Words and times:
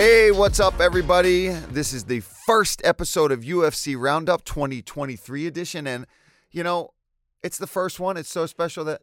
Hey, 0.00 0.30
what's 0.30 0.60
up, 0.60 0.80
everybody? 0.80 1.48
This 1.48 1.92
is 1.92 2.04
the 2.04 2.20
first 2.20 2.80
episode 2.86 3.30
of 3.30 3.40
UFC 3.40 4.00
Roundup 4.00 4.46
2023 4.46 5.46
edition. 5.46 5.86
And, 5.86 6.06
you 6.50 6.62
know, 6.64 6.94
it's 7.42 7.58
the 7.58 7.66
first 7.66 8.00
one. 8.00 8.16
It's 8.16 8.30
so 8.30 8.46
special 8.46 8.82
that 8.86 9.02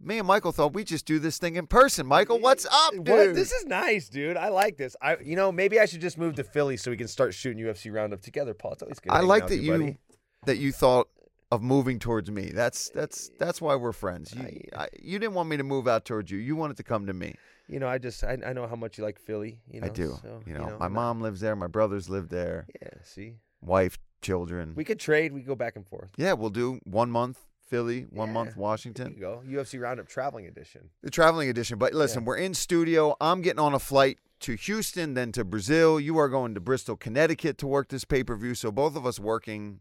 me 0.00 0.18
and 0.18 0.28
Michael 0.28 0.52
thought 0.52 0.72
we'd 0.72 0.86
just 0.86 1.04
do 1.04 1.18
this 1.18 1.38
thing 1.38 1.56
in 1.56 1.66
person. 1.66 2.06
Michael, 2.06 2.38
what's 2.38 2.64
up, 2.64 2.92
dude? 2.92 3.08
What? 3.08 3.34
This 3.34 3.50
is 3.50 3.66
nice, 3.66 4.08
dude. 4.08 4.36
I 4.36 4.50
like 4.50 4.76
this. 4.76 4.94
I, 5.02 5.16
you 5.16 5.34
know, 5.34 5.50
maybe 5.50 5.80
I 5.80 5.86
should 5.86 6.00
just 6.00 6.16
move 6.16 6.36
to 6.36 6.44
Philly 6.44 6.76
so 6.76 6.92
we 6.92 6.96
can 6.96 7.08
start 7.08 7.34
shooting 7.34 7.60
UFC 7.60 7.92
Roundup 7.92 8.20
together, 8.20 8.54
Paul. 8.54 8.74
It's 8.74 8.82
always 8.84 9.00
good. 9.00 9.10
I 9.10 9.22
like 9.22 9.48
that 9.48 9.56
you 9.56 9.72
buddy. 9.72 9.98
that 10.44 10.58
you 10.58 10.70
thought 10.70 11.08
of 11.50 11.60
moving 11.60 11.98
towards 11.98 12.30
me. 12.30 12.52
That's 12.54 12.88
that's 12.90 13.32
that's 13.40 13.60
why 13.60 13.74
we're 13.74 13.92
friends. 13.92 14.32
You, 14.32 14.60
I, 14.76 14.86
you 14.96 15.18
didn't 15.18 15.34
want 15.34 15.48
me 15.48 15.56
to 15.56 15.64
move 15.64 15.88
out 15.88 16.04
towards 16.04 16.30
you. 16.30 16.38
You 16.38 16.54
wanted 16.54 16.76
to 16.76 16.84
come 16.84 17.06
to 17.06 17.12
me. 17.12 17.34
You 17.68 17.80
know, 17.80 17.88
I 17.88 17.98
just 17.98 18.22
I, 18.24 18.38
I 18.46 18.52
know 18.52 18.66
how 18.66 18.76
much 18.76 18.96
you 18.98 19.04
like 19.04 19.18
Philly. 19.18 19.58
You 19.68 19.80
know, 19.80 19.86
I 19.86 19.90
do. 19.90 20.18
So, 20.22 20.40
you 20.46 20.54
know, 20.54 20.64
I'm 20.64 20.78
my 20.78 20.88
mom 20.88 21.20
lives 21.20 21.40
there. 21.40 21.56
My 21.56 21.66
brothers 21.66 22.08
live 22.08 22.28
there. 22.28 22.66
Yeah. 22.80 22.88
See, 23.02 23.34
Wife, 23.60 23.98
children. 24.22 24.74
we 24.76 24.84
could 24.84 25.00
trade. 25.00 25.32
We 25.32 25.40
could 25.40 25.48
go 25.48 25.54
back 25.56 25.76
and 25.76 25.86
forth. 25.86 26.10
yeah, 26.16 26.32
we'll 26.34 26.50
do 26.50 26.78
one 26.84 27.10
month 27.10 27.40
Philly, 27.68 28.02
one 28.10 28.28
Yeah. 28.28 28.34
month 28.34 28.50
There 28.54 28.62
Washington. 28.62 29.12
you 29.14 29.18
go. 29.20 29.42
UFC 29.44 29.80
Roundup 29.80 30.06
traveling 30.06 30.46
edition. 30.46 30.90
The 31.02 31.10
traveling 31.10 31.48
edition. 31.48 31.78
But 31.78 31.92
listen, 31.94 32.22
Yeah. 32.22 32.26
we're 32.26 32.36
in 32.36 32.54
studio. 32.54 33.16
I'm 33.20 33.42
getting 33.42 33.58
on 33.58 33.74
a 33.74 33.80
flight 33.80 34.18
to 34.40 34.54
Houston, 34.54 35.14
then 35.14 35.32
to 35.32 35.44
Brazil. 35.44 35.98
You 35.98 36.16
are 36.18 36.28
going 36.28 36.54
to 36.54 36.60
Bristol, 36.60 36.94
Connecticut 36.96 37.58
to 37.58 37.66
work 37.66 37.88
this 37.88 38.04
pay 38.04 38.22
per 38.22 38.36
view. 38.36 38.54
So 38.54 38.70
both 38.70 38.94
of 38.94 39.04
us 39.04 39.18
working 39.18 39.80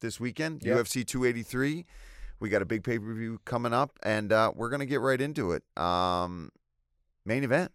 this 0.00 0.18
weekend, 0.18 0.62
Yep. 0.64 0.78
UFC 0.78 1.04
283. 1.04 1.84
We 2.38 2.48
got 2.48 2.62
a 2.62 2.64
big 2.64 2.82
pay 2.84 2.98
per 2.98 3.12
view 3.12 3.38
coming 3.44 3.74
up, 3.74 3.98
and 4.02 4.32
uh, 4.32 4.52
we're 4.56 4.70
going 4.70 4.80
to 4.80 4.86
get 4.86 5.00
right 5.02 5.20
into 5.20 5.52
it. 5.52 5.62
Um, 5.76 6.50
main 7.24 7.44
event. 7.44 7.72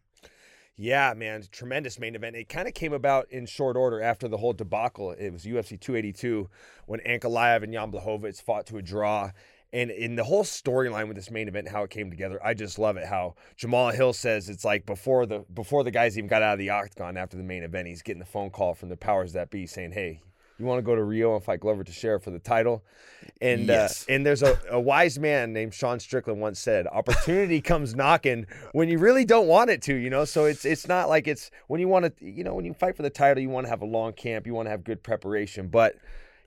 Yeah, 0.78 1.14
man, 1.16 1.44
tremendous 1.52 2.00
main 2.00 2.16
event. 2.16 2.36
It 2.36 2.50
kind 2.50 2.68
of 2.68 2.74
came 2.74 2.92
about 2.92 3.32
in 3.32 3.46
short 3.46 3.78
order 3.78 4.02
after 4.02 4.28
the 4.28 4.38
whole 4.38 4.52
debacle. 4.52 5.12
It 5.12 5.32
was 5.32 5.46
UFC 5.46 5.80
282 5.80 6.50
when 6.86 7.00
Ankalaev 7.02 7.64
and 7.64 7.72
Jan 7.72 7.92
Blachowicz 7.92 8.42
fought 8.42 8.66
to 8.68 8.78
a 8.78 8.82
draw. 8.82 9.32
And 9.72 9.90
in 9.90 10.16
the 10.16 10.26
whole 10.26 10.44
storyline 10.44 11.08
with 11.08 11.16
this 11.16 11.32
main 11.32 11.48
event, 11.48 11.70
how 11.70 11.84
it 11.84 11.90
came 11.90 12.10
together, 12.10 12.40
I 12.44 12.54
just 12.54 12.78
love 12.78 12.98
it. 12.98 13.08
How 13.08 13.36
Jamal 13.56 13.92
Hill 13.92 14.14
says 14.14 14.50
it's 14.50 14.66
like 14.66 14.86
before 14.86 15.26
the 15.26 15.46
before 15.54 15.84
the 15.84 15.92
guys 15.92 16.18
even 16.18 16.28
got 16.28 16.42
out 16.42 16.54
of 16.54 16.60
the 16.60 16.70
octagon 16.70 17.18
after 17.18 17.38
the 17.38 17.44
main 17.44 17.64
event, 17.64 17.88
he's 17.88 18.02
getting 18.02 18.20
the 18.20 18.26
phone 18.26 18.50
call 18.50 18.74
from 18.74 18.90
the 18.90 18.98
powers 18.98 19.34
that 19.34 19.50
be 19.50 19.66
saying, 19.66 19.94
"Hey, 19.94 20.22
you 20.58 20.66
want 20.66 20.80
to 20.80 20.84
go 20.84 20.96
to 20.96 21.04
Rio 21.04 21.36
and 21.36 21.44
fight 21.44 21.60
Glover 21.60 21.84
Teixeira 21.84 22.20
for 22.20 22.32
the 22.32 22.40
title?" 22.40 22.84
And 23.42 23.68
Yes. 23.68 24.06
uh, 24.08 24.14
and 24.14 24.26
there's 24.26 24.44
a, 24.44 24.58
a 24.70 24.80
wise 24.80 25.18
man 25.20 25.52
named 25.52 25.74
Sean 25.74 26.00
Strickland 26.00 26.40
once 26.42 26.60
said, 26.60 26.88
"Opportunity 26.88 27.60
comes 27.62 27.96
knocking 27.96 28.46
when 28.72 28.88
you 28.90 28.98
really 29.00 29.26
don't 29.26 29.48
want 29.48 29.70
it 29.70 29.82
to." 29.84 29.96
You 29.96 30.10
know, 30.10 30.26
so 30.26 30.46
it's 30.46 30.64
it's 30.66 30.88
not 30.88 31.10
like 31.10 31.28
it's 31.28 31.52
when 31.68 31.80
you 31.82 31.88
want 31.88 32.06
to. 32.18 32.26
You 32.26 32.44
know, 32.44 32.54
when 32.54 32.66
you 32.66 32.74
fight 32.74 32.96
for 32.96 33.04
the 33.04 33.10
title, 33.10 33.42
you 33.42 33.50
want 33.50 33.66
to 33.66 33.70
have 33.70 33.82
a 33.82 33.86
long 33.86 34.14
camp, 34.14 34.46
you 34.48 34.54
want 34.54 34.68
to 34.68 34.72
have 34.72 34.84
good 34.84 35.04
preparation, 35.04 35.68
but. 35.68 35.96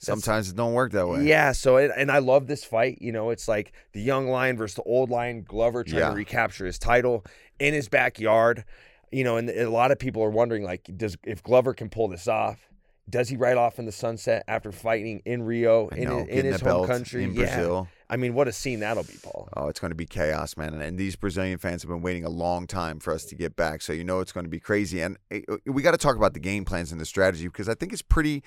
Sometimes 0.00 0.48
it 0.48 0.54
don't 0.54 0.74
work 0.74 0.92
that 0.92 1.08
way. 1.08 1.24
yeah, 1.26 1.50
so 1.50 1.76
it, 1.76 1.90
and 1.96 2.08
I 2.12 2.18
love 2.18 2.46
this 2.46 2.62
fight. 2.62 2.98
You 3.00 3.10
know, 3.10 3.30
it's 3.30 3.48
like 3.48 3.72
the 3.94 4.00
young 4.00 4.28
lion 4.28 4.56
versus 4.56 4.76
the 4.76 4.84
old 4.84 5.10
lion. 5.10 5.42
Glover 5.42 5.82
trying 5.82 5.98
Yeah. 5.98 6.10
to 6.10 6.14
recapture 6.14 6.66
his 6.66 6.78
title 6.78 7.24
in 7.58 7.74
his 7.74 7.88
backyard. 7.88 8.62
You 9.10 9.24
know, 9.24 9.38
and 9.38 9.50
a 9.50 9.68
lot 9.68 9.90
of 9.90 9.98
people 9.98 10.22
are 10.22 10.30
wondering, 10.30 10.62
like, 10.62 10.88
does 10.96 11.16
if 11.24 11.42
Glover 11.42 11.74
can 11.74 11.88
pull 11.88 12.06
this 12.06 12.28
off? 12.28 12.68
Does 13.08 13.28
he 13.28 13.36
ride 13.36 13.56
off 13.56 13.78
in 13.78 13.86
the 13.86 13.92
sunset 13.92 14.44
after 14.48 14.70
fighting 14.72 15.22
in 15.24 15.42
Rio 15.42 15.88
in, 15.88 16.04
know, 16.04 16.18
in 16.18 16.44
his 16.44 16.60
home 16.60 16.86
country? 16.86 17.24
in 17.24 17.32
yeah. 17.32 17.54
Brazil. 17.54 17.88
I 18.10 18.16
mean, 18.16 18.34
what 18.34 18.48
a 18.48 18.52
scene 18.52 18.80
that'll 18.80 19.04
be, 19.04 19.16
Paul. 19.22 19.48
Oh, 19.54 19.68
it's 19.68 19.80
going 19.80 19.90
to 19.90 19.96
be 19.96 20.06
chaos, 20.06 20.56
man. 20.56 20.72
And, 20.72 20.82
and 20.82 20.98
these 20.98 21.14
Brazilian 21.14 21.58
fans 21.58 21.82
have 21.82 21.90
been 21.90 22.00
waiting 22.00 22.24
a 22.24 22.30
long 22.30 22.66
time 22.66 23.00
for 23.00 23.12
us 23.12 23.24
to 23.26 23.34
get 23.34 23.54
back. 23.54 23.82
So 23.82 23.92
you 23.92 24.04
know 24.04 24.20
it's 24.20 24.32
going 24.32 24.44
to 24.44 24.50
be 24.50 24.60
crazy. 24.60 25.00
And 25.02 25.18
eh, 25.30 25.40
we 25.66 25.82
got 25.82 25.92
to 25.92 25.98
talk 25.98 26.16
about 26.16 26.32
the 26.34 26.40
game 26.40 26.64
plans 26.64 26.90
and 26.90 27.00
the 27.00 27.06
strategy 27.06 27.46
because 27.46 27.68
I 27.68 27.74
think 27.74 27.92
it's 27.92 28.02
pretty. 28.02 28.42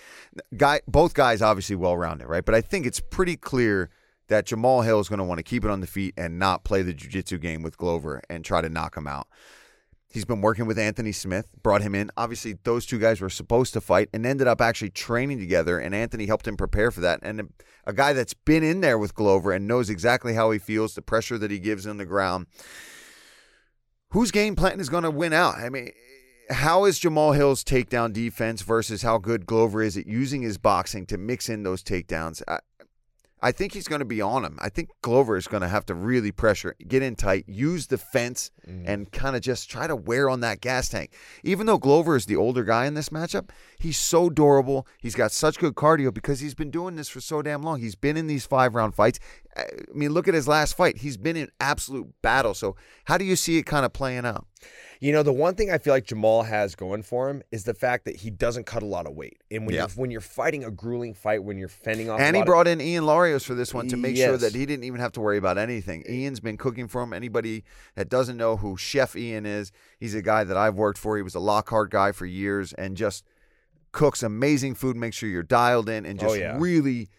Guy, 0.57 0.81
both 0.87 1.13
guys 1.13 1.41
obviously 1.41 1.75
well 1.75 1.95
rounded, 1.95 2.27
right? 2.27 2.43
But 2.43 2.55
I 2.55 2.61
think 2.61 2.85
it's 2.85 2.99
pretty 2.99 3.37
clear 3.37 3.89
that 4.27 4.45
Jamal 4.45 4.81
Hill 4.81 4.99
is 4.99 5.09
going 5.09 5.19
to 5.19 5.25
want 5.25 5.39
to 5.39 5.43
keep 5.43 5.65
it 5.65 5.69
on 5.69 5.81
the 5.81 5.87
feet 5.87 6.13
and 6.17 6.39
not 6.39 6.63
play 6.63 6.81
the 6.81 6.93
jiu-jitsu 6.93 7.37
game 7.37 7.61
with 7.61 7.77
Glover 7.77 8.21
and 8.29 8.45
try 8.45 8.61
to 8.61 8.69
knock 8.69 8.95
him 8.95 9.05
out. 9.05 9.27
He's 10.11 10.25
been 10.25 10.41
working 10.41 10.65
with 10.65 10.77
Anthony 10.77 11.13
Smith, 11.13 11.47
brought 11.63 11.81
him 11.81 11.95
in. 11.95 12.11
Obviously, 12.17 12.57
those 12.63 12.85
two 12.85 12.99
guys 12.99 13.21
were 13.21 13.29
supposed 13.29 13.71
to 13.73 13.81
fight 13.81 14.09
and 14.13 14.25
ended 14.25 14.45
up 14.45 14.59
actually 14.59 14.89
training 14.89 15.39
together, 15.39 15.79
and 15.79 15.95
Anthony 15.95 16.25
helped 16.25 16.45
him 16.45 16.57
prepare 16.57 16.91
for 16.91 16.99
that. 16.99 17.21
And 17.23 17.53
a, 17.85 17.93
guy 17.93 18.11
that's 18.11 18.33
been 18.33 18.61
in 18.61 18.81
there 18.81 18.97
with 18.97 19.15
Glover 19.15 19.53
and 19.53 19.67
knows 19.67 19.89
exactly 19.89 20.33
how 20.33 20.51
he 20.51 20.59
feels, 20.59 20.95
the 20.95 21.01
pressure 21.01 21.37
that 21.37 21.49
he 21.49 21.59
gives 21.59 21.87
on 21.87 21.95
the 21.95 22.05
ground. 22.05 22.47
Whose 24.09 24.31
game 24.31 24.57
plan 24.57 24.81
is 24.81 24.89
going 24.89 25.03
to 25.03 25.11
win 25.11 25.31
out? 25.31 25.55
I 25.55 25.69
mean, 25.69 25.91
how 26.49 26.83
is 26.83 26.99
Jamal 26.99 27.31
Hill's 27.31 27.63
takedown 27.63 28.11
defense 28.11 28.63
versus 28.63 29.03
how 29.03 29.17
good 29.17 29.45
Glover 29.45 29.81
is 29.81 29.95
at 29.95 30.07
using 30.07 30.41
his 30.41 30.57
boxing 30.57 31.05
to 31.05 31.17
mix 31.17 31.47
in 31.47 31.63
those 31.63 31.81
takedowns? 31.81 32.41
I, 32.49 32.59
I 33.41 33.51
think 33.51 33.73
he's 33.73 33.87
going 33.87 33.99
to 33.99 34.05
be 34.05 34.21
on 34.21 34.45
him. 34.45 34.57
I 34.61 34.69
think 34.69 34.89
Glover 35.01 35.35
is 35.35 35.47
going 35.47 35.61
to 35.61 35.67
have 35.67 35.85
to 35.87 35.95
really 35.95 36.31
pressure, 36.31 36.75
get 36.87 37.01
in 37.01 37.15
tight, 37.15 37.45
use 37.47 37.87
the 37.87 37.97
fence, 37.97 38.51
mm-hmm. 38.67 38.87
and 38.87 39.11
kind 39.11 39.35
of 39.35 39.41
just 39.41 39.69
try 39.69 39.87
to 39.87 39.95
wear 39.95 40.29
on 40.29 40.41
that 40.41 40.61
gas 40.61 40.89
tank. 40.89 41.11
Even 41.43 41.65
though 41.65 41.79
Glover 41.79 42.15
is 42.15 42.27
the 42.27 42.35
older 42.35 42.63
guy 42.63 42.85
in 42.85 42.93
this 42.93 43.09
matchup, 43.09 43.49
he's 43.79 43.97
so 43.97 44.29
durable. 44.29 44.85
He's 44.99 45.15
got 45.15 45.31
such 45.31 45.57
good 45.57 45.73
cardio 45.73 46.13
because 46.13 46.39
he's 46.39 46.53
been 46.53 46.71
doing 46.71 46.95
this 46.95 47.09
for 47.09 47.19
so 47.19 47.41
damn 47.41 47.63
long. 47.63 47.79
He's 47.79 47.95
been 47.95 48.17
in 48.17 48.27
these 48.27 48.45
five 48.45 48.75
round 48.75 48.93
fights. 48.93 49.19
I 49.57 49.65
mean, 49.93 50.11
look 50.11 50.27
at 50.27 50.33
his 50.33 50.47
last 50.47 50.77
fight. 50.77 50.97
He's 50.97 51.17
been 51.17 51.35
in 51.35 51.49
absolute 51.59 52.07
battle. 52.21 52.53
So, 52.53 52.75
how 53.05 53.17
do 53.17 53.25
you 53.25 53.35
see 53.35 53.57
it 53.57 53.63
kind 53.63 53.85
of 53.85 53.91
playing 53.91 54.25
out? 54.25 54.45
You 55.01 55.11
know, 55.11 55.23
the 55.23 55.33
one 55.33 55.55
thing 55.55 55.71
I 55.71 55.77
feel 55.79 55.93
like 55.93 56.05
Jamal 56.05 56.43
has 56.43 56.75
going 56.75 57.01
for 57.01 57.27
him 57.29 57.41
is 57.51 57.63
the 57.63 57.73
fact 57.73 58.05
that 58.05 58.17
he 58.17 58.29
doesn't 58.29 58.65
cut 58.65 58.83
a 58.83 58.85
lot 58.85 59.07
of 59.07 59.13
weight. 59.13 59.37
And 59.49 59.65
when 59.65 59.75
Yeah. 59.75 59.81
you're 59.81 59.89
when 59.95 60.11
you're 60.11 60.21
fighting 60.21 60.63
a 60.63 60.71
grueling 60.71 61.13
fight, 61.15 61.43
when 61.43 61.57
you're 61.57 61.67
fending 61.67 62.09
off, 62.09 62.19
a 62.19 62.23
And 62.23 62.35
he 62.35 62.39
lot 62.39 62.43
of- 62.43 62.45
brought 62.51 62.67
in 62.67 62.79
Ian 62.79 63.03
Larios 63.05 63.43
for 63.43 63.55
this 63.55 63.73
one 63.73 63.87
to 63.89 63.97
make 63.97 64.15
sure 64.15 64.37
that 64.37 64.53
he 64.53 64.65
didn't 64.65 64.83
even 64.85 64.99
have 65.01 65.11
to 65.13 65.19
worry 65.21 65.37
about 65.37 65.57
anything. 65.57 66.03
Eh 66.07 66.13
Ian's 66.13 66.39
been 66.39 66.55
cooking 66.57 66.87
for 66.87 67.01
him. 67.01 67.11
Anybody 67.13 67.63
that 67.95 68.09
doesn't 68.09 68.37
know 68.37 68.57
who 68.57 68.77
Chef 68.77 69.15
Ian 69.15 69.45
is, 69.45 69.71
he's 69.99 70.13
a 70.15 70.21
guy 70.21 70.43
that 70.43 70.55
I've 70.55 70.75
worked 70.75 70.99
for. 70.99 71.17
He 71.17 71.23
was 71.23 71.35
a 71.35 71.39
Lockhart 71.39 71.89
guy 71.89 72.11
for 72.11 72.25
years 72.27 72.71
and 72.73 72.95
just 72.95 73.25
cooks 73.91 74.23
amazing 74.23 74.75
food, 74.75 74.95
makes 74.95 75.17
sure 75.17 75.27
you're 75.27 75.43
dialed 75.43 75.89
in, 75.89 76.05
and 76.05 76.17
Oh, 76.23 76.27
just 76.27 76.39
yeah. 76.39 76.57
really, 76.59 77.09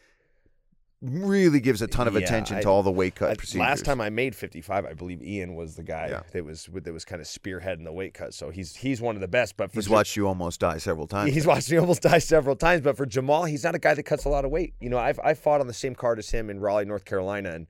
really 1.02 1.58
gives 1.60 1.82
a 1.82 1.86
ton 1.88 2.06
of 2.06 2.14
Yeah, 2.14 2.20
attention 2.20 2.56
I- 2.58 2.60
to 2.62 2.68
all 2.68 2.82
the 2.84 2.90
weight 2.92 3.16
cut 3.16 3.30
I- 3.30 3.34
procedures. 3.34 3.58
Last 3.60 3.84
time 3.84 4.00
I 4.00 4.08
made 4.08 4.36
55, 4.36 4.86
I 4.86 4.92
believe 4.94 5.20
Ian 5.22 5.56
was 5.56 5.74
the 5.74 5.82
guy 5.82 6.08
Yeah. 6.10 6.22
that 6.32 6.44
was 6.44 6.68
that 6.72 6.92
was 6.92 7.04
kind 7.04 7.20
of 7.20 7.26
spearheading 7.26 7.84
the 7.84 7.92
weight 7.92 8.14
cut. 8.14 8.32
So 8.34 8.50
he's 8.50 8.76
he's 8.76 9.00
one 9.00 9.16
of 9.16 9.20
the 9.20 9.28
best. 9.28 9.56
But 9.56 9.70
for 9.72 9.76
he's 9.76 9.88
Ja- 9.88 9.94
watched 9.94 10.16
you 10.16 10.28
almost 10.28 10.60
die 10.60 10.78
several 10.78 11.06
times. 11.08 11.34
He's 11.34 11.46
watched 11.46 11.70
me 11.70 11.76
almost 11.78 12.02
die 12.12 12.18
several 12.18 12.54
times, 12.56 12.82
but 12.82 12.96
for 12.96 13.04
Jamal, 13.04 13.44
he's 13.44 13.64
not 13.64 13.74
a 13.74 13.78
guy 13.80 13.94
that 13.94 14.04
cuts 14.04 14.24
a 14.24 14.28
lot 14.28 14.44
of 14.44 14.50
weight. 14.52 14.74
You 14.80 14.90
know, 14.90 14.98
I've 14.98 15.18
I 15.24 15.34
fought 15.34 15.60
on 15.60 15.66
the 15.66 15.74
same 15.74 15.94
card 15.94 16.18
as 16.20 16.30
him 16.30 16.48
in 16.50 16.60
Raleigh, 16.60 16.84
North 16.84 17.04
Carolina, 17.04 17.50
and 17.50 17.66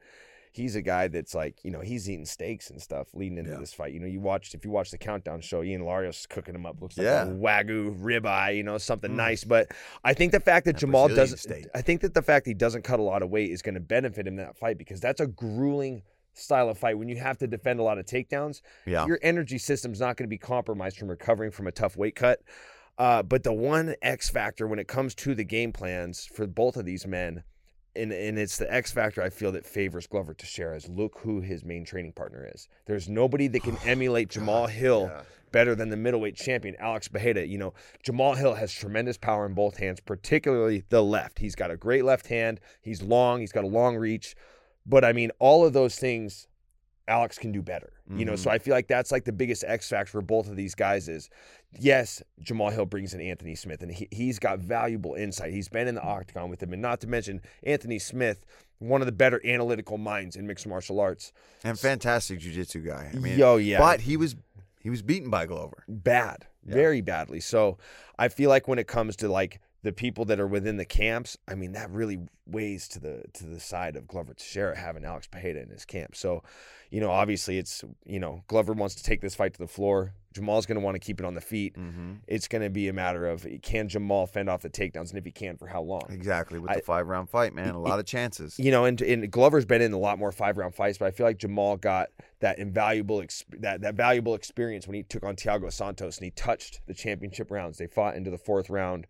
he's 0.53 0.77
a 0.77 0.83
guy 0.83 1.09
that's 1.09 1.35
like, 1.35 1.59
you 1.65 1.71
know, 1.71 1.81
he's 1.81 2.09
eating 2.09 2.27
steaks 2.27 2.71
and 2.71 2.81
stuff 2.81 3.09
leading 3.15 3.39
into 3.39 3.51
Yeah. 3.53 3.59
this 3.59 3.73
fight. 3.73 3.93
You 3.95 4.01
know, 4.01 4.07
you 4.07 4.21
watched 4.21 4.55
if 4.55 4.65
you 4.65 4.71
watch 4.71 4.91
the 4.91 4.99
countdown 4.99 5.41
show, 5.41 5.63
Ian 5.63 5.83
Larios 5.83 6.29
cooking 6.29 6.55
him 6.55 6.67
up, 6.67 6.81
looks 6.81 6.97
like 6.99 7.07
Yeah. 7.07 7.25
a 7.25 7.27
wagyu 7.27 7.99
ribeye, 7.99 8.57
you 8.57 8.63
know, 8.63 8.79
something 8.79 9.11
Mm. 9.13 9.17
nice. 9.17 9.45
But 9.45 9.73
I 10.05 10.15
think 10.15 10.33
the 10.33 10.41
fact 10.41 10.67
that 10.67 10.75
That 10.75 10.81
Jamal 10.81 11.09
doesn't, 11.09 11.39
steak. 11.39 11.67
I 11.75 11.81
think 11.83 12.03
that 12.03 12.15
the 12.15 12.23
fact 12.23 12.47
he 12.47 12.55
doesn't 12.55 12.83
cut 12.83 13.01
a 13.01 13.03
lot 13.03 13.23
of 13.23 13.31
weight 13.31 13.51
is 13.51 13.63
going 13.63 13.75
to 13.75 13.81
benefit 13.81 14.27
him 14.27 14.39
in 14.39 14.45
that 14.45 14.57
fight 14.57 14.79
because 14.79 15.01
that's 15.01 15.21
a 15.21 15.27
grueling 15.27 16.03
style 16.35 16.69
of 16.69 16.79
fight 16.79 16.97
when 16.99 17.09
you 17.09 17.17
have 17.17 17.37
to 17.39 17.47
defend 17.47 17.79
a 17.79 17.83
lot 17.83 17.99
of 17.99 18.07
takedowns 18.07 18.63
yeah. 18.87 19.05
your 19.07 19.19
energy 19.23 19.59
system's 19.59 20.01
not 20.01 20.17
going 20.17 20.25
to 20.25 20.31
be 20.31 20.39
compromised 20.39 20.97
from 20.97 21.09
recovering 21.09 21.51
from 21.51 21.67
a 21.67 21.73
tough 21.73 21.95
weight 21.97 22.15
cut. 22.15 22.41
Uh, 22.99 23.23
but 23.23 23.43
the 23.43 23.53
one 23.53 23.95
X 24.03 24.29
factor 24.31 24.67
when 24.67 24.79
it 24.79 24.87
comes 24.89 25.15
to 25.15 25.35
the 25.35 25.45
game 25.45 25.73
plans 25.73 26.25
for 26.27 26.47
both 26.47 26.77
of 26.77 26.85
these 26.85 27.07
men, 27.07 27.43
and, 27.95 28.13
and 28.13 28.39
it's 28.39 28.59
the 28.59 28.73
X 28.73 28.91
factor 28.91 29.23
I 29.23 29.31
feel 29.31 29.53
that 29.53 29.67
favors 29.67 30.07
Glover 30.07 30.35
Teixeira 30.35 30.77
is 30.77 30.89
look 30.89 31.19
who 31.19 31.41
his 31.41 31.65
main 31.65 31.85
training 31.85 32.13
partner 32.13 32.49
is. 32.55 32.69
There's 32.87 33.09
nobody 33.09 33.49
that 33.49 33.63
can 33.63 33.77
oh, 33.85 33.89
emulate 33.89 34.31
Jamal 34.31 34.67
Hill 34.67 35.11
yeah. 35.13 35.23
better 35.51 35.75
than 35.75 35.89
the 35.89 35.97
middleweight 35.97 36.37
champion, 36.37 36.77
Alex 36.79 37.09
Pereira. 37.09 37.45
You 37.45 37.59
know, 37.59 37.75
Jamal 38.03 38.35
Hill 38.35 38.55
has 38.55 38.73
tremendous 38.73 39.19
power 39.19 39.47
in 39.47 39.55
both 39.55 39.77
hands, 39.77 40.01
particularly 40.01 40.85
the 40.89 41.03
left. 41.03 41.39
He's 41.39 41.55
got 41.55 41.71
a 41.71 41.77
great 41.77 42.05
left 42.05 42.27
hand. 42.29 42.61
He's 42.81 43.03
long. 43.03 43.41
He's 43.41 43.53
got 43.53 43.65
a 43.65 43.69
long 43.69 43.97
reach. 43.97 44.35
But 44.87 45.05
I 45.05 45.13
mean, 45.13 45.31
all 45.39 45.65
of 45.65 45.73
those 45.73 45.97
things 45.97 46.49
Alex 47.09 47.39
can 47.39 47.53
do 47.53 47.63
better. 47.63 47.93
You 48.15 48.27
know, 48.27 48.37
so 48.37 48.49
mm-hmm. 48.49 48.57
I 48.57 48.59
feel 48.59 48.75
like 48.75 48.89
that's 48.89 49.11
like 49.11 49.25
the 49.25 49.33
biggest 49.33 49.65
X 49.67 49.89
factor 49.89 50.11
for 50.11 50.21
both 50.21 50.49
of 50.49 50.57
these 50.57 50.75
guys 50.75 51.09
is 51.09 51.31
yes, 51.79 52.23
Jamal 52.41 52.71
Hill 52.71 52.87
brings 52.87 53.15
in 53.15 53.21
Anthony 53.21 53.55
Smith 53.55 53.83
and 53.83 53.91
he, 53.93 54.09
he's 54.11 54.39
got 54.39 54.59
valuable 54.59 55.15
insight. 55.15 55.53
He's 55.53 55.69
been 55.69 55.89
in 55.89 55.95
the 55.95 56.03
octagon 56.03 56.51
with 56.51 56.63
him. 56.63 56.73
And 56.73 56.83
not 56.83 57.01
to 57.03 57.07
mention 57.07 57.41
Anthony 57.63 57.99
Smith, 57.99 58.45
one 58.79 59.01
of 59.01 59.07
the 59.07 59.13
better 59.13 59.41
analytical 59.45 59.99
minds 59.99 60.37
in 60.37 60.47
mixed 60.47 60.67
martial 60.67 61.01
arts. 61.01 61.33
and 61.65 61.79
fantastic 61.79 62.41
jujitsu 62.41 62.85
guy. 62.87 63.11
I 63.13 63.17
mean, 63.17 63.39
Yo, 63.39 63.57
yeah. 63.57 63.79
but 63.79 64.01
he 64.03 64.17
was 64.17 64.35
he 64.81 64.91
was 64.91 65.03
beaten 65.03 65.31
by 65.31 65.47
Glover. 65.47 65.85
bad, 65.89 66.47
Yeah. 66.67 66.75
very 66.75 67.01
badly. 67.01 67.39
So 67.41 67.79
I 68.19 68.29
feel 68.29 68.51
like 68.51 68.67
when 68.67 68.79
it 68.81 68.89
comes 68.89 69.15
to 69.17 69.29
like 69.29 69.61
the 69.83 69.93
people 69.93 70.25
that 70.27 70.39
are 70.39 70.47
within 70.47 70.77
the 70.77 70.85
camps, 70.85 71.37
I 71.49 71.55
mean, 71.55 71.73
that 71.73 71.91
really 71.91 72.21
weighs 72.47 72.89
to 72.89 73.01
the 73.01 73.25
to 73.35 73.47
the 73.47 73.61
side 73.61 73.97
of 73.97 74.07
Glover 74.07 74.35
Teixeira 74.35 74.77
having 74.77 75.05
Alex 75.05 75.27
Pereira 75.27 75.61
in 75.61 75.71
his 75.71 75.85
camp. 75.85 76.15
So, 76.15 76.43
you 76.91 77.01
know, 77.01 77.11
obviously 77.11 77.59
it's 77.59 77.85
you 78.07 78.21
know 78.21 78.45
Glover 78.47 78.73
wants 78.73 78.95
to 78.97 79.03
take 79.03 79.21
this 79.21 79.35
fight 79.35 79.55
to 79.55 79.59
the 79.59 79.67
floor. 79.67 80.15
Jamal's 80.33 80.65
going 80.65 80.79
to 80.79 80.85
want 80.85 80.95
to 80.95 80.99
keep 80.99 81.21
it 81.21 81.27
on 81.27 81.35
the 81.35 81.43
feet. 81.43 81.77
Mm-hmm. 81.77 82.15
It's 82.27 82.49
going 82.49 82.63
to 82.63 82.71
be 82.71 82.89
a 82.89 82.93
matter 82.93 83.27
of 83.27 83.47
can 83.63 83.89
Jamal 83.89 84.27
fend 84.27 84.49
off 84.49 84.63
the 84.63 84.71
takedowns, 84.71 85.11
and 85.11 85.19
if 85.19 85.25
he 85.25 85.31
can, 85.31 85.57
for 85.59 85.67
how 85.67 85.83
long? 85.83 86.03
Exactly 86.09 86.59
with 86.59 86.71
I- 86.71 86.77
the 86.77 86.83
five 86.83 87.07
round 87.07 87.29
fight, 87.29 87.53
man, 87.53 87.75
a 87.75 87.81
lot 87.81 87.99
of 87.99 88.07
chances. 88.07 88.59
You 88.59 88.71
know, 88.71 88.85
and, 88.85 89.01
and 89.03 89.31
Glover's 89.31 89.65
been 89.67 89.83
in 89.83 89.93
a 89.93 89.99
lot 89.99 90.19
more 90.19 90.33
five 90.33 90.57
round 90.57 90.75
fights, 90.75 90.97
but 90.97 91.07
I 91.07 91.11
feel 91.11 91.27
like 91.27 91.39
Jamal 91.39 91.77
got 91.77 92.09
that 92.41 92.59
invaluable 92.59 93.21
ex- 93.21 93.45
that 93.59 93.81
that 93.83 93.95
valuable 93.95 94.35
experience 94.35 94.87
when 94.87 94.95
he 94.95 95.03
took 95.03 95.25
on 95.25 95.35
Thiago 95.37 95.73
Santos 95.73 96.19
and 96.19 96.25
he 96.25 96.31
touched 96.31 96.81
the 96.87 96.95
championship 96.95 97.51
rounds. 97.51 97.79
They 97.79 97.87
fought 97.87 98.15
into 98.15 98.31
the 98.31 98.39
fourth 98.39 98.71
round, 98.71 99.07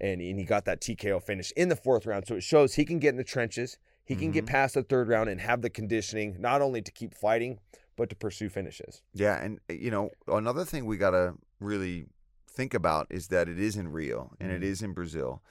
and, 0.00 0.20
and 0.20 0.38
he 0.38 0.44
got 0.44 0.64
that 0.66 0.80
TKO 0.80 1.22
finish 1.22 1.52
in 1.56 1.68
the 1.68 1.76
fourth 1.76 2.06
round. 2.06 2.26
So 2.26 2.34
it 2.36 2.42
shows 2.42 2.74
he 2.74 2.84
can 2.84 2.98
get 2.98 3.10
in 3.10 3.16
the 3.16 3.24
trenches, 3.24 3.78
he 4.04 4.14
can 4.14 4.30
get 4.30 4.46
past 4.46 4.74
the 4.74 4.82
third 4.82 5.08
round, 5.08 5.28
and 5.28 5.40
have 5.40 5.62
the 5.62 5.70
conditioning 5.70 6.36
not 6.38 6.62
only 6.62 6.82
to 6.82 6.92
keep 6.92 7.14
fighting 7.14 7.58
but 7.96 8.10
to 8.10 8.14
pursue 8.16 8.48
finishes. 8.50 9.00
Yeah, 9.14 9.42
and 9.42 9.58
uh, 9.70 9.72
you 9.72 9.90
know 9.90 10.10
another 10.28 10.64
thing 10.66 10.84
we 10.84 10.96
gotta 10.98 11.34
really 11.60 12.06
think 12.48 12.74
about 12.74 13.06
is 13.10 13.28
that 13.28 13.48
it 13.48 13.58
is 13.58 13.74
in 13.76 13.88
Rio 13.90 14.32
and 14.38 14.52
it 14.52 14.60
Mhm. 14.60 14.64
is 14.64 14.82
in 14.82 14.92
Brazil, 14.92 15.42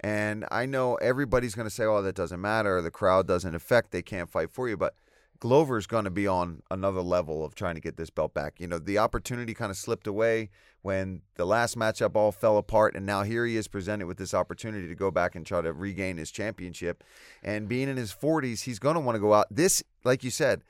and 0.00 0.46
I 0.50 0.64
know 0.66 0.94
everybody's 0.96 1.54
gonna 1.54 1.68
say, 1.70 1.84
"Oh, 1.84 2.00
that 2.02 2.14
doesn't 2.14 2.40
matter. 2.40 2.80
The 2.80 2.90
crowd 2.90 3.26
doesn't 3.26 3.54
affect. 3.54 3.90
They 3.90 4.02
can't 4.02 4.30
fight 4.30 4.50
for 4.50 4.68
you." 4.68 4.76
But 4.78 4.94
Glover's 5.40 5.86
gonna 5.86 6.10
be 6.10 6.26
on 6.26 6.62
another 6.70 7.00
level 7.00 7.44
of 7.44 7.54
trying 7.54 7.74
to 7.74 7.80
get 7.80 7.96
this 7.96 8.10
belt 8.10 8.34
back. 8.34 8.60
You 8.60 8.66
know, 8.66 8.78
the 8.78 8.98
opportunity 8.98 9.54
kind 9.54 9.70
of 9.70 9.76
slipped 9.76 10.06
away 10.06 10.50
when 10.82 11.22
the 11.34 11.46
last 11.46 11.76
matchup 11.76 12.14
all 12.14 12.32
fell 12.32 12.58
apart, 12.58 12.94
and 12.94 13.04
now 13.04 13.22
here 13.22 13.44
he 13.46 13.56
is 13.56 13.66
presented 13.66 14.06
with 14.06 14.18
this 14.18 14.34
opportunity 14.34 14.86
to 14.86 14.94
go 14.94 15.10
back 15.10 15.34
and 15.34 15.44
try 15.44 15.60
to 15.60 15.72
regain 15.72 16.18
his 16.18 16.30
championship. 16.30 17.02
And 17.42 17.68
being 17.68 17.88
in 17.88 17.96
his 17.96 18.12
40s, 18.12 18.62
he's 18.62 18.78
gonna 18.78 19.00
want 19.00 19.16
to 19.16 19.20
go 19.20 19.34
out. 19.34 19.46
This, 19.50 19.82
like 20.04 20.22
you 20.22 20.30
said 20.30 20.62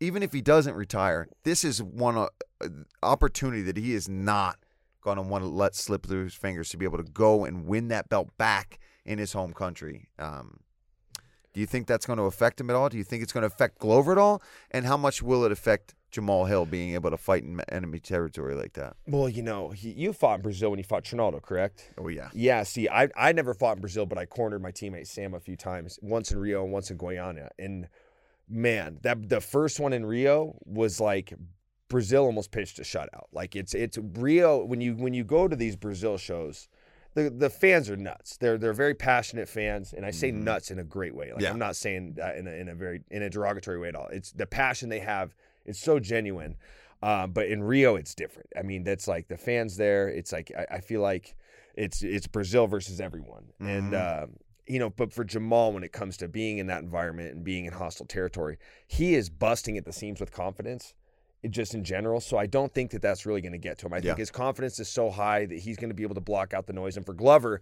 even 0.00 0.22
if 0.22 0.32
he 0.32 0.40
doesn't 0.40 0.74
retire, 0.74 1.28
this 1.44 1.64
is 1.64 1.82
one 1.82 2.16
uh, 2.16 2.28
opportunity 3.02 3.62
that 3.62 3.76
he 3.76 3.94
is 3.94 4.08
not 4.08 4.58
going 5.00 5.16
to 5.16 5.22
want 5.22 5.42
to 5.42 5.48
let 5.48 5.74
slip 5.74 6.06
through 6.06 6.24
his 6.24 6.34
fingers 6.34 6.68
to 6.70 6.76
be 6.76 6.84
able 6.84 6.98
to 6.98 7.04
go 7.04 7.44
and 7.44 7.66
win 7.66 7.88
that 7.88 8.08
belt 8.08 8.36
back 8.36 8.78
in 9.04 9.18
his 9.18 9.32
home 9.32 9.52
country. 9.52 10.08
Um, 10.18 10.60
do 11.52 11.60
you 11.60 11.66
think 11.66 11.86
that's 11.86 12.06
going 12.06 12.18
to 12.18 12.24
affect 12.24 12.60
him 12.60 12.70
at 12.70 12.76
all? 12.76 12.88
Do 12.88 12.98
you 12.98 13.04
think 13.04 13.22
it's 13.22 13.32
going 13.32 13.42
to 13.42 13.46
affect 13.46 13.78
Glover 13.78 14.12
at 14.12 14.18
all? 14.18 14.42
And 14.70 14.86
how 14.86 14.96
much 14.96 15.22
will 15.22 15.44
it 15.44 15.52
affect 15.52 15.94
Jamal 16.10 16.46
Hill 16.46 16.66
being 16.66 16.94
able 16.94 17.10
to 17.10 17.16
fight 17.16 17.42
in 17.42 17.60
enemy 17.68 17.98
territory 17.98 18.54
like 18.54 18.74
that? 18.74 18.96
Well, 19.06 19.28
you 19.28 19.42
know, 19.42 19.70
he, 19.70 19.90
you 19.92 20.12
fought 20.12 20.36
in 20.36 20.42
Brazil 20.42 20.70
when 20.70 20.78
you 20.78 20.84
fought 20.84 21.04
Trinaldo, 21.04 21.40
correct? 21.40 21.90
Oh 21.98 22.08
yeah, 22.08 22.30
Yeah, 22.32 22.62
see, 22.62 22.88
I 22.88 23.08
I 23.16 23.32
never 23.32 23.54
fought 23.54 23.76
in 23.76 23.80
Brazil, 23.80 24.06
but 24.06 24.18
I 24.18 24.26
cornered 24.26 24.62
my 24.62 24.72
teammate 24.72 25.06
Sam 25.06 25.34
a 25.34 25.40
few 25.40 25.56
times, 25.56 25.98
once 26.02 26.30
in 26.30 26.38
Rio 26.38 26.64
and 26.64 26.72
once 26.72 26.90
in 26.90 26.96
Guyana. 26.96 27.50
And 27.58 27.88
man, 28.48 28.98
that 29.02 29.28
the 29.28 29.40
first 29.40 29.80
one 29.80 29.92
in 29.92 30.06
Rio 30.06 30.58
was 30.64 31.00
like 31.00 31.34
Brazil 31.88 32.24
almost 32.24 32.50
pitched 32.50 32.78
a 32.78 32.82
shutout. 32.82 33.26
Like 33.32 33.56
it's 33.56 33.74
it's 33.74 33.98
Rio 33.98 34.64
when 34.64 34.80
you 34.80 34.94
when 34.94 35.14
you 35.14 35.24
go 35.24 35.48
to 35.48 35.56
these 35.56 35.76
Brazil 35.76 36.16
shows, 36.16 36.68
the 37.14 37.30
the 37.30 37.50
fans 37.50 37.88
are 37.90 37.96
nuts. 37.96 38.36
They're 38.36 38.58
they're 38.58 38.72
very 38.72 38.94
passionate 38.94 39.48
fans, 39.48 39.92
and 39.92 40.04
I 40.06 40.10
say 40.10 40.30
Mhm. 40.30 40.42
nuts 40.44 40.70
in 40.70 40.78
a 40.78 40.84
great 40.84 41.14
way. 41.14 41.32
Like 41.32 41.42
Yeah. 41.42 41.50
I'm 41.50 41.58
not 41.58 41.76
saying 41.76 42.14
that 42.14 42.36
in 42.36 42.46
a, 42.46 42.50
in 42.52 42.68
a 42.68 42.74
very 42.74 43.02
in 43.10 43.22
a 43.22 43.30
derogatory 43.30 43.78
way 43.78 43.88
at 43.88 43.96
all. 43.96 44.08
It's 44.08 44.32
the 44.32 44.46
passion 44.46 44.88
they 44.88 45.00
have. 45.00 45.34
It's 45.64 45.78
so 45.80 45.98
genuine. 45.98 46.56
Um, 47.02 47.32
but 47.32 47.46
in 47.46 47.62
Rio, 47.62 47.94
it's 47.96 48.14
different. 48.14 48.48
I 48.56 48.62
mean, 48.62 48.82
that's 48.82 49.06
like 49.06 49.28
the 49.28 49.36
fans 49.36 49.76
there. 49.76 50.08
It's 50.08 50.32
like 50.32 50.50
I, 50.56 50.76
I 50.76 50.80
feel 50.80 51.00
like 51.00 51.34
it's 51.74 52.02
it's 52.02 52.26
Brazil 52.26 52.66
versus 52.66 53.00
everyone, 53.00 53.52
and 53.60 53.92
Mhm. 53.92 54.22
um, 54.24 54.36
you 54.66 54.78
know. 54.80 54.90
But 54.90 55.12
for 55.12 55.22
Jamal, 55.24 55.72
when 55.72 55.84
it 55.84 55.92
comes 55.92 56.16
to 56.18 56.28
being 56.28 56.58
in 56.58 56.66
that 56.66 56.82
environment 56.82 57.34
and 57.34 57.44
being 57.44 57.66
in 57.66 57.72
hostile 57.72 58.06
territory, 58.06 58.58
he 58.86 59.14
is 59.14 59.30
busting 59.30 59.76
at 59.78 59.84
the 59.84 59.92
seams 59.92 60.18
with 60.20 60.32
confidence, 60.32 60.94
just 61.50 61.74
in 61.74 61.84
general. 61.84 62.20
So 62.20 62.36
I 62.36 62.46
don't 62.46 62.72
think 62.72 62.90
that 62.92 63.02
that's 63.02 63.26
really 63.26 63.40
going 63.40 63.52
to 63.52 63.58
get 63.58 63.78
to 63.78 63.86
him. 63.86 63.92
I 63.92 63.96
Yeah. 63.98 64.02
think 64.02 64.18
his 64.18 64.30
confidence 64.30 64.78
is 64.80 64.88
so 64.88 65.10
high 65.10 65.46
that 65.46 65.58
he's 65.58 65.76
going 65.76 65.90
to 65.90 65.94
be 65.94 66.02
able 66.02 66.14
to 66.16 66.20
block 66.20 66.52
out 66.54 66.66
the 66.66 66.72
noise. 66.72 66.96
And 66.96 67.06
for 67.06 67.14
Glover, 67.14 67.60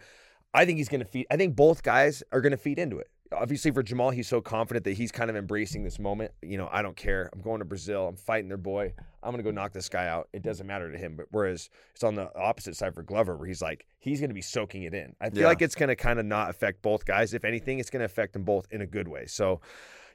I 0.55 0.65
think 0.65 0.79
he's 0.79 0.89
going 0.89 1.01
to 1.01 1.07
feed. 1.07 1.27
I 1.31 1.37
think 1.37 1.55
both 1.57 1.83
guys 1.83 2.23
are 2.33 2.41
going 2.41 2.53
to 2.53 2.57
feed 2.57 2.79
into 2.79 2.99
it. 2.99 3.09
Obviously, 3.33 3.73
for 3.73 3.83
Jamal, 3.83 4.11
he's 4.11 4.29
so 4.29 4.41
confident 4.41 4.85
that 4.85 4.93
he's 4.93 5.11
kind 5.11 5.29
of 5.29 5.35
embracing 5.37 5.83
this 5.83 5.99
moment. 5.99 6.31
You 6.43 6.57
know, 6.59 6.69
I 6.71 6.81
don't 6.81 6.97
care. 6.97 7.29
I'm 7.33 7.41
going 7.41 7.59
to 7.59 7.65
Brazil. 7.65 8.07
I'm 8.07 8.15
fighting 8.17 8.47
their 8.49 8.57
boy. 8.57 8.95
I'm 9.21 9.33
going 9.33 9.43
to 9.45 9.51
go 9.51 9.51
knock 9.51 9.73
this 9.73 9.89
guy 9.89 10.07
out. 10.07 10.29
It 10.33 10.43
doesn't 10.43 10.65
matter 10.67 10.93
to 10.93 10.97
him. 10.97 11.17
But 11.17 11.27
whereas 11.33 11.69
it's 11.93 12.05
on 12.05 12.15
the 12.15 12.31
opposite 12.39 12.77
side 12.77 12.95
for 12.95 13.03
Glover, 13.03 13.37
where 13.37 13.49
he's 13.49 13.61
like, 13.61 13.85
he's 13.99 14.21
going 14.21 14.31
to 14.31 14.35
be 14.35 14.43
soaking 14.43 14.85
it 14.85 14.95
in. 14.95 15.17
I 15.21 15.31
feel 15.31 15.41
Yeah. 15.43 15.49
like 15.49 15.61
it's 15.61 15.75
going 15.75 15.89
to 15.89 15.97
kind 15.97 16.21
of 16.21 16.25
not 16.25 16.51
affect 16.51 16.83
both 16.83 17.05
guys. 17.05 17.35
If 17.35 17.45
anything, 17.45 17.81
it's 17.81 17.91
going 17.91 17.99
to 18.01 18.07
affect 18.07 18.33
them 18.33 18.45
both 18.45 18.69
in 18.71 18.81
a 18.81 18.87
good 18.87 19.09
way. 19.09 19.27
So, 19.27 19.61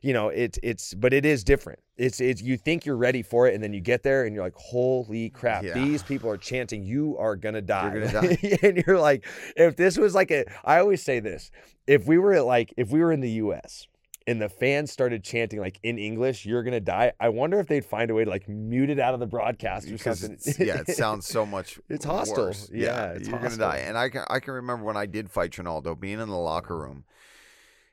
you 0.01 0.13
know, 0.13 0.29
it's 0.29 0.57
it's, 0.63 0.93
but 0.93 1.13
it 1.13 1.25
is 1.25 1.43
different. 1.43 1.79
It's 1.97 2.19
it's 2.19 2.41
you 2.41 2.57
think 2.57 2.85
you're 2.85 2.97
ready 2.97 3.21
for 3.21 3.47
it, 3.47 3.53
and 3.53 3.63
then 3.63 3.73
you 3.73 3.81
get 3.81 4.01
there, 4.03 4.25
and 4.25 4.33
you're 4.33 4.43
like, 4.43 4.55
holy 4.55 5.29
crap! 5.29 5.63
Yeah. 5.63 5.73
These 5.75 6.01
people 6.03 6.29
are 6.29 6.37
chanting, 6.37 6.83
"You 6.83 7.17
are 7.19 7.35
gonna 7.35 7.61
die," 7.61 7.93
You're 7.93 8.09
gonna 8.09 8.35
die. 8.41 8.57
and 8.63 8.83
you're 8.87 8.99
like, 8.99 9.25
if 9.55 9.75
this 9.75 9.97
was 9.97 10.15
like 10.15 10.31
a, 10.31 10.45
I 10.65 10.79
always 10.79 11.03
say 11.03 11.19
this, 11.19 11.51
if 11.85 12.07
we 12.07 12.17
were 12.17 12.33
at 12.33 12.45
like, 12.45 12.73
if 12.77 12.89
we 12.89 12.99
were 13.01 13.11
in 13.11 13.19
the 13.21 13.29
U.S. 13.31 13.85
and 14.25 14.41
the 14.41 14.49
fans 14.49 14.91
started 14.91 15.23
chanting 15.23 15.59
like 15.59 15.79
in 15.83 15.99
English, 15.99 16.43
"You're 16.47 16.63
gonna 16.63 16.79
die," 16.79 17.11
I 17.19 17.29
wonder 17.29 17.59
if 17.59 17.67
they'd 17.67 17.85
find 17.85 18.09
a 18.09 18.15
way 18.15 18.23
to 18.23 18.29
like 18.31 18.49
mute 18.49 18.89
it 18.89 18.97
out 18.99 19.13
of 19.13 19.19
the 19.19 19.27
broadcast 19.27 19.87
or 19.87 19.91
because 19.91 20.21
something. 20.21 20.65
yeah, 20.65 20.81
it 20.87 20.95
sounds 20.95 21.27
so 21.27 21.45
much. 21.45 21.79
It's 21.89 22.05
hostile. 22.05 22.45
worse. 22.45 22.67
Yeah, 22.73 23.11
it's 23.11 23.27
you're 23.27 23.37
hostile. 23.37 23.57
gonna 23.59 23.73
die. 23.77 23.83
And 23.85 23.95
I 23.95 24.09
can 24.09 24.23
I 24.27 24.39
can 24.39 24.55
remember 24.55 24.83
when 24.85 24.97
I 24.97 25.05
did 25.05 25.29
fight 25.29 25.51
Trinaldo, 25.51 25.93
being 25.93 26.19
in 26.19 26.29
the 26.29 26.35
locker 26.37 26.75
room, 26.79 27.03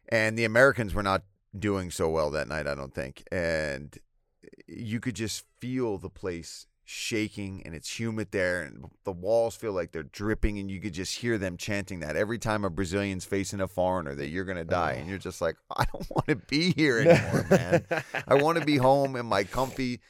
and 0.09 0.39
the 0.39 0.45
Americans 0.47 0.95
were 0.95 1.03
not 1.03 1.25
doing 1.57 1.91
so 1.91 2.09
well 2.09 2.31
that 2.31 2.49
night. 2.49 2.67
I 2.67 2.75
don't 2.75 2.95
think, 2.95 3.25
and 3.31 3.97
eh, 4.45 4.49
you 4.67 5.01
could 5.01 5.15
just 5.15 5.45
feel 5.61 5.99
the 5.99 6.11
place 6.11 6.67
shaking 6.91 7.63
and 7.67 7.75
it's 7.75 8.01
humid 8.01 8.29
there 8.31 8.63
and 8.63 8.87
the 9.05 9.13
walls 9.13 9.55
feel 9.55 9.73
like 9.73 9.93
they're 9.93 10.03
dripping 10.03 10.59
and 10.59 10.71
you 10.71 10.81
could 10.81 10.95
just 10.95 11.19
hear 11.19 11.37
them 11.37 11.59
chanting 11.59 12.01
that 12.01 12.17
every 12.17 12.39
time 12.39 12.65
a 12.65 12.71
Brazilian's 12.71 13.27
facing 13.27 13.61
a 13.61 13.69
foreigner 13.69 14.15
that 14.15 14.29
you're 14.29 14.47
going 14.47 14.57
to 14.57 14.65
die 14.65 14.93
and 14.93 15.07
you're 15.07 15.19
just 15.19 15.43
like 15.43 15.55
I 15.77 15.85
don't 15.85 16.11
want 16.11 16.29
to 16.29 16.37
be 16.37 16.73
here 16.73 16.99
anymore 17.01 17.47
man 17.51 17.85
I 18.27 18.37
want 18.37 18.59
to 18.59 18.65
be 18.65 18.79
home 18.79 19.17
in 19.17 19.27
my 19.27 19.45
comfy 19.45 20.01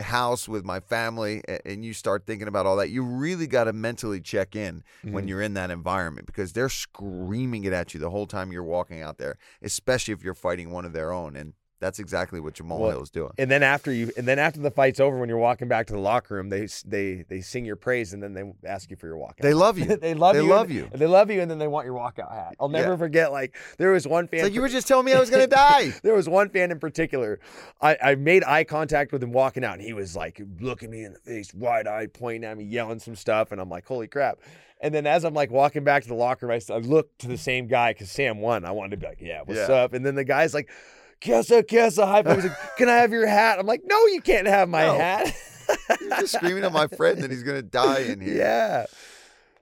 house 0.00 0.48
with 0.48 0.64
my 0.64 0.80
family 0.80 1.42
and 1.64 1.84
you 1.84 1.92
start 1.92 2.26
thinking 2.26 2.48
about 2.48 2.66
all 2.66 2.76
that 2.76 2.90
you 2.90 3.02
really 3.02 3.46
got 3.46 3.64
to 3.64 3.72
mentally 3.72 4.20
check 4.20 4.54
in 4.56 4.82
when 5.02 5.24
Mhm. 5.24 5.28
you're 5.28 5.42
in 5.42 5.54
that 5.54 5.70
environment 5.70 6.26
because 6.26 6.52
they're 6.52 6.68
screaming 6.68 7.64
it 7.64 7.72
at 7.72 7.94
you 7.94 8.00
the 8.00 8.10
whole 8.10 8.26
time 8.26 8.52
you're 8.52 8.62
walking 8.62 9.00
out 9.02 9.18
there 9.18 9.36
especially 9.62 10.12
if 10.14 10.22
you're 10.22 10.34
fighting 10.34 10.70
one 10.70 10.84
of 10.84 10.92
their 10.92 11.12
own 11.12 11.36
and 11.36 11.54
that's 11.84 11.98
exactly 11.98 12.40
what 12.40 12.54
Jamal 12.54 12.78
Well, 12.80 12.90
Hill 12.92 13.02
is 13.02 13.10
doing 13.10 13.30
And 13.36 13.50
then 13.50 13.62
after 13.62 13.92
you, 13.92 14.10
and 14.16 14.26
then 14.26 14.38
after 14.38 14.58
the 14.58 14.70
fight's 14.70 15.00
over, 15.00 15.18
when 15.18 15.28
you're 15.28 15.36
walking 15.38 15.68
back 15.68 15.86
to 15.88 15.92
the 15.92 15.98
locker 15.98 16.34
room, 16.36 16.48
they 16.48 16.66
they 16.86 17.24
they 17.28 17.40
sing 17.42 17.66
your 17.66 17.76
praise, 17.76 18.14
and 18.14 18.22
then 18.22 18.32
they 18.32 18.44
ask 18.66 18.90
you 18.90 18.96
for 18.96 19.06
your 19.06 19.16
walkout. 19.16 19.38
they 19.42 19.52
love 19.52 19.78
you 19.78 19.96
they 19.96 20.14
love 20.14 20.34
They 20.34 20.42
you. 20.42 20.48
love 20.48 20.66
and- 20.66 20.74
you. 20.74 20.88
and 20.90 21.00
They 21.00 21.06
love 21.06 21.30
you, 21.30 21.42
and 21.42 21.50
then 21.50 21.58
they 21.58 21.68
want 21.68 21.84
your 21.86 21.94
walkout 21.94 22.32
hat. 22.32 22.54
I'll 22.58 22.68
never 22.70 22.92
Yeah. 22.92 22.96
forget. 22.96 23.32
Like 23.32 23.54
there 23.76 23.90
was 23.92 24.08
one 24.08 24.26
fan. 24.28 24.40
it's 24.40 24.44
like 24.44 24.54
you 24.54 24.62
were 24.62 24.68
just 24.68 24.88
telling 24.88 25.04
me 25.04 25.12
I 25.12 25.20
was 25.20 25.28
going 25.30 25.42
to 25.48 25.54
die 25.54 25.92
there 26.02 26.14
was 26.14 26.28
one 26.28 26.48
fan 26.48 26.70
in 26.70 26.78
particular. 26.78 27.38
I, 27.82 27.96
I 28.02 28.14
made 28.14 28.44
eye 28.44 28.64
contact 28.64 29.12
with 29.12 29.22
him 29.22 29.32
walking 29.32 29.62
out, 29.64 29.74
and 29.74 29.82
he 29.82 29.92
was 29.92 30.16
like 30.16 30.40
looking 30.60 30.90
me 30.90 31.04
in 31.04 31.12
the 31.12 31.18
face, 31.18 31.52
wide 31.52 31.86
eyed, 31.86 32.14
pointing 32.14 32.44
at 32.48 32.56
me, 32.56 32.64
yelling 32.64 32.98
some 32.98 33.14
stuff, 33.16 33.52
and 33.52 33.60
I'm 33.60 33.68
like, 33.68 33.84
holy 33.86 34.06
crap. 34.08 34.38
And 34.80 34.94
then 34.94 35.06
as 35.06 35.24
I'm 35.24 35.32
like 35.34 35.50
walking 35.50 35.82
back 35.84 36.02
to 36.02 36.08
the 36.08 36.14
locker 36.14 36.46
room, 36.46 36.60
I 36.70 36.76
look 36.78 37.16
to 37.18 37.28
the 37.28 37.38
same 37.38 37.66
guy 37.68 37.92
because 37.92 38.10
Sam 38.10 38.40
won. 38.40 38.64
I 38.64 38.70
wanted 38.72 38.90
to 38.92 38.96
be 38.98 39.06
like, 39.06 39.20
yeah, 39.20 39.40
what's 39.44 39.68
Yeah. 39.68 39.74
up? 39.76 39.94
And 39.94 40.04
then 40.04 40.14
the 40.14 40.24
guy's 40.24 40.52
like, 40.52 40.68
Kessa, 41.24 41.62
Kessa, 41.62 42.06
high 42.06 42.22
five. 42.22 42.36
He's 42.36 42.44
like, 42.44 42.58
can 42.76 42.88
I 42.88 42.96
have 42.96 43.10
your 43.12 43.26
hat? 43.26 43.58
I'm 43.58 43.66
like, 43.66 43.82
no, 43.84 43.96
you 44.06 44.20
can't 44.20 44.46
have 44.46 44.68
my 44.68 44.84
No. 44.86 44.98
hat. 44.98 45.34
You're 46.00 46.10
just 46.20 46.34
screaming 46.34 46.62
at 46.64 46.72
my 46.72 46.86
friend 46.88 47.22
that 47.22 47.30
he's 47.30 47.42
going 47.42 47.56
to 47.56 47.62
die 47.62 48.00
in 48.00 48.20
here 48.20 48.36
yeah. 48.36 48.86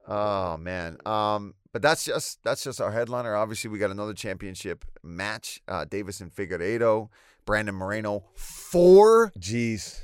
Oh 0.09 0.57
man. 0.57 0.99
Um, 1.07 1.55
but 1.73 1.81
that's 1.81 2.05
just 2.05 2.43
that's 2.43 2.65
just 2.65 2.81
our 2.81 2.91
headliner. 2.91 3.37
Obviously, 3.37 3.71
we 3.71 3.79
got 3.79 3.91
another 3.93 4.13
championship 4.13 4.85
match. 5.05 5.63
Uh, 5.69 5.85
Deiveson 5.85 6.33
Figueiredo, 6.33 7.09
Brandon 7.47 7.75
Moreno, 7.75 8.25
four, 8.35 9.31
Jeez. 9.39 10.01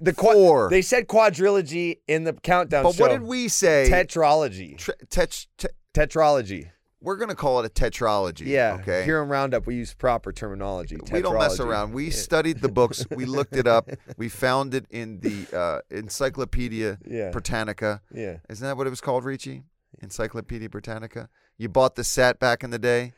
The, 0.00 0.12
four. 0.14 0.68
they 0.70 0.82
said 0.82 1.06
quadrilogy 1.06 1.98
in 2.08 2.24
the 2.24 2.32
countdown 2.32 2.82
but 2.82 2.94
show. 2.96 3.04
what 3.04 3.12
did 3.12 3.22
we 3.22 3.46
say? 3.48 3.86
Tetralogy. 3.90 4.78
Tre- 4.78 4.94
tet- 5.10 5.46
te- 5.58 5.68
Tetralogy. 5.94 6.70
We're 7.04 7.16
gonna 7.16 7.34
call 7.34 7.60
it 7.60 7.66
a 7.66 7.68
tetralogy. 7.68 8.46
Yeah. 8.46 8.78
Okay. 8.80 9.04
Here 9.04 9.22
in 9.22 9.28
Roundup, 9.28 9.66
we 9.66 9.76
use 9.76 9.94
proper 9.94 10.32
terminology. 10.32 10.96
we 11.12 11.22
don't 11.22 11.38
mess 11.38 11.60
around. 11.60 11.92
We 11.92 12.10
studied 12.10 12.60
the 12.60 12.68
books. 12.68 13.06
We 13.14 13.26
looked 13.26 13.54
it 13.56 13.66
up. 13.68 13.88
We 14.16 14.28
found 14.28 14.74
it 14.74 14.86
in 14.90 15.20
the 15.20 15.46
uh, 15.56 15.80
Encyclopedia 15.90 16.98
Yeah. 17.06 17.30
Britannica. 17.30 18.00
Yeah. 18.12 18.38
Isn't 18.48 18.66
that 18.66 18.76
what 18.76 18.86
it 18.86 18.90
was 18.90 19.00
called, 19.00 19.24
Ricci? 19.24 19.62
Encyclopedia 20.02 20.68
Britannica. 20.68 21.28
You 21.58 21.68
bought 21.68 21.94
the 21.94 22.04
set 22.04 22.38
back 22.40 22.64
in 22.64 22.70
the 22.70 22.78
day. 22.78 23.12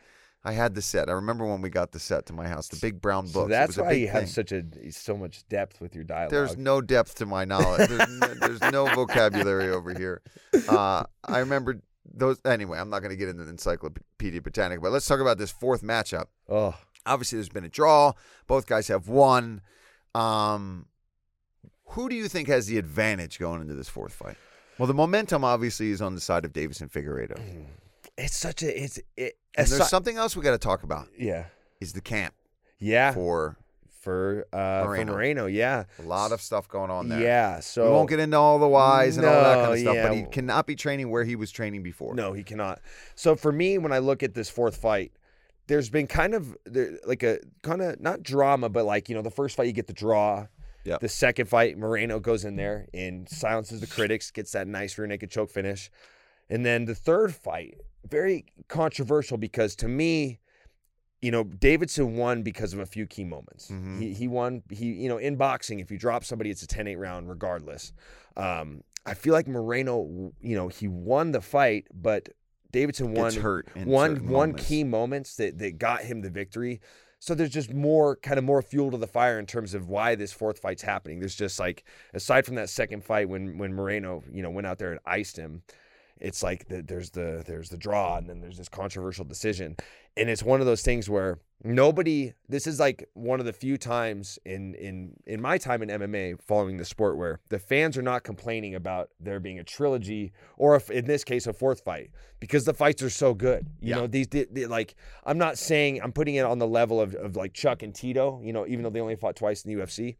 I 0.45 0.53
had 0.53 0.75
the 0.75 0.83
set. 0.83 1.09
I 1.09 1.13
remember 1.13 1.45
when 1.45 1.61
we 1.61 1.71
got 1.71 1.91
the 1.93 1.99
set 1.99 2.27
to 2.27 2.33
my 2.33 2.47
house, 2.47 2.69
the 2.69 2.77
big 2.77 3.01
brown 3.01 3.25
books. 3.25 3.33
So 3.35 3.45
It 3.47 3.49
that's 3.49 3.77
why 3.79 3.93
you 3.93 4.07
have 4.09 4.25
thing. 4.25 4.31
such 4.31 4.53
a 4.53 4.63
so 4.93 5.17
much 5.17 5.49
depth 5.49 5.81
with 5.81 5.95
your 5.95 6.05
dialogue. 6.05 6.31
There's 6.31 6.57
no 6.57 6.81
depth 6.81 7.17
to 7.17 7.27
my 7.27 7.45
knowledge. 7.45 7.89
There's 7.89 8.09
no, 8.09 8.35
there's 8.35 8.61
no 8.73 8.87
vocabulary 8.95 9.71
over 9.71 9.93
here. 9.95 10.23
Uh, 10.69 11.05
I 11.25 11.41
remember 11.41 11.81
those 12.15 12.41
anyway. 12.45 12.79
I'm 12.79 12.91
not 12.91 13.01
going 13.01 13.11
to 13.11 13.17
get 13.17 13.29
into 13.29 13.45
the 13.45 13.51
Encyclopedia 13.51 14.41
Britannica, 14.41 14.81
but 14.81 14.93
let's 14.93 15.07
talk 15.07 15.21
about 15.21 15.39
this 15.39 15.51
fourth 15.51 15.83
matchup. 15.83 16.27
Oh, 16.49 16.75
Obviously, 17.05 17.39
there's 17.39 17.49
been 17.49 17.65
a 17.65 17.69
draw. 17.69 18.13
Both 18.49 18.67
guys 18.67 18.89
have 18.89 19.07
won. 19.09 19.61
Um, 20.15 20.87
who 21.91 22.09
do 22.09 22.17
you 22.17 22.27
think 22.29 22.49
has 22.49 22.67
the 22.67 22.79
advantage 22.79 23.39
going 23.39 23.61
into 23.61 23.75
this 23.75 23.89
fourth 23.89 24.13
fight? 24.13 24.37
Well, 24.79 24.87
the 24.89 24.95
momentum 24.95 25.45
obviously 25.45 25.91
is 25.91 26.03
on 26.03 26.15
the 26.15 26.21
side 26.21 26.45
of 26.45 26.53
Deiveson 26.53 26.91
Figueiredo. 26.91 27.39
it's 28.19 28.37
such 28.37 28.63
a 28.63 28.83
it's 28.85 28.99
it. 29.17 29.39
And 29.57 29.67
there's 29.69 29.81
asi- 29.81 29.89
something 29.89 30.17
else 30.17 30.37
we 30.37 30.43
got 30.43 30.51
to 30.51 30.59
talk 30.59 30.83
about. 30.83 31.09
yeah, 31.17 31.45
Is 31.81 31.93
the 31.93 32.01
camp 32.01 32.35
yeah 32.79 33.13
for 33.13 33.57
for 34.07 34.47
uh 34.53 34.85
Moreno. 34.87 35.13
for 35.13 35.17
Moreno. 35.17 35.47
Yeah, 35.47 35.85
a 35.99 36.03
lot 36.03 36.31
of 36.31 36.41
stuff 36.41 36.69
going 36.69 36.93
on 36.93 37.09
there. 37.09 37.21
yeah. 37.21 37.59
So 37.59 37.87
we 37.87 37.91
won't 37.91 38.09
get 38.09 38.21
into 38.21 38.37
all 38.37 38.61
the 38.61 38.69
whys 38.69 39.17
and 39.17 39.27
all 39.27 39.33
that 39.33 39.65
kind 39.65 39.73
of 39.73 39.79
stuff, 39.81 39.97
but 40.09 40.15
he 40.15 40.23
cannot 40.23 40.65
be 40.65 40.77
training 40.77 41.11
where 41.11 41.25
he 41.25 41.35
was 41.35 41.51
training 41.51 41.83
before. 41.83 42.15
No, 42.15 42.33
he 42.33 42.45
cannot. 42.45 42.81
So 43.17 43.35
for 43.35 43.51
me, 43.51 43.79
when 43.79 43.91
I 43.91 43.99
look 43.99 44.23
at 44.23 44.33
this 44.33 44.49
fourth 44.49 44.77
fight, 44.77 45.11
there's 45.67 45.91
been 45.91 46.07
kind 46.07 46.35
of 46.35 46.57
there, 46.65 46.97
like 47.05 47.25
a 47.25 47.41
kind 47.63 47.83
of 47.83 48.01
not 48.01 48.23
drama, 48.23 48.69
but 48.69 48.85
like 48.85 49.09
you 49.09 49.17
know, 49.17 49.23
the 49.23 49.31
first 49.31 49.57
fight 49.57 49.67
you 49.67 49.73
get 49.73 49.89
the 49.89 49.93
draw. 49.93 50.47
Yep. 50.85 51.01
The 51.01 51.09
second 51.09 51.49
fight, 51.49 51.77
Moreno 51.77 52.21
goes 52.21 52.45
in 52.45 52.55
there 52.55 52.87
and 52.95 53.29
silences 53.29 53.81
the 53.81 53.89
critics, 53.89 54.31
gets 54.31 54.53
that 54.53 54.69
nice 54.69 54.97
rear 54.97 55.09
naked 55.09 55.33
choke 55.33 55.51
finish, 55.51 55.91
and 56.49 56.65
then 56.65 56.85
the 56.85 56.95
third 56.95 57.35
fight, 57.35 57.81
very 58.09 58.45
controversial 58.69 59.37
because 59.37 59.75
to 59.77 59.89
me, 59.89 60.39
you 61.23 61.31
know, 61.31 61.45
Davidson 61.45 62.17
won 62.17 62.43
because 62.43 62.73
of 62.73 62.79
a 62.79 62.87
few 62.87 63.07
key 63.07 63.25
moments. 63.25 63.69
Mhm. 63.71 64.01
He 64.01 64.13
he 64.13 64.29
won. 64.29 64.63
He 64.71 64.87
you 64.93 65.09
know 65.09 65.19
in 65.19 65.37
boxing, 65.37 65.81
if 65.81 65.91
you 65.91 65.99
drop 65.99 66.25
somebody, 66.25 66.51
it's 66.51 66.63
a 66.63 66.67
10-8 66.67 66.99
round 66.99 67.29
regardless. 67.29 67.93
Um, 68.37 68.83
I 69.07 69.15
feel 69.15 69.33
like 69.33 69.47
Moreno, 69.49 70.33
you 70.41 70.57
know, 70.57 70.69
he 70.69 70.89
won 70.89 71.33
the 71.33 71.41
fight, 71.41 71.87
but 71.95 72.29
Davidson 72.73 73.15
won 73.15 73.33
hurt. 73.35 73.69
One 73.87 74.27
one 74.29 74.51
moments. 74.51 74.67
key 74.69 74.85
moments 74.85 75.37
that 75.37 75.59
that 75.59 75.79
got 75.79 76.03
him 76.03 76.21
the 76.23 76.31
victory. 76.31 76.81
So 77.19 77.35
there's 77.35 77.51
just 77.51 77.73
more 77.73 78.17
kind 78.17 78.37
of 78.39 78.45
more 78.45 78.61
fuel 78.61 78.91
to 78.91 78.99
the 78.99 79.07
fire 79.07 79.39
in 79.39 79.47
terms 79.47 79.73
of 79.75 79.89
why 79.89 80.17
this 80.17 80.33
fourth 80.33 80.59
fight's 80.59 80.83
happening. 80.83 81.19
There's 81.19 81.35
just 81.35 81.59
like 81.59 81.85
aside 82.13 82.45
from 82.45 82.57
that 82.57 82.69
second 82.69 83.05
fight 83.05 83.29
when 83.29 83.57
when 83.57 83.73
Moreno 83.73 84.23
you 84.31 84.43
know 84.43 84.51
went 84.51 84.67
out 84.67 84.79
there 84.79 84.91
and 84.91 85.01
iced 85.07 85.37
him, 85.39 85.63
it's 86.21 86.43
like 86.43 86.69
the, 86.69 86.83
there's 86.83 87.11
the 87.11 87.43
there's 87.47 87.69
the 87.71 87.77
draw 87.77 88.17
and 88.19 88.29
then 88.29 88.41
there's 88.41 88.59
this 88.59 88.69
controversial 88.69 89.25
decision, 89.25 89.77
and 90.17 90.29
it's 90.31 90.43
one 90.43 90.61
of 90.61 90.67
those 90.67 90.83
things 90.83 91.09
where 91.11 91.39
nobody. 91.63 92.33
This 92.49 92.67
is 92.67 92.79
like 92.81 93.09
one 93.15 93.41
of 93.41 93.47
the 93.47 93.53
few 93.53 93.77
times 93.77 94.39
in 94.45 94.75
in 94.75 95.13
in 95.27 95.41
my 95.43 95.59
time 95.59 95.83
in 95.83 95.89
MMA 95.89 96.41
following 96.41 96.77
the 96.77 96.85
sport 96.85 97.17
where 97.17 97.41
the 97.49 97.59
fans 97.59 97.97
are 97.99 98.03
not 98.03 98.23
complaining 98.25 98.75
about 98.75 99.11
there 99.21 99.41
being 99.41 99.59
a 99.59 99.65
trilogy 99.65 100.33
or 100.57 100.77
if 100.77 100.91
in 100.91 101.05
this 101.07 101.25
case 101.25 101.47
a 101.47 101.53
fourth 101.53 101.81
fight 101.83 102.11
because 102.41 102.65
the 102.65 102.75
fights 102.75 103.03
are 103.03 103.11
so 103.11 103.35
good. 103.35 103.67
You 103.81 103.91
Yeah. 103.91 103.97
know 103.97 104.07
these 104.07 104.29
they, 104.29 104.45
they- 104.51 104.67
like 104.67 104.95
I'm 105.25 105.39
not 105.39 105.59
saying 105.59 106.01
I'm 106.03 106.13
putting 106.13 106.37
it 106.37 106.45
on 106.45 106.59
the 106.59 106.67
level 106.69 107.01
of 107.01 107.15
of 107.15 107.37
like 107.37 107.53
Chuck 107.53 107.83
and 107.83 107.95
Tito. 107.95 108.41
You 108.43 108.53
know 108.53 108.67
even 108.67 108.83
though 108.85 108.91
they 108.91 109.01
only 109.01 109.17
fought 109.17 109.37
twice 109.37 109.65
in 109.65 109.75
the 109.75 109.83
UFC. 109.83 110.17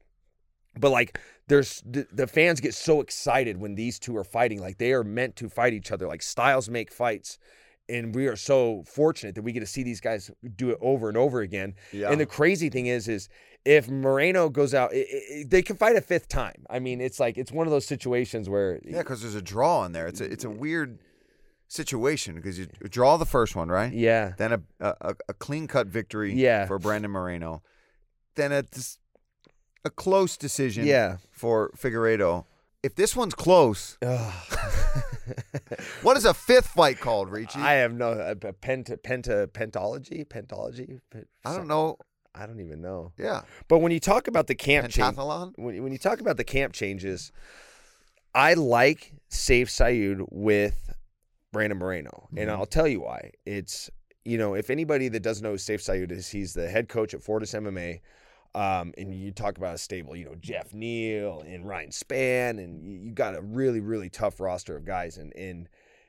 But 0.79 0.91
like, 0.91 1.19
there's 1.49 1.83
the, 1.87 2.07
the 2.13 2.27
fans 2.27 2.61
get 2.61 2.75
so 2.75 3.01
excited 3.01 3.59
when 3.59 3.75
these 3.75 3.99
two 3.99 4.17
are 4.17 4.25
fighting. 4.25 4.61
Like 4.61 4.79
they 4.79 4.93
are 4.93 5.05
meant 5.05 5.37
to 5.37 5.49
fight 5.49 5.73
each 5.73 5.93
other. 5.93 6.07
Like 6.07 6.23
styles 6.23 6.69
make 6.69 6.91
fights, 6.93 7.39
and 7.89 8.15
we 8.15 8.27
are 8.27 8.37
so 8.37 8.83
fortunate 8.87 9.35
that 9.37 9.43
we 9.43 9.53
get 9.53 9.61
to 9.61 9.67
see 9.67 9.83
these 9.83 10.01
guys 10.01 10.31
do 10.57 10.71
it 10.71 10.79
over 10.81 11.09
and 11.09 11.17
over 11.17 11.41
again. 11.41 11.75
Yeah. 11.93 12.11
And 12.11 12.21
the 12.21 12.27
crazy 12.27 12.69
thing 12.69 12.87
is, 12.87 13.09
is 13.09 13.29
if 13.65 13.89
Moreno 13.89 14.49
goes 14.49 14.75
out, 14.75 14.93
it, 14.93 15.07
it, 15.11 15.51
they 15.51 15.63
can 15.63 15.77
fight 15.77 15.97
a 15.97 16.01
fifth 16.01 16.29
time. 16.29 16.65
I 16.69 16.79
mean, 16.79 17.01
it's 17.01 17.21
like 17.21 17.39
it's 17.39 17.53
one 17.53 17.67
of 17.67 17.71
those 17.71 17.87
situations 17.87 18.49
where 18.49 18.81
yeah, 18.85 18.99
because 18.99 19.23
there's 19.23 19.35
a 19.35 19.43
draw 19.43 19.85
in 19.85 19.93
there. 19.93 20.07
It's 20.07 20.21
a 20.21 20.25
it's 20.25 20.45
a 20.45 20.49
mm. 20.49 20.59
weird 20.59 20.99
situation 21.69 22.37
because 22.37 22.59
you 22.59 22.67
draw 22.89 23.17
the 23.17 23.27
first 23.27 23.57
one, 23.57 23.69
right? 23.69 23.93
yeah, 23.93 24.33
Then 24.37 24.53
a 24.53 24.61
a, 24.81 25.15
a 25.29 25.35
clean 25.35 25.67
cut 25.67 25.87
victory 25.89 26.35
Yeah. 26.35 26.67
for 26.67 26.79
Brandon 26.79 27.11
Moreno. 27.11 27.63
Then 28.37 28.53
a 28.53 28.63
dis- 28.63 28.99
a 29.87 29.91
close 29.91 30.37
decision 30.37 30.85
yeah. 30.85 31.17
for 31.31 31.71
Figueiredo. 31.77 32.45
If 32.83 32.95
this 32.95 33.17
one's 33.17 33.35
close, 33.35 33.97
what 36.03 36.17
is 36.17 36.25
a 36.25 36.35
fifth 36.35 36.69
fight 36.69 37.01
called, 37.01 37.31
Ricci? 37.31 37.59
I 37.59 37.75
have 37.75 37.93
no 37.93 38.11
uh, 38.11 38.35
penta 38.35 38.97
penta 38.99 39.47
pentology 39.47 40.27
pentology. 40.27 41.01
I 41.45 41.57
don't 41.57 41.69
know. 41.69 41.99
I 42.35 42.47
don't 42.47 42.61
even 42.61 42.83
know. 42.83 43.13
Yeah, 43.17 43.43
But 43.67 43.79
when 43.79 43.93
you 43.93 44.01
talk 44.01 44.29
about 44.29 44.47
the 44.47 44.55
camp 44.55 44.91
change, 44.91 45.17
when, 45.17 45.83
when 45.83 45.91
you 45.91 45.99
talk 45.99 46.21
about 46.21 46.37
the 46.37 46.45
camp 46.45 46.75
changes, 46.75 47.33
I 48.35 48.55
like 48.55 49.13
Sayif 49.31 49.69
Saud 49.69 50.27
with 50.31 50.93
Brandon 51.53 51.79
Moreno. 51.79 52.29
And 52.37 52.51
Mhm. 52.51 52.53
I'll 52.53 52.67
tell 52.67 52.87
you 52.87 53.01
why. 53.01 53.31
It's, 53.47 53.91
you 54.27 54.37
know, 54.37 54.55
if 54.55 54.69
anybody 54.69 55.09
that 55.09 55.21
doesn't 55.21 55.43
know 55.43 55.53
who 55.53 55.57
Sayif 55.57 55.81
Saud 55.81 56.13
is, 56.13 56.29
he's 56.29 56.53
the 56.53 56.69
head 56.69 56.91
coach 56.91 57.15
at 57.15 57.23
Fortis 57.23 57.55
MMA. 57.55 58.01
Um, 58.57 58.95
and 58.97 59.15
you 59.15 59.33
talk 59.33 59.59
about 59.59 59.75
a 59.75 59.79
stable, 59.79 60.17
you 60.17 60.25
know, 60.25 60.35
Geoff 60.41 60.73
Neal 60.73 61.43
and 61.47 61.69
Ryan 61.69 61.91
Spann, 61.91 62.59
and 62.59 62.83
you, 62.83 63.11
got 63.11 63.37
a 63.37 63.43
really, 63.43 63.81
really 63.81 64.09
tough 64.09 64.41
roster 64.41 64.75
of 64.77 64.87
guys. 64.87 65.19
And, 65.19 65.37
and 65.37 65.69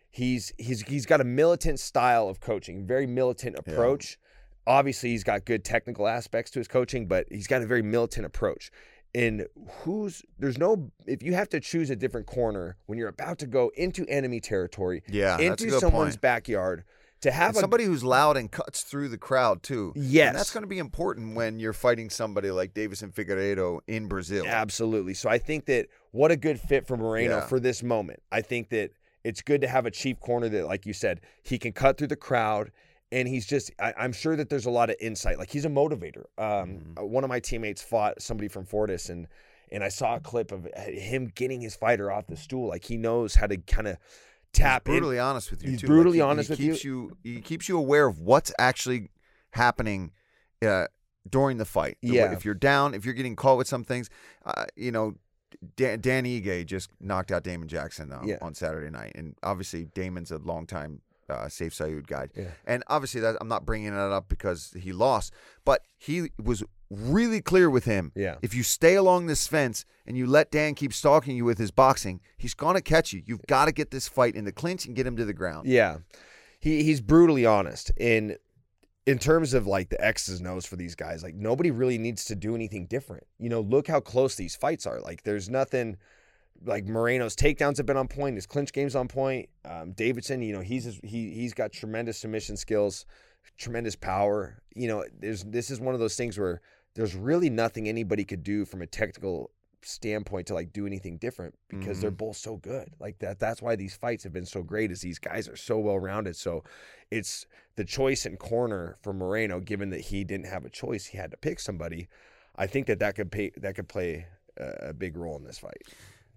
he's, 0.10 0.54
he's, 0.58 0.82
he's 0.84 1.06
got 1.06 1.20
a 1.20 1.26
militant 1.26 1.78
style 1.80 2.30
of 2.30 2.40
coaching, 2.40 2.88
very 2.88 3.06
militant 3.06 3.58
Yeah. 3.58 3.74
approach. 3.74 4.18
Obviously, 4.66 5.10
he's 5.10 5.26
got 5.26 5.44
good 5.44 5.66
technical 5.66 6.08
aspects 6.08 6.50
to 6.52 6.60
his 6.60 6.70
coaching, 6.70 7.06
but 7.06 7.26
he's 7.30 7.48
got 7.48 7.62
a 7.62 7.66
very 7.66 7.82
militant 7.82 8.26
approach 8.26 8.72
and 9.16 9.48
who's 9.84 10.22
there's 10.38 10.58
no 10.58 10.92
if 11.06 11.24
you 11.24 11.34
have 11.34 11.48
to 11.50 11.60
choose 11.60 11.90
a 11.90 11.96
different 11.96 12.28
corner 12.28 12.76
when 12.88 13.00
you're 13.00 13.08
about 13.08 13.40
to 13.40 13.48
go 13.48 13.72
into 13.76 14.06
enemy 14.08 14.40
territory 14.40 15.02
Yeah, 15.08 15.40
into 15.40 15.72
someone's 15.80 16.16
point. 16.16 16.22
backyard 16.22 16.84
to 17.22 17.32
have 17.32 17.56
a 17.56 17.60
somebody 17.60 17.84
who's 17.84 18.04
loud 18.04 18.38
and 18.38 18.52
cuts 18.52 18.84
through 18.84 19.10
the 19.10 19.18
crowd 19.18 19.64
too. 19.64 19.92
yes 19.96 20.30
And 20.30 20.38
that's 20.38 20.52
going 20.52 20.64
to 20.64 20.68
be 20.68 20.78
important 20.80 21.36
when 21.36 21.60
you're 21.60 21.74
fighting 21.74 22.10
somebody 22.10 22.52
like 22.52 22.74
Deiveson 22.74 23.14
Figueiredo 23.14 23.80
in 23.88 24.08
Brazil. 24.08 24.46
absolutely 24.48 25.14
so 25.14 25.30
i 25.30 25.38
think 25.38 25.66
that 25.66 25.88
what 26.12 26.32
a 26.32 26.36
good 26.38 26.60
fit 26.60 26.86
for 26.88 26.96
moreno 26.98 27.38
Yeah. 27.38 27.46
for 27.48 27.60
this 27.60 27.82
moment 27.84 28.22
i 28.32 28.42
think 28.42 28.70
that 28.70 28.92
it's 29.24 29.42
good 29.42 29.62
to 29.62 29.68
have 29.68 29.86
a 29.86 29.92
chief 29.92 30.20
corner 30.20 30.48
that 30.50 30.66
like 30.68 30.86
you 30.86 30.94
said 30.94 31.22
he 31.44 31.58
can 31.58 31.74
cut 31.74 31.98
through 31.98 32.08
the 32.08 32.16
crowd 32.16 32.72
and 33.12 33.28
he's 33.28 33.46
just 33.46 33.72
I, 33.80 33.94
i'm 33.98 34.14
sure 34.14 34.36
that 34.36 34.50
there's 34.50 34.66
a 34.68 34.72
lot 34.72 34.90
of 34.90 34.96
insight 35.00 35.38
like 35.40 35.50
he's 35.50 35.66
a 35.66 35.70
motivator 35.70 36.26
um, 36.38 36.70
Mhm. 36.98 37.00
uh, 37.02 37.06
one 37.06 37.24
of 37.24 37.30
my 37.30 37.40
teammates 37.40 37.82
fought 37.82 38.22
somebody 38.22 38.48
from 38.48 38.66
fortis 38.66 39.10
and 39.10 39.28
and 39.72 39.84
i 39.84 39.90
saw 39.90 40.16
a 40.16 40.20
clip 40.20 40.52
of 40.52 40.68
him 40.78 41.32
getting 41.34 41.62
his 41.62 41.76
fighter 41.76 42.12
off 42.12 42.28
the 42.28 42.38
stool 42.38 42.68
like 42.68 42.84
he 42.86 42.96
knows 42.98 43.36
how 43.36 43.48
to 43.48 43.58
kind 43.58 43.88
of 43.88 43.98
tap 44.58 44.88
he's 44.88 44.94
in 44.96 45.00
brutally 45.00 45.20
honest 45.20 45.52
with 45.52 45.64
you 45.64 45.72
he's 45.72 45.82
too. 45.82 45.88
brutally 45.88 46.18
he, 46.18 46.22
honest 46.22 46.50
he 46.50 46.54
with 46.54 46.60
you. 46.60 46.72
keeps 46.72 46.84
you. 46.84 47.18
He 47.24 47.42
keeps 47.42 47.70
you 47.70 47.78
aware 47.78 48.08
of 48.08 48.20
what's 48.20 48.52
actually 48.60 49.10
happening 49.52 50.12
uh, 50.66 50.88
during 51.30 51.58
the 51.58 51.66
fight. 51.66 51.98
Yeah. 52.02 52.32
If 52.32 52.46
you're 52.46 52.54
down, 52.54 52.94
if 52.94 53.06
you're 53.06 53.14
getting 53.14 53.36
caught 53.36 53.58
with 53.58 53.68
some 53.68 53.84
things, 53.84 54.10
uh, 54.46 54.66
you 54.76 54.92
know, 54.92 55.16
Dan, 55.76 56.00
Dan 56.02 56.26
Ige 56.26 56.66
just 56.66 56.90
knocked 57.00 57.32
out 57.32 57.44
Damon 57.44 57.68
Jackson 57.68 58.12
uh, 58.12 58.22
Yeah. 58.24 58.38
on 58.42 58.54
Saturday 58.54 58.90
night, 58.90 59.14
and 59.16 59.36
obviously 59.44 59.86
Damon's 59.86 60.32
a 60.32 60.38
longtime 60.38 61.02
uh, 61.30 61.46
Sayif 61.46 61.74
Saud 61.74 62.08
guy. 62.08 62.28
Yeah. 62.36 62.46
And 62.66 62.84
obviously 62.88 63.22
that 63.22 63.36
I'm 63.42 63.48
not 63.48 63.66
bringing 63.66 63.92
that 63.94 64.12
up 64.12 64.30
because 64.30 64.74
he 64.80 64.92
lost, 64.94 65.34
but 65.66 65.82
he 65.98 66.32
was 66.42 66.64
really 66.90 67.42
clear 67.42 67.70
with 67.70 67.86
him. 67.86 68.12
yeah 68.16 68.36
If 68.42 68.54
you 68.54 68.64
stay 68.64 68.96
along 68.96 69.28
this 69.28 69.48
fence 69.48 69.86
and 70.06 70.18
you 70.18 70.26
let 70.26 70.52
Dan 70.52 70.76
keep 70.76 70.94
stalking 70.94 71.36
you 71.36 71.46
with 71.46 71.58
his 71.58 71.72
boxing, 71.72 72.22
he's 72.38 72.54
gonna 72.54 72.82
catch 72.82 73.14
you. 73.14 73.22
You've 73.26 73.46
got 73.48 73.66
to 73.66 73.72
get 73.72 73.92
this 73.92 74.08
fight 74.08 74.36
in 74.36 74.46
the 74.46 74.52
clinch 74.52 74.86
and 74.86 74.96
get 74.96 75.06
him 75.06 75.18
to 75.18 75.26
the 75.26 75.34
ground. 75.34 75.68
Yeah. 75.68 75.98
He 76.60 76.84
he's 76.84 77.02
brutally 77.02 77.46
honest 77.46 77.92
in 77.98 78.38
in 79.06 79.18
terms 79.18 79.54
of 79.54 79.66
like 79.66 79.90
the 79.90 80.04
X's 80.04 80.40
and 80.40 80.48
O's 80.48 80.66
for 80.66 80.76
these 80.76 80.96
guys. 80.96 81.24
Like 81.24 81.36
nobody 81.36 81.72
really 81.72 81.98
needs 81.98 82.26
to 82.26 82.36
do 82.36 82.56
anything 82.56 82.88
different. 82.88 83.26
You 83.40 83.50
know, 83.50 83.62
look 83.62 83.88
how 83.88 84.00
close 84.00 84.36
these 84.36 84.56
fights 84.56 84.86
are. 84.86 85.00
Like 85.00 85.24
there's 85.24 85.50
nothing 85.50 85.98
like 86.66 86.86
Moreno's 86.86 87.36
takedowns 87.36 87.78
have 87.78 87.86
been 87.86 87.98
on 87.98 88.08
point, 88.08 88.36
his 88.36 88.46
clinch 88.46 88.74
game's 88.74 88.96
on 88.96 89.08
point. 89.08 89.50
Um, 89.64 89.92
Davidson, 89.92 90.42
you 90.42 90.54
know, 90.54 90.62
he's 90.62 91.00
he 91.04 91.32
he's 91.32 91.54
got 91.54 91.72
tremendous 91.72 92.18
submission 92.18 92.58
skills, 92.58 93.06
tremendous 93.58 93.96
power. 93.96 94.62
You 94.76 94.88
know, 94.88 95.06
there's 95.20 95.44
this 95.44 95.70
is 95.70 95.80
one 95.80 95.94
of 95.94 96.00
those 96.00 96.16
things 96.16 96.38
where 96.38 96.62
there's 96.98 97.16
really 97.16 97.50
nothing 97.50 97.88
anybody 97.88 98.26
could 98.26 98.44
do 98.44 98.66
from 98.66 98.82
a 98.82 98.88
technical 98.88 99.52
standpoint 99.84 100.48
to 100.48 100.56
like 100.56 100.74
do 100.74 100.88
anything 100.88 101.18
different 101.18 101.54
because 101.70 102.02
they're 102.02 102.10
both 102.10 102.36
so 102.36 102.58
good. 102.58 102.90
Like 103.00 103.20
that 103.20 103.40
that's 103.40 103.62
why 103.62 103.76
these 103.76 103.96
fights 103.96 104.24
have 104.24 104.34
been 104.34 104.48
so 104.48 104.64
great 104.64 104.92
is 104.92 105.02
these 105.02 105.20
guys 105.20 105.48
are 105.48 105.56
so 105.56 105.78
well 105.78 106.00
rounded. 106.00 106.36
So 106.36 106.64
it's 107.12 107.46
the 107.76 107.86
choice 107.86 108.26
in 108.26 108.36
corner 108.36 108.98
for 109.04 109.14
Moreno 109.14 109.60
given 109.60 109.92
that 109.92 110.02
he 110.02 110.24
didn't 110.24 110.48
have 110.48 110.66
a 110.66 110.70
choice, 110.72 111.06
he 111.06 111.20
had 111.20 111.30
to 111.30 111.38
pick 111.38 111.60
somebody. 111.60 112.08
I 112.56 112.66
think 112.66 112.88
that 112.88 112.98
that 113.00 113.16
could 113.16 113.32
pay 113.32 113.52
that 113.58 113.76
could 113.76 113.88
play 113.88 114.26
a, 114.58 114.90
a 114.90 114.94
big 114.94 115.16
role 115.16 115.38
in 115.38 115.44
this 115.44 115.60
fight. 115.60 115.84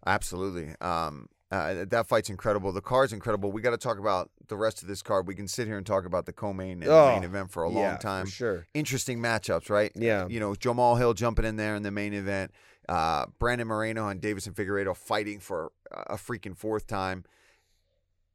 Absolutely. 0.05 0.75
Um, 0.83 1.31
uh, 1.50 1.85
that 1.88 2.07
fight's 2.07 2.30
incredible. 2.30 2.73
The 2.73 2.80
card's 2.80 3.12
incredible. 3.12 3.50
We 3.50 3.61
got 3.61 3.71
to 3.71 3.76
talk 3.78 3.99
about 3.99 4.30
the 4.49 4.57
rest 4.57 4.83
of 4.83 4.88
this 4.88 5.02
card. 5.02 5.26
We 5.26 5.35
can 5.35 5.49
sit 5.49 5.66
here 5.66 5.76
and 5.76 5.85
talk 5.87 6.04
about 6.04 6.26
the 6.26 6.33
co-main 6.33 6.75
and 6.75 6.83
the 6.83 6.92
Oh, 6.92 7.09
main 7.14 7.25
event 7.25 7.50
for 7.50 7.64
a 7.64 7.71
Yeah, 7.73 7.88
long 7.90 7.99
time. 7.99 8.26
Sure. 8.26 8.66
Interesting 8.75 9.19
matchups, 9.19 9.69
right? 9.69 9.90
Yeah. 9.97 10.28
You 10.28 10.38
know, 10.40 10.54
Jamal 10.54 10.97
Hill 10.97 11.12
jumping 11.14 11.45
in 11.45 11.57
there 11.57 11.75
in 11.75 11.83
the 11.83 11.90
main 11.90 12.14
event. 12.14 12.52
Uh, 12.88 13.26
Brandon 13.38 13.66
Moreno 13.69 14.09
and 14.09 14.21
Deiveson 14.21 14.52
Figueiredo 14.54 14.97
fighting 14.97 15.40
for 15.40 15.73
a 15.92 16.14
freaking 16.16 16.57
fourth 16.57 16.87
time. 16.87 17.25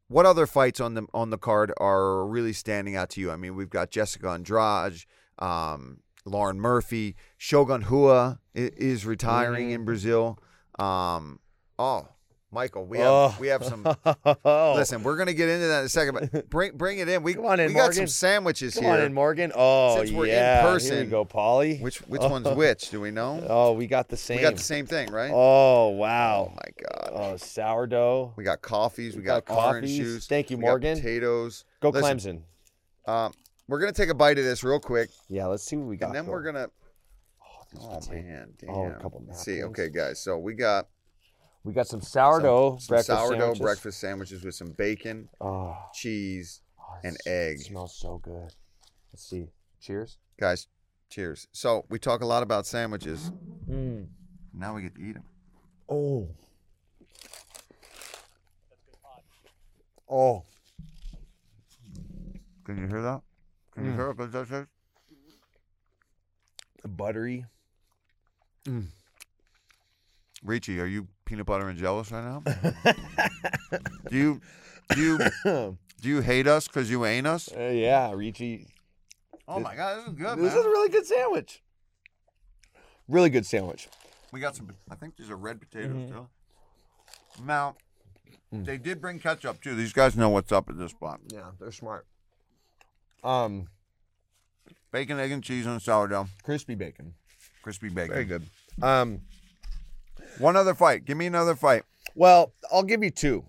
what 0.07 0.25
other 0.25 0.45
fights 0.45 0.79
on 0.79 0.93
the 0.93 1.07
on 1.13 1.29
the 1.31 1.37
card 1.37 1.73
are 1.77 2.25
really 2.27 2.53
standing 2.53 2.95
out 2.95 3.09
to 3.11 3.21
you? 3.21 3.31
I 3.31 3.37
mean, 3.37 3.55
we've 3.55 3.69
got 3.69 3.89
Jessica 3.91 4.29
Andrade, 4.29 5.03
um, 5.39 6.01
Lauren 6.25 6.59
Murphy, 6.59 7.15
Shogun 7.37 7.81
Rua 7.89 8.39
i- 8.55 8.71
is 8.77 9.05
retiring 9.05 9.67
Mm-hmm. 9.69 9.75
in 9.75 9.85
Brazil. 9.85 10.39
Um, 10.77 11.39
oh, 11.79 12.07
Michael, 12.51 12.85
we 12.85 12.99
have 12.99 13.07
Oh. 13.07 13.35
we 13.39 13.47
have 13.47 13.65
some. 13.65 13.83
Listen, 13.83 14.35
Listen, 14.75 15.03
we're 15.03 15.17
gonna 15.17 15.33
get 15.33 15.49
into 15.49 15.67
that 15.67 15.79
in 15.79 15.85
a 15.85 15.89
second, 15.89 16.29
but 16.31 16.49
bring 16.49 16.77
bring 16.77 16.99
it 16.99 17.09
in. 17.09 17.21
We 17.23 17.33
Come 17.33 17.45
on 17.47 17.59
in, 17.59 17.67
we 17.69 17.73
got 17.73 17.93
some 17.93 18.07
sandwiches 18.07 18.75
come 18.75 18.83
here. 18.83 18.93
on 18.93 19.01
in, 19.01 19.13
Morgan. 19.13 19.51
Oh, 19.53 19.97
Since 19.97 20.11
we're 20.11 20.25
in 20.25 20.31
yeah. 20.31 20.61
Here 20.63 20.71
person, 20.71 20.99
we 20.99 21.05
go, 21.05 21.25
Polly. 21.25 21.77
Which 21.79 21.97
which 22.03 22.21
one's 22.23 22.47
which? 22.47 22.89
Do 22.91 23.01
we 23.01 23.11
know? 23.11 23.45
Oh, 23.49 23.73
we 23.73 23.87
got 23.87 24.07
the 24.07 24.15
same. 24.17 24.37
We 24.37 24.43
got 24.43 24.55
the 24.55 24.61
same 24.63 24.85
thing, 24.85 25.11
right? 25.11 25.31
Oh, 25.33 25.87
Oh 25.87 25.89
wow. 25.89 26.53
my 26.55 26.83
god. 26.83 27.11
Oh, 27.13 27.37
sourdough. 27.37 28.33
We 28.37 28.43
got 28.43 28.61
coffees. 28.61 29.15
We, 29.15 29.19
We 29.21 29.25
got, 29.25 29.45
got 29.45 29.57
orange 29.57 29.85
coffees. 29.87 29.97
juice. 29.97 30.27
Thank 30.27 30.49
you, 30.49 30.57
Morgan. 30.57 30.95
potatoes. 30.97 31.65
Go 31.81 31.89
Listen, 31.89 32.43
Clemson. 33.07 33.11
Um, 33.11 33.33
we're 33.67 33.79
gonna 33.79 33.91
take 33.91 34.09
a 34.09 34.13
bite 34.15 34.37
of 34.37 34.45
this 34.45 34.63
real 34.63 34.79
quick, 34.79 35.09
Yeah, 35.27 35.47
let's 35.47 35.63
see 35.63 35.75
what 35.75 35.87
we 35.87 35.97
got. 35.97 36.07
and 36.07 36.15
then 36.15 36.25
we're 36.27 36.41
going. 36.43 36.55
gonna. 36.55 36.69
these 37.73 37.81
Oh 37.83 37.99
man, 38.13 38.53
damn. 38.59 38.69
Oh, 38.69 38.85
a 38.91 38.93
couple 39.01 39.25
see, 39.33 39.63
okay, 39.63 39.89
guys. 39.89 40.19
So 40.21 40.37
we 40.37 40.53
got 40.53 40.87
We 41.65 41.73
got 41.73 41.87
some 41.87 42.01
sourdough 42.01 42.77
some 42.79 42.93
breakfast 42.95 43.07
sourdough 43.19 43.39
sandwiches. 43.39 43.59
breakfast 43.61 43.99
sandwiches 43.99 44.43
with 44.43 44.53
some 44.55 44.71
bacon, 44.77 45.27
Oh, 45.41 45.75
cheese. 45.93 46.61
oh, 46.79 46.93
And 47.03 47.15
it's- 47.15 47.27
egg. 47.27 47.59
It 47.59 47.63
smells 47.65 47.97
so 47.97 48.19
good. 48.19 48.53
Let's 49.11 49.27
see. 49.27 49.49
Cheers. 49.81 50.17
Guys, 50.39 50.67
cheers. 51.09 51.47
So 51.51 51.85
we 51.89 51.97
talk 51.97 52.21
a 52.21 52.25
lot 52.25 52.43
about 52.43 52.67
sandwiches. 52.67 53.31
Mm. 53.67 54.09
Now 54.53 54.75
we 54.75 54.83
get 54.83 54.93
to 54.95 55.01
eat 55.01 55.13
them. 55.13 55.23
Oh. 55.89 56.29
Oh. 60.07 60.45
Can 62.63 62.77
you 62.77 62.87
hear 62.87 63.01
that? 63.01 63.21
Can 63.71 63.85
you 63.85 63.91
Mm. 63.91 63.95
hear 63.95 64.11
what 64.13 64.31
that 64.31 64.47
says? 64.47 64.67
Buttery. 66.87 67.45
Richie, 70.43 70.79
are 70.79 70.85
you 70.85 71.07
peanut 71.25 71.45
butter 71.45 71.67
and 71.69 71.77
jealous 71.77 72.11
right 72.11 72.23
now? 72.23 72.43
do 74.09 74.17
you 74.17 74.41
do 74.93 75.01
you 75.01 75.19
uh, 75.45 75.71
do 76.01 76.09
you 76.09 76.21
hate 76.21 76.47
us 76.47 76.67
because 76.67 76.89
you 76.89 77.05
ain't 77.05 77.27
us? 77.27 77.49
yeah, 77.55 78.11
Ricci. 78.13 78.67
Oh 79.47 79.59
my 79.59 79.75
god, 79.75 79.97
this 79.99 80.07
is 80.07 80.13
good, 80.13 80.37
This 80.39 80.53
man. 80.53 80.59
is 80.59 80.65
a 80.65 80.69
really 80.69 80.89
good 80.89 81.05
sandwich. 81.05 81.61
Really 83.07 83.29
good 83.29 83.45
sandwich. 83.45 83.87
We 84.31 84.39
got 84.39 84.55
some. 84.55 84.69
I 84.89 84.95
think 84.95 85.17
these 85.17 85.29
are 85.29 85.35
red 85.35 85.59
potatoes 85.59 85.95
Mhm. 85.95 86.07
still. 86.07 86.29
Now, 87.43 87.75
Mm. 88.53 88.65
they 88.65 88.77
did 88.77 89.01
bring 89.01 89.19
ketchup 89.19 89.61
too. 89.61 89.75
These 89.75 89.93
guys 89.93 90.15
know 90.15 90.29
what's 90.29 90.51
up 90.51 90.69
at 90.69 90.77
this 90.77 90.91
spot. 90.91 91.19
Yeah, 91.27 91.51
they're 91.59 91.71
smart. 91.71 92.05
Um, 93.23 93.67
Bacon, 94.91 95.19
egg, 95.19 95.31
and 95.31 95.43
cheese 95.43 95.67
on 95.67 95.79
sourdough, 95.79 96.27
crispy 96.43 96.75
bacon. 96.75 97.15
crispy 97.63 97.89
bacon. 97.89 98.13
Very 98.13 98.25
good. 98.25 98.47
Um, 98.81 99.21
One 100.39 100.55
other 100.55 100.73
fight. 100.73 101.05
Give 101.05 101.17
me 101.17 101.25
another 101.25 101.55
fight. 101.55 101.83
well, 102.15 102.53
I'll 102.71 102.83
give 102.83 103.03
you 103.03 103.11
two. 103.11 103.45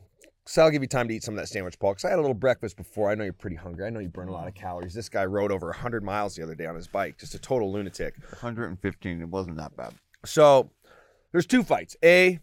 So 0.49 0.62
I'll 0.62 0.71
give 0.71 0.83
you 0.83 0.87
time 0.88 1.09
to 1.09 1.14
eat 1.14 1.25
some 1.25 1.35
of 1.35 1.40
that 1.40 1.49
sandwich, 1.49 1.76
Paul. 1.78 1.93
Because 1.93 2.05
I 2.05 2.11
had 2.11 2.19
a 2.19 2.23
little 2.23 2.33
breakfast 2.35 2.76
before. 2.76 3.11
I 3.11 3.16
know 3.16 3.25
you're 3.25 3.33
pretty 3.33 3.57
hungry. 3.57 3.85
I 3.85 3.90
know 3.90 3.99
you 3.99 4.09
burn 4.09 4.28
a 4.28 4.33
lot 4.33 4.47
of 4.47 4.55
calories. 4.55 4.95
This 4.95 5.09
guy 5.09 5.25
rode 5.25 5.50
over 5.50 5.66
100 5.66 6.05
miles 6.05 6.37
the 6.37 6.45
other 6.45 6.55
day 6.55 6.66
on 6.66 6.76
his 6.76 6.87
bike. 6.87 7.19
Just 7.19 7.35
a 7.35 7.38
total 7.40 7.73
lunatic. 7.73 8.14
115. 8.31 9.21
It 9.23 9.28
wasn't 9.28 9.57
that 9.57 9.76
bad. 9.76 9.95
So 10.25 10.71
there's 11.33 11.47
two 11.47 11.64
fights. 11.64 11.97
A, 12.05 12.38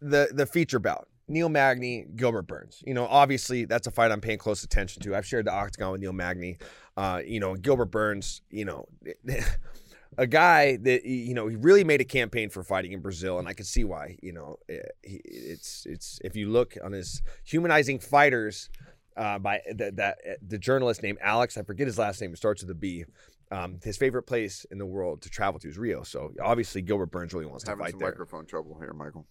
the 0.00 0.28
the 0.32 0.46
feature 0.46 0.78
bout. 0.78 1.08
Neil 1.28 1.48
Magny, 1.48 2.06
Gilbert 2.16 2.46
Burns. 2.46 2.82
You 2.86 2.94
know, 2.94 3.06
obviously 3.06 3.64
that's 3.64 3.86
a 3.86 3.90
fight 3.90 4.10
I'm 4.10 4.20
paying 4.20 4.38
close 4.38 4.62
attention 4.62 5.02
to. 5.02 5.14
I've 5.16 5.26
shared 5.26 5.46
the 5.46 5.52
octagon 5.52 5.92
with 5.92 6.00
Neil 6.00 6.12
Magny. 6.12 6.58
Uh, 6.96 7.20
you 7.24 7.40
know, 7.40 7.54
Gilbert 7.56 7.86
Burns, 7.86 8.42
you 8.50 8.64
know, 8.64 8.86
a 10.16 10.26
guy 10.26 10.76
that 10.76 11.04
you 11.04 11.34
know, 11.34 11.46
he 11.48 11.56
really 11.56 11.84
made 11.84 12.00
a 12.00 12.04
campaign 12.04 12.50
for 12.50 12.62
fighting 12.62 12.92
in 12.92 13.00
Brazil, 13.00 13.38
and 13.38 13.48
I 13.48 13.52
can 13.52 13.64
see 13.64 13.84
why. 13.84 14.16
You 14.22 14.32
know, 14.32 14.56
eh, 14.68 14.78
he, 15.02 15.20
it's 15.24 15.86
it's 15.86 16.18
if 16.24 16.36
you 16.36 16.50
look 16.50 16.76
on 16.82 16.92
his 16.92 17.22
humanizing 17.44 17.98
fighters 17.98 18.70
uh, 19.16 19.38
by 19.38 19.60
that 19.74 19.96
that 19.96 20.18
the 20.46 20.58
journalist 20.58 21.02
named 21.02 21.18
Alex, 21.20 21.56
I 21.56 21.62
forget 21.62 21.86
his 21.86 21.98
last 21.98 22.20
name. 22.20 22.32
It 22.32 22.36
starts 22.36 22.62
with 22.62 22.70
a 22.70 22.74
B. 22.74 23.04
Um, 23.50 23.78
his 23.84 23.96
favorite 23.96 24.22
place 24.24 24.66
in 24.70 24.78
the 24.78 24.86
world 24.86 25.22
to 25.22 25.30
travel 25.30 25.60
to 25.60 25.68
is 25.68 25.78
Rio. 25.78 26.02
So 26.02 26.32
obviously 26.42 26.82
Gilbert 26.82 27.12
Burns 27.12 27.34
really 27.34 27.46
wants 27.46 27.64
to 27.64 27.70
Having 27.70 27.84
fight 27.84 27.90
some 27.92 28.00
there. 28.00 28.08
microphone 28.08 28.46
trouble 28.46 28.76
here, 28.80 28.92
Michael. 28.92 29.26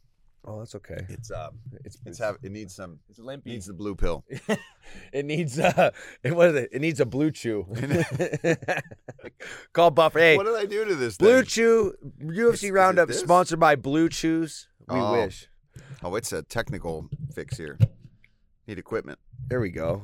Oh, 0.45 0.59
that's 0.59 0.75
okay. 0.75 1.05
It's 1.07 1.31
um, 1.31 1.51
It's 1.85 1.97
it's 2.05 2.19
have 2.19 2.37
it 2.43 2.51
needs 2.51 2.75
some 2.75 2.99
it's 3.09 3.19
limpy. 3.19 3.51
needs 3.51 3.67
the 3.67 3.73
blue 3.73 3.95
pill. 3.95 4.25
it 5.13 5.25
needs 5.25 5.57
uh, 5.57 5.91
it, 6.23 6.31
what 6.35 6.49
is 6.49 6.55
it? 6.55 6.69
It 6.73 6.81
needs 6.81 6.99
a 6.99 7.05
blue 7.05 7.31
chew. 7.31 7.65
Call 9.73 9.91
Buffer. 9.91 10.19
Hey, 10.19 10.37
What 10.37 10.45
did 10.45 10.55
I 10.55 10.65
do 10.65 10.85
to 10.85 10.95
this 10.95 11.17
Blue 11.17 11.37
thing? 11.37 11.45
Chew 11.45 11.93
UFC 12.21 12.65
is 12.65 12.71
Roundup 12.71 13.07
this? 13.07 13.19
sponsored 13.19 13.59
by 13.59 13.75
Blue 13.75 14.09
Chews. 14.09 14.67
We 14.89 14.99
Oh. 14.99 15.13
wish. 15.13 15.47
Oh, 16.03 16.15
it's 16.15 16.31
a 16.33 16.43
technical 16.43 17.09
fix 17.33 17.57
here. 17.57 17.77
Need 18.67 18.77
equipment. 18.79 19.19
There 19.47 19.59
we 19.59 19.69
go. 19.69 20.03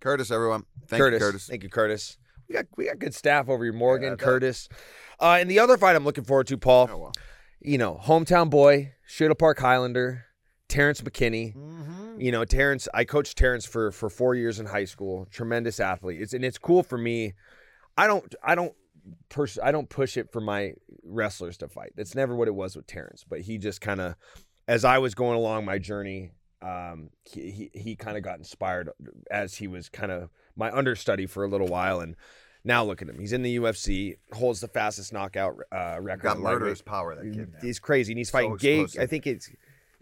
Curtis, 0.00 0.30
everyone. 0.30 0.64
Thank 0.88 1.00
Curtis. 1.02 1.20
you, 1.20 1.26
Curtis. 1.26 1.46
Thank 1.46 1.62
you, 1.62 1.68
Curtis. 1.68 2.16
We 2.48 2.54
got 2.54 2.66
we 2.76 2.86
got 2.86 2.98
good 2.98 3.14
staff 3.14 3.48
over 3.48 3.62
here. 3.64 3.72
Morgan, 3.72 4.10
Yeah, 4.10 4.16
Curtis. 4.16 4.68
Uh, 5.20 5.36
and 5.38 5.50
the 5.50 5.58
other 5.58 5.76
fight 5.76 5.94
I'm 5.94 6.04
looking 6.04 6.24
forward 6.24 6.46
to, 6.48 6.56
Paul. 6.56 6.88
Oh, 6.90 6.98
well. 6.98 7.12
You 7.60 7.78
know, 7.78 8.00
hometown 8.02 8.48
boy, 8.50 8.94
Shadle 9.08 9.38
Park 9.38 9.58
Highlander, 9.58 10.24
Terrence 10.68 11.00
McKinney. 11.02 11.54
Mm-hmm. 11.54 12.20
you 12.20 12.30
know 12.30 12.44
terrence 12.44 12.86
i 12.92 13.04
coached 13.04 13.36
terrence 13.38 13.64
for 13.64 13.90
for 13.90 14.10
four 14.10 14.34
years 14.34 14.60
in 14.60 14.66
high 14.66 14.84
school 14.84 15.26
tremendous 15.30 15.80
athlete 15.80 16.20
it's 16.20 16.34
and 16.34 16.44
it's 16.44 16.58
cool 16.58 16.82
for 16.82 16.98
me 16.98 17.32
i 17.96 18.06
don't 18.06 18.34
i 18.44 18.54
don't 18.54 18.74
push 19.30 19.56
i 19.62 19.72
don't 19.72 19.88
push 19.88 20.16
it 20.16 20.30
for 20.30 20.40
my 20.40 20.74
wrestlers 21.02 21.56
to 21.56 21.66
fight 21.66 21.92
that's 21.96 22.14
never 22.14 22.36
what 22.36 22.46
it 22.46 22.54
was 22.54 22.76
with 22.76 22.86
terrence 22.86 23.24
but 23.28 23.40
he 23.40 23.56
just 23.58 23.80
kind 23.80 24.00
of 24.00 24.14
as 24.68 24.84
i 24.84 24.98
was 24.98 25.14
going 25.14 25.36
along 25.36 25.64
my 25.64 25.78
journey 25.78 26.30
um 26.62 27.08
he 27.24 27.50
he, 27.50 27.70
he 27.72 27.96
kind 27.96 28.16
of 28.18 28.22
got 28.22 28.36
inspired 28.38 28.90
as 29.30 29.54
he 29.54 29.66
was 29.66 29.88
kind 29.88 30.12
of 30.12 30.28
my 30.54 30.70
understudy 30.70 31.26
for 31.26 31.42
a 31.44 31.48
little 31.48 31.68
while 31.68 32.00
and 32.00 32.16
now 32.64 32.84
look 32.84 33.00
at 33.02 33.08
him 33.08 33.18
he's 33.18 33.32
in 33.32 33.42
the 33.42 33.56
ufc 33.56 34.16
holds 34.32 34.60
the 34.60 34.68
fastest 34.68 35.12
knockout 35.12 35.56
uh 35.72 35.96
record 36.00 36.22
Got 36.22 36.38
murderous 36.40 36.82
power, 36.82 37.14
that 37.14 37.32
kid. 37.32 37.54
He's 37.62 37.78
crazy, 37.78 38.12
and 38.12 38.18
he's 38.18 38.28
So 38.28 38.32
fighting 38.32 38.56
Gabe. 38.56 38.88
I 38.98 39.06
think 39.06 39.26
it's 39.26 39.50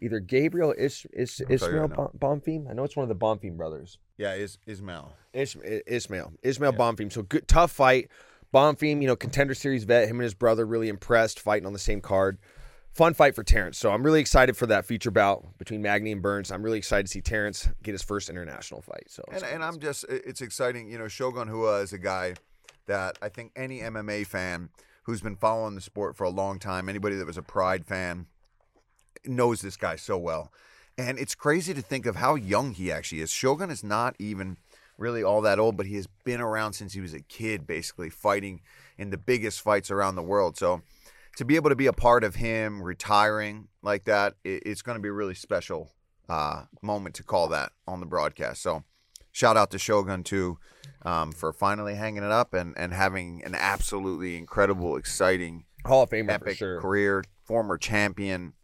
either 0.00 0.20
Gabriel 0.20 0.72
Is, 0.72 1.06
Is, 1.12 1.40
I'll 1.40 1.58
tell 1.58 1.70
you 1.70 1.84
Ismael 1.84 2.12
Bonfim. 2.18 2.70
I 2.70 2.72
know 2.72 2.84
it's 2.84 2.96
one 2.96 3.02
of 3.02 3.08
the 3.08 3.16
Bonfim 3.16 3.56
brothers. 3.56 3.98
Yeah, 4.16 4.34
is 4.34 4.58
Ismael. 4.66 5.12
Is, 5.32 5.56
Ismael, 5.86 6.32
Ismael 6.42 6.72
Bonfim. 6.72 7.12
So 7.12 7.22
good, 7.22 7.48
tough 7.48 7.72
fight. 7.72 8.08
Bonfim, 8.52 9.00
you 9.02 9.06
know, 9.06 9.16
contender 9.16 9.54
series 9.54 9.84
vet. 9.84 10.08
Him 10.08 10.16
and 10.16 10.24
his 10.24 10.34
brother 10.34 10.66
really 10.66 10.88
impressed, 10.88 11.38
fighting 11.40 11.66
on 11.66 11.72
the 11.72 11.78
same 11.78 12.00
card. 12.00 12.38
Fun 12.92 13.14
fight 13.14 13.34
for 13.34 13.44
Terrence. 13.44 13.78
So 13.78 13.92
I'm 13.92 14.02
really 14.02 14.20
excited 14.20 14.56
for 14.56 14.66
that 14.66 14.84
feature 14.86 15.10
bout 15.10 15.58
between 15.58 15.82
Magny 15.82 16.10
and 16.10 16.22
Burns. 16.22 16.50
I'm 16.50 16.62
really 16.62 16.78
excited 16.78 17.06
to 17.06 17.12
see 17.12 17.20
Terrence 17.20 17.68
get 17.82 17.92
his 17.92 18.02
first 18.02 18.30
international 18.30 18.80
fight. 18.80 19.04
So 19.08 19.22
And, 19.30 19.44
and 19.44 19.62
I'm 19.62 19.78
just, 19.78 20.04
it's 20.08 20.40
exciting. 20.40 20.90
You 20.90 20.98
know, 20.98 21.06
Shogun 21.06 21.50
Rua 21.50 21.80
is 21.80 21.92
a 21.92 21.98
guy 21.98 22.34
that 22.88 23.18
I 23.22 23.28
think 23.28 23.52
any 23.54 23.80
MMA 23.80 24.26
fan 24.26 24.70
who's 25.04 25.22
been 25.22 25.36
following 25.36 25.74
the 25.74 25.80
sport 25.80 26.16
for 26.16 26.24
a 26.24 26.30
long 26.30 26.58
time, 26.58 26.88
anybody 26.88 27.16
that 27.16 27.26
was 27.26 27.38
a 27.38 27.42
Pride 27.42 27.86
fan, 27.86 28.26
knows 29.24 29.62
this 29.62 29.76
guy 29.76 29.96
so 29.96 30.18
well. 30.18 30.52
And 30.98 31.18
it's 31.18 31.34
crazy 31.34 31.72
to 31.72 31.80
think 31.80 32.06
of 32.06 32.16
how 32.16 32.34
young 32.34 32.72
he 32.72 32.90
actually 32.90 33.20
is. 33.20 33.30
Shogun 33.30 33.70
is 33.70 33.84
not 33.84 34.16
even 34.18 34.56
really 34.98 35.22
all 35.22 35.40
that 35.42 35.58
old, 35.58 35.76
but 35.76 35.86
he 35.86 35.94
has 35.94 36.08
been 36.24 36.40
around 36.40 36.72
since 36.72 36.92
he 36.92 37.00
was 37.00 37.14
a 37.14 37.20
kid, 37.20 37.66
basically 37.66 38.10
fighting 38.10 38.60
in 38.98 39.10
the 39.10 39.16
biggest 39.16 39.60
fights 39.60 39.90
around 39.90 40.16
the 40.16 40.22
world. 40.22 40.56
So 40.56 40.82
to 41.36 41.44
be 41.44 41.56
able 41.56 41.70
to 41.70 41.76
be 41.76 41.86
a 41.86 41.92
part 41.92 42.24
of 42.24 42.34
him 42.34 42.82
retiring 42.82 43.68
like 43.80 44.04
that, 44.04 44.34
it's 44.44 44.82
going 44.82 44.96
to 44.96 45.02
be 45.02 45.08
a 45.08 45.12
really 45.12 45.36
special 45.36 45.92
uh, 46.28 46.64
moment 46.82 47.14
to 47.14 47.22
call 47.22 47.48
that 47.48 47.72
on 47.86 48.00
the 48.00 48.06
broadcast. 48.06 48.60
So 48.60 48.82
shout 49.38 49.56
out 49.56 49.70
to 49.70 49.78
Shogun 49.78 50.24
too 50.24 50.58
um, 51.02 51.30
for 51.30 51.52
finally 51.52 51.94
hanging 51.94 52.24
it 52.24 52.32
up 52.32 52.54
and, 52.54 52.74
and 52.76 52.92
having 52.92 53.42
an 53.44 53.54
absolutely 53.54 54.36
incredible, 54.36 54.96
exciting, 54.96 55.64
Hall 55.86 56.02
of 56.02 56.10
Famer 56.10 56.26
for 56.26 56.32
epic 56.32 56.56
sure. 56.56 56.80
career, 56.80 57.22
former 57.44 57.78
champion, 57.78 58.54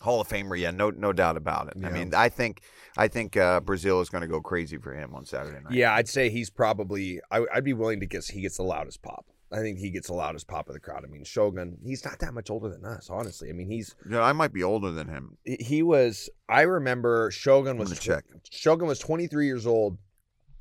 Hall 0.00 0.20
of 0.20 0.28
Famer. 0.28 0.58
Yeah, 0.58 0.72
no 0.72 0.90
no 0.90 1.12
doubt 1.12 1.36
about 1.36 1.68
it. 1.68 1.84
I 1.84 1.90
mean, 1.90 2.12
I 2.14 2.28
think 2.28 2.62
I 2.96 3.06
think 3.06 3.36
uh, 3.36 3.60
Brazil 3.60 4.00
is 4.00 4.08
going 4.08 4.22
to 4.22 4.28
go 4.28 4.40
crazy 4.40 4.76
for 4.76 4.92
him 4.92 5.14
on 5.14 5.24
Saturday 5.24 5.62
night. 5.62 5.72
Yeah, 5.72 5.94
I'd 5.94 6.08
say 6.08 6.28
he's 6.30 6.50
probably. 6.50 7.20
I, 7.30 7.44
I'd 7.54 7.64
be 7.64 7.72
willing 7.72 8.00
to 8.00 8.06
guess 8.06 8.26
he 8.26 8.40
gets 8.40 8.56
the 8.56 8.64
loudest 8.64 9.02
pop. 9.02 9.26
I 9.52 9.58
think 9.58 9.78
he 9.78 9.90
gets 9.90 10.06
the 10.06 10.14
loudest 10.14 10.48
pop 10.48 10.68
of 10.68 10.74
the 10.74 10.80
crowd. 10.80 11.04
I 11.04 11.08
mean, 11.08 11.24
Shogun, 11.24 11.76
he's 11.84 12.04
not 12.04 12.18
that 12.20 12.32
much 12.34 12.48
older 12.50 12.68
than 12.70 12.84
us, 12.84 13.10
honestly. 13.10 13.50
I 13.50 13.52
mean, 13.52 13.68
he's 13.68 13.94
yeah, 14.08 14.22
I 14.22 14.32
might 14.32 14.52
be 14.52 14.62
older 14.62 14.90
than 14.90 15.08
him. 15.08 15.36
he 15.44 15.82
was. 15.82 16.30
I 16.48 16.62
remember 16.62 17.30
Shogun 17.30 17.76
was 17.76 17.98
check. 17.98 18.24
Shogun 18.50 18.88
was 18.88 18.98
23 18.98 19.46
years 19.46 19.66
old 19.66 19.98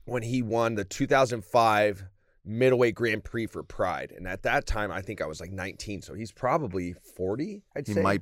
when 0.06 0.23
he 0.23 0.41
won 0.41 0.75
the 0.75 0.84
2005 0.84 2.04
middleweight 2.43 2.95
Grand 2.95 3.23
Prix 3.23 3.45
for 3.47 3.63
Pride, 3.63 4.12
and 4.15 4.27
at 4.27 4.43
that 4.43 4.65
time, 4.65 4.91
I 4.91 5.01
think 5.01 5.21
I 5.21 5.25
was 5.27 5.39
like 5.39 5.51
19. 5.51 6.01
So 6.01 6.13
he's 6.13 6.32
probably 6.32 6.93
40. 7.15 7.62
I'd 7.75 7.88
He 7.88 7.93
say 7.93 8.01
might. 8.01 8.21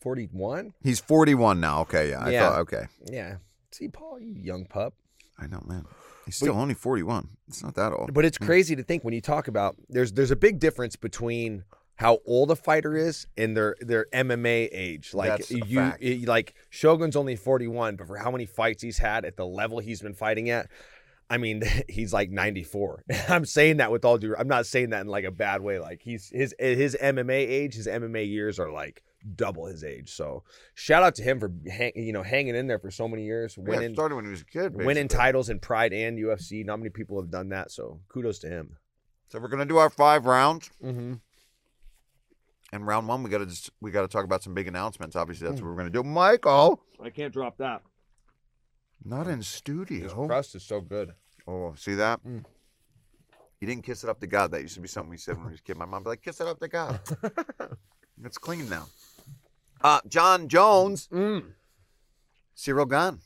41. 0.00 0.74
He's 0.82 1.00
41 1.00 1.60
now. 1.60 1.80
Okay, 1.82 2.10
yeah. 2.10 2.20
I 2.20 2.30
Yeah. 2.30 2.48
thought 2.50 2.58
okay. 2.60 2.86
Yeah. 3.10 3.36
See, 3.72 3.88
Paul, 3.88 4.20
you 4.20 4.34
young 4.34 4.66
pup. 4.66 4.92
I 5.38 5.46
know, 5.46 5.62
man. 5.66 5.86
He's 6.26 6.36
still 6.36 6.54
only 6.54 6.74
41. 6.74 7.28
It's 7.48 7.62
not 7.62 7.74
that 7.74 7.92
old. 7.92 8.14
But 8.14 8.24
it's 8.24 8.38
hmm. 8.38 8.46
crazy 8.46 8.76
to 8.76 8.82
think 8.82 9.04
when 9.04 9.14
you 9.14 9.20
talk 9.20 9.48
about 9.48 9.76
there's 9.88 10.12
there's 10.12 10.30
a 10.30 10.36
big 10.36 10.58
difference 10.58 10.96
between 10.96 11.64
how 11.96 12.18
old 12.26 12.50
a 12.50 12.56
fighter 12.56 12.96
is 12.96 13.26
and 13.36 13.56
their 13.56 13.76
their 13.80 14.06
MMA 14.12 14.68
age. 14.72 15.14
Like 15.14 15.30
That's 15.30 15.50
you 15.50 15.92
it- 16.00 16.26
like 16.26 16.54
Shogun's 16.70 17.16
only 17.16 17.36
41, 17.36 17.96
but 17.96 18.06
for 18.06 18.16
how 18.16 18.30
many 18.30 18.46
fights 18.46 18.82
he's 18.82 18.98
had 18.98 19.24
at 19.24 19.36
the 19.36 19.46
level 19.46 19.78
he's 19.78 20.02
been 20.02 20.14
fighting 20.14 20.50
at, 20.50 20.68
I 21.30 21.38
mean, 21.38 21.62
he's 21.88 22.12
like 22.12 22.30
94. 22.30 23.04
I'm 23.28 23.44
saying 23.44 23.78
that 23.78 23.92
with 23.92 24.04
all 24.04 24.18
due 24.18 24.34
I'm 24.36 24.48
not 24.48 24.66
saying 24.66 24.90
that 24.90 25.02
in 25.02 25.06
like 25.06 25.24
a 25.24 25.30
bad 25.30 25.60
way. 25.60 25.78
Like 25.78 26.02
he's 26.02 26.30
his 26.30 26.54
his 26.58 26.96
MMA 27.00 27.32
age, 27.32 27.74
his 27.74 27.86
MMA 27.86 28.28
years 28.28 28.58
are 28.58 28.70
like 28.70 29.02
double 29.36 29.66
his 29.66 29.82
age. 29.84 30.10
So 30.12 30.44
shout 30.74 31.02
out 31.02 31.14
to 31.16 31.22
him 31.22 31.40
for 31.40 31.52
hang, 31.70 31.92
you 31.96 32.12
know 32.12 32.22
hanging 32.22 32.54
in 32.56 32.66
there 32.66 32.78
for 32.78 32.90
so 32.90 33.08
many 33.08 33.24
years, 33.24 33.56
Yeah, 33.56 33.64
winning 33.64 33.94
started 33.94 34.16
when 34.16 34.24
he 34.24 34.30
was 34.30 34.42
a 34.42 34.44
kid. 34.44 34.74
winning 34.74 35.08
titles 35.08 35.48
in 35.50 35.60
Pride 35.60 35.92
and 35.92 36.18
UFC. 36.18 36.64
Not 36.64 36.78
many 36.78 36.90
people 36.90 37.20
have 37.20 37.30
done 37.30 37.48
that, 37.50 37.70
so 37.70 38.00
kudos 38.08 38.38
to 38.40 38.48
him. 38.48 38.76
So 39.28 39.38
we're 39.40 39.48
gonna 39.48 39.64
do 39.64 39.78
our 39.78 39.90
five 39.90 40.26
rounds. 40.26 40.70
Mm-hmm. 40.82 41.14
And 42.72 42.86
round 42.86 43.06
one, 43.08 43.22
we 43.22 43.30
gotta 43.30 43.46
just 43.46 43.70
we 43.80 43.90
gotta 43.90 44.08
talk 44.08 44.24
about 44.24 44.42
some 44.42 44.54
big 44.54 44.66
announcements. 44.68 45.16
Obviously, 45.16 45.46
Hmm. 45.46 45.52
that's 45.52 45.62
what 45.62 45.70
we're 45.70 45.76
gonna 45.76 45.90
do. 45.90 46.02
Michael, 46.02 46.82
I 47.02 47.10
can't 47.10 47.32
drop 47.32 47.58
that. 47.58 47.82
not 49.04 49.26
in 49.28 49.38
This 49.38 49.48
studio. 49.48 50.26
crust 50.26 50.54
is 50.54 50.62
so 50.64 50.80
good. 50.80 51.12
Oh, 51.46 51.74
see 51.76 51.94
that? 51.94 52.24
Mm. 52.24 52.44
You 53.60 53.68
didn't 53.68 53.84
kiss 53.84 54.02
it 54.02 54.10
up 54.10 54.18
to 54.20 54.26
God. 54.26 54.50
That 54.50 54.62
used 54.62 54.74
to 54.74 54.80
be 54.80 54.88
something 54.88 55.10
we 55.10 55.16
said 55.18 55.36
when 55.36 55.46
we 55.46 55.52
was 55.52 55.60
a 55.60 55.62
kid. 55.62 55.76
My 55.76 55.84
mom 55.84 56.00
would 56.00 56.04
be 56.04 56.10
like, 56.10 56.22
"Kiss 56.22 56.40
it 56.40 56.46
up 56.46 56.58
to 56.60 56.68
God." 56.68 57.00
it's 58.24 58.38
clean 58.38 58.68
now. 58.68 58.86
Uh, 59.84 60.00
Jon 60.08 60.48
Jones, 60.48 61.08
Mm. 61.12 61.52
Ciryl 62.56 62.88
Gane. 62.88 63.20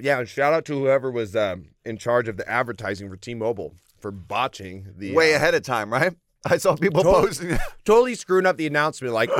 Yeah, 0.00 0.18
and 0.18 0.28
shout 0.28 0.52
out 0.52 0.64
to 0.66 0.72
whoever 0.78 1.10
was 1.10 1.36
um, 1.36 1.66
in 1.84 1.96
charge 1.98 2.26
of 2.28 2.36
the 2.36 2.48
advertising 2.50 3.08
for 3.08 3.16
T-Mobile 3.16 3.74
for 4.00 4.10
botching 4.10 4.88
the 4.96 5.14
way 5.14 5.32
uh, 5.32 5.36
ahead 5.36 5.54
of 5.54 5.62
time, 5.62 5.92
right? 5.92 6.14
I 6.46 6.56
saw 6.58 6.74
people 6.76 7.02
Totally. 7.02 7.26
posting. 7.28 7.58
totally 7.84 8.14
screwing 8.14 8.44
up 8.46 8.56
the 8.56 8.66
announcement. 8.66 9.14
Like, 9.14 9.30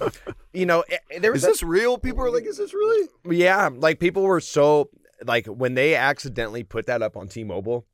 you 0.54 0.64
know, 0.64 0.84
eh, 0.88 0.96
eh, 1.10 1.18
there 1.18 1.32
was 1.32 1.42
Is 1.42 1.48
this 1.48 1.62
real? 1.62 1.98
People 1.98 2.22
are 2.24 2.30
like, 2.30 2.44
"Is 2.46 2.56
this 2.56 2.72
really?" 2.72 3.08
yeah, 3.36 3.68
like 3.74 3.98
people 3.98 4.22
were 4.22 4.40
so 4.40 4.88
like 5.26 5.46
when 5.46 5.74
they 5.74 5.94
accidentally 5.94 6.62
put 6.62 6.86
that 6.86 7.02
up 7.02 7.16
on 7.18 7.28
T-Mobile. 7.28 7.84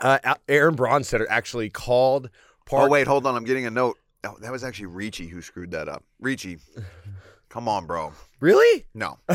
Uh, 0.00 0.18
A- 0.24 0.36
Aaron 0.48 0.76
Bronsteter 0.76 1.26
actually 1.30 1.70
called. 1.70 2.28
Oh 2.72 2.88
wait, 2.88 3.06
hold 3.06 3.24
on. 3.26 3.34
I'm 3.34 3.44
getting 3.44 3.64
a 3.66 3.70
note. 3.70 3.96
Oh, 4.24 4.36
that 4.40 4.52
was 4.52 4.64
actually 4.64 4.86
Ricci 4.86 5.26
who 5.28 5.40
screwed 5.40 5.70
that 5.70 5.88
up. 5.88 6.04
Ricci, 6.20 6.58
come 7.48 7.68
on, 7.68 7.86
bro. 7.86 8.12
really? 8.40 8.84
No, 8.94 9.18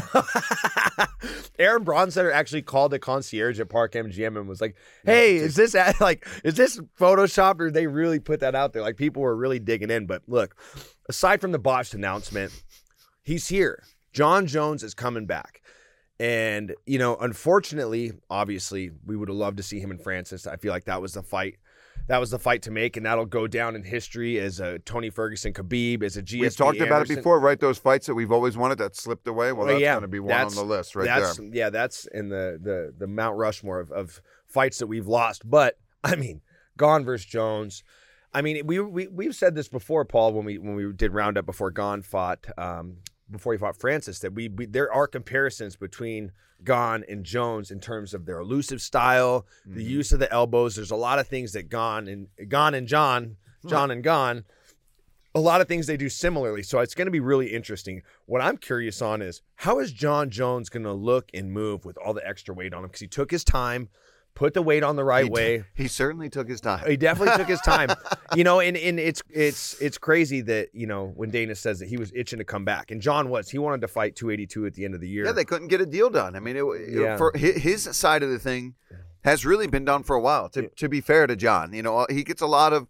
Aaron 1.59 1.83
Bronsteter 1.85 2.31
actually 2.31 2.61
called 2.61 2.91
the 2.91 2.99
concierge 2.99 3.59
at 3.59 3.69
Park 3.69 3.93
MGM 3.93 4.37
and 4.37 4.47
was 4.47 4.61
like, 4.61 4.75
"Hey, 5.03 5.37
is 5.37 5.55
this 5.55 5.73
like 5.99 6.27
is 6.43 6.55
this 6.55 6.79
photoshopped 6.99 7.61
or 7.61 7.71
they 7.71 7.87
really 7.87 8.19
put 8.19 8.41
that 8.41 8.55
out 8.55 8.73
there? 8.73 8.81
Like 8.81 8.97
people 8.97 9.21
were 9.21 9.35
really 9.35 9.59
digging 9.59 9.89
in." 9.89 10.05
But 10.05 10.23
look, 10.27 10.55
aside 11.09 11.41
from 11.41 11.51
the 11.51 11.59
botched 11.59 11.93
announcement, 11.93 12.51
he's 13.23 13.47
here. 13.47 13.83
Jon 14.13 14.47
Jones 14.47 14.83
is 14.83 14.93
coming 14.93 15.25
back. 15.25 15.61
And, 16.17 16.73
you 16.85 16.97
know, 16.97 17.17
unfortunately, 17.17 18.13
obviously, 18.29 18.89
we 19.05 19.17
would 19.17 19.27
have 19.27 19.35
loved 19.35 19.57
to 19.57 19.63
see 19.63 19.81
him 19.81 19.91
and 19.91 20.01
Francis. 20.01 20.47
I 20.47 20.55
feel 20.55 20.71
like 20.71 20.85
that 20.85 21.01
was 21.01 21.13
the 21.13 21.21
fight. 21.21 21.57
That 22.07 22.19
was 22.19 22.29
the 22.29 22.37
fight 22.37 22.61
to 22.63 22.71
make, 22.71 22.97
and 22.97 23.05
that'll 23.05 23.25
go 23.25 23.47
down 23.47 23.75
in 23.75 23.83
history 23.83 24.39
as 24.39 24.59
a 24.59 24.77
Tony 24.79 25.09
Ferguson 25.09 25.53
Khabib, 25.53 26.03
as 26.03 26.17
a 26.17 26.21
GSP. 26.21 26.41
we've 26.41 26.55
talked 26.55 26.79
about 26.79 27.09
it 27.09 27.15
before, 27.15 27.39
right? 27.39 27.59
Those 27.59 27.79
fights 27.79 28.05
that 28.05 28.13
we've 28.13 28.31
always 28.31 28.55
wanted 28.55 28.77
that 28.77 28.95
slipped 28.95 29.27
away. 29.27 29.51
Well, 29.51 29.65
that's 29.65 29.79
yeah, 29.79 29.93
going 29.93 30.03
to 30.03 30.07
be 30.07 30.19
one 30.19 30.39
on 30.39 30.53
the 30.53 30.63
list 30.63 30.95
right 30.95 31.05
that's, 31.05 31.37
there. 31.37 31.49
Yeah, 31.51 31.69
that's 31.71 32.05
in 32.07 32.29
the 32.29 32.59
the 32.61 32.93
the 32.95 33.07
Mount 33.07 33.37
Rushmore 33.37 33.79
of, 33.79 33.91
of 33.91 34.21
fights 34.45 34.77
that 34.79 34.87
we've 34.87 35.07
lost. 35.07 35.49
But 35.49 35.79
I 36.03 36.15
mean, 36.15 36.41
Gane 36.77 37.03
versus 37.05 37.25
Jones. 37.25 37.83
I 38.33 38.41
mean, 38.41 38.67
we 38.67 38.79
we 38.79 39.07
we've 39.07 39.35
said 39.35 39.55
this 39.55 39.67
before, 39.67 40.05
Paul, 40.05 40.33
when 40.33 40.45
we 40.45 40.59
when 40.59 40.75
we 40.75 40.93
did 40.93 41.13
roundup 41.13 41.45
before 41.45 41.71
Gane 41.71 42.03
fought 42.03 42.45
um, 42.57 42.97
before 43.29 43.53
he 43.53 43.59
fought 43.59 43.77
Francis, 43.77 44.19
that 44.19 44.33
we, 44.33 44.49
we 44.49 44.65
there 44.65 44.91
are 44.91 45.07
comparisons 45.07 45.75
between 45.75 46.31
Gane 46.63 47.03
and 47.09 47.23
Jones 47.25 47.71
in 47.71 47.79
terms 47.79 48.13
of 48.13 48.25
their 48.25 48.39
elusive 48.39 48.81
style, 48.81 49.45
the 49.65 49.83
Mhm. 49.85 49.89
use 49.89 50.11
of 50.11 50.19
the 50.19 50.31
elbows. 50.31 50.75
There's 50.75 50.91
a 50.91 50.95
lot 50.95 51.19
of 51.19 51.27
things 51.27 51.53
that 51.53 51.69
Gane 51.69 52.07
and 52.07 52.27
Gane 52.49 52.73
and 52.73 52.87
Jon, 52.87 53.37
Jon 53.67 53.91
and 53.91 54.03
Gane 54.03 54.43
a 55.33 55.39
lot 55.41 55.59
of 55.59 55.67
things 55.67 55.85
they 55.85 55.97
do 55.97 56.07
similarly. 56.07 56.63
So 56.63 56.79
it's 56.79 56.95
going 56.95 57.07
to 57.07 57.11
be 57.11 57.19
really 57.19 57.47
interesting. 57.53 58.03
What 58.25 58.41
I'm 58.41 58.55
curious 58.55 59.01
on 59.01 59.21
is 59.21 59.41
how 59.55 59.79
is 59.79 59.91
Jon 59.91 60.29
Jones 60.29 60.69
going 60.69 60.83
to 60.83 60.93
look 60.93 61.29
and 61.33 61.51
move 61.51 61.83
with 61.83 61.97
all 61.97 62.13
the 62.13 62.25
extra 62.25 62.55
weight 62.55 62.73
on 62.73 62.83
him? 62.83 62.87
Because 62.87 63.01
he 63.01 63.07
took 63.09 63.31
his 63.31 63.43
time, 63.43 63.89
put 64.35 64.53
the 64.53 64.61
weight 64.61 64.83
on 64.83 64.95
the 64.97 65.03
right 65.03 65.23
He 65.25 65.29
way. 65.31 65.63
He 65.73 65.87
certainly 65.87 66.29
took 66.29 66.47
his 66.47 66.61
time. 66.61 66.83
He 66.87 66.97
definitely 66.97 67.35
took 67.37 67.47
his 67.47 67.61
time. 67.61 67.89
You 68.35 68.43
know, 68.43 68.59
and, 68.59 68.75
and 68.75 68.99
it's 68.99 69.21
it's 69.29 69.79
it's 69.79 69.97
crazy 69.97 70.41
that, 70.41 70.69
you 70.73 70.87
know, 70.87 71.13
when 71.15 71.29
Dana 71.29 71.55
says 71.55 71.79
that 71.79 71.87
he 71.87 71.95
was 71.95 72.11
itching 72.13 72.39
to 72.39 72.43
come 72.43 72.65
back. 72.65 72.91
And 72.91 72.99
Jon 72.99 73.29
was. 73.29 73.49
He 73.49 73.57
wanted 73.57 73.79
to 73.81 73.87
fight 73.87 74.15
282 74.17 74.65
at 74.65 74.73
the 74.73 74.83
end 74.83 74.93
of 74.93 74.99
the 74.99 75.07
year. 75.07 75.23
Yeah, 75.25 75.31
they 75.31 75.45
couldn't 75.45 75.69
get 75.69 75.79
a 75.79 75.85
deal 75.85 76.09
done. 76.09 76.35
I 76.35 76.39
mean, 76.41 76.57
it, 76.57 76.65
Yeah. 76.89 77.15
for 77.15 77.31
his, 77.33 77.55
his 77.85 77.95
side 77.95 78.23
of 78.23 78.29
the 78.29 78.39
thing 78.39 78.73
has 79.23 79.45
really 79.45 79.67
been 79.67 79.85
done 79.85 80.03
for 80.03 80.15
a 80.17 80.19
while. 80.21 80.49
To, 80.49 80.67
to 80.67 80.89
be 80.89 80.99
fair 80.99 81.27
to 81.27 81.35
Jon, 81.37 81.71
you 81.71 81.81
know, 81.81 81.99
uh, 81.99 82.05
he 82.09 82.23
gets 82.25 82.41
a 82.41 82.47
lot 82.47 82.73
of, 82.73 82.87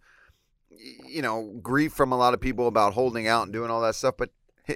you 1.06 1.22
know, 1.22 1.58
grief 1.62 1.92
from 1.92 2.10
a 2.12 2.16
lot 2.16 2.34
of 2.34 2.40
people 2.40 2.66
about 2.66 2.94
holding 2.94 3.28
out 3.28 3.44
and 3.44 3.52
doing 3.52 3.70
all 3.70 3.82
that 3.82 3.94
stuff. 3.94 4.16
But 4.18 4.30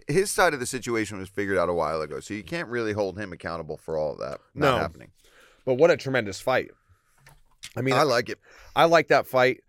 his 0.07 0.31
side 0.31 0.55
of 0.55 0.61
the 0.61 0.67
situation 0.67 1.19
was 1.19 1.29
figured 1.29 1.59
out 1.59 1.69
a 1.69 1.75
while 1.75 2.01
ago, 2.01 2.21
so 2.21 2.33
you 2.33 2.45
can't 2.45 2.69
really 2.69 2.93
hold 2.93 3.19
him 3.19 3.33
accountable 3.33 3.77
for 3.77 3.99
all 3.99 4.13
of 4.13 4.19
that 4.21 4.39
not 4.55 4.73
No. 4.73 4.79
happening. 4.79 5.11
But 5.71 5.79
what 5.79 5.93
a 5.93 5.97
tremendous 5.97 6.41
fight. 6.41 6.73
I 7.77 7.81
mean, 7.81 7.95
I 7.95 8.03
like 8.03 8.29
it. 8.29 8.41
I 8.75 8.87
like 8.87 9.07
that 9.07 9.29
fight. 9.29 9.61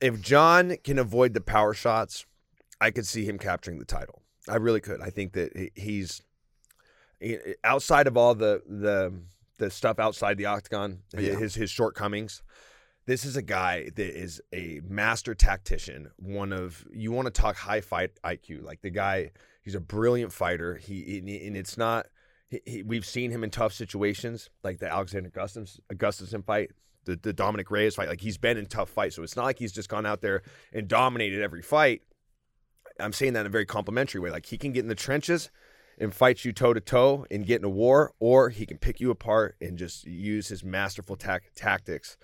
If 0.00 0.20
Jon 0.20 0.76
can 0.82 0.98
avoid 0.98 1.32
the 1.32 1.40
power 1.40 1.74
shots, 1.74 2.26
I 2.80 2.90
could 2.90 3.06
see 3.06 3.24
him 3.24 3.38
capturing 3.38 3.78
the 3.78 3.84
title. 3.84 4.22
I 4.48 4.56
really 4.56 4.80
could. 4.80 5.00
I 5.00 5.10
think 5.10 5.34
that 5.34 5.70
he's 5.76 6.22
outside 7.62 8.08
of 8.08 8.16
all 8.16 8.34
the 8.34 8.62
the 8.66 9.14
the 9.58 9.70
stuff 9.70 10.00
outside 10.00 10.38
the 10.38 10.46
octagon, 10.46 11.02
Yeah. 11.16 11.36
his 11.36 11.54
his 11.54 11.70
shortcomings. 11.70 12.42
This 13.06 13.24
is 13.24 13.36
a 13.36 13.42
guy 13.42 13.90
that 13.94 14.18
is 14.20 14.40
a 14.52 14.80
master 14.88 15.36
tactician. 15.36 16.10
One 16.16 16.52
of 16.52 16.84
you 16.92 17.12
want 17.12 17.26
to 17.26 17.30
talk 17.30 17.54
high 17.54 17.80
fight 17.80 18.10
IQ. 18.24 18.64
Like 18.64 18.80
the 18.82 18.90
guy, 18.90 19.30
he's 19.62 19.76
a 19.76 19.80
brilliant 19.80 20.32
fighter. 20.32 20.74
He 20.74 21.18
and 21.18 21.28
and 21.28 21.56
it's 21.56 21.78
not. 21.78 22.06
He, 22.52 22.60
he, 22.66 22.82
we've 22.82 23.06
seen 23.06 23.30
him 23.30 23.42
in 23.42 23.48
tough 23.48 23.72
situations, 23.72 24.50
like 24.62 24.78
the 24.78 24.92
Alexander 24.92 25.30
Gustafsson 25.30 26.44
fight, 26.44 26.70
the, 27.06 27.16
the 27.16 27.32
Dominic 27.32 27.70
Reyes 27.70 27.94
fight. 27.94 28.08
Like 28.08 28.20
he's 28.20 28.36
been 28.36 28.58
in 28.58 28.66
tough 28.66 28.90
fights, 28.90 29.16
so 29.16 29.22
it's 29.22 29.36
not 29.36 29.44
like 29.44 29.58
he's 29.58 29.72
just 29.72 29.88
gone 29.88 30.04
out 30.04 30.20
there 30.20 30.42
and 30.70 30.86
dominated 30.86 31.42
every 31.42 31.62
fight. 31.62 32.02
I'm 33.00 33.14
saying 33.14 33.32
that 33.32 33.40
in 33.40 33.46
a 33.46 33.50
very 33.50 33.64
complimentary 33.64 34.20
way. 34.20 34.30
Like 34.30 34.44
he 34.44 34.58
can 34.58 34.72
get 34.72 34.80
in 34.80 34.88
the 34.88 34.94
trenches 34.94 35.50
and 35.98 36.14
fight 36.14 36.44
you 36.44 36.52
toe 36.52 36.74
to 36.74 36.80
toe 36.80 37.24
and 37.30 37.46
get 37.46 37.60
in 37.60 37.64
a 37.64 37.70
war, 37.70 38.12
or 38.20 38.50
he 38.50 38.66
can 38.66 38.76
pick 38.76 39.00
you 39.00 39.10
apart 39.10 39.56
and 39.62 39.78
just 39.78 40.04
use 40.04 40.48
his 40.48 40.62
masterful 40.62 41.16
tac- 41.16 41.54
tactics 41.54 42.18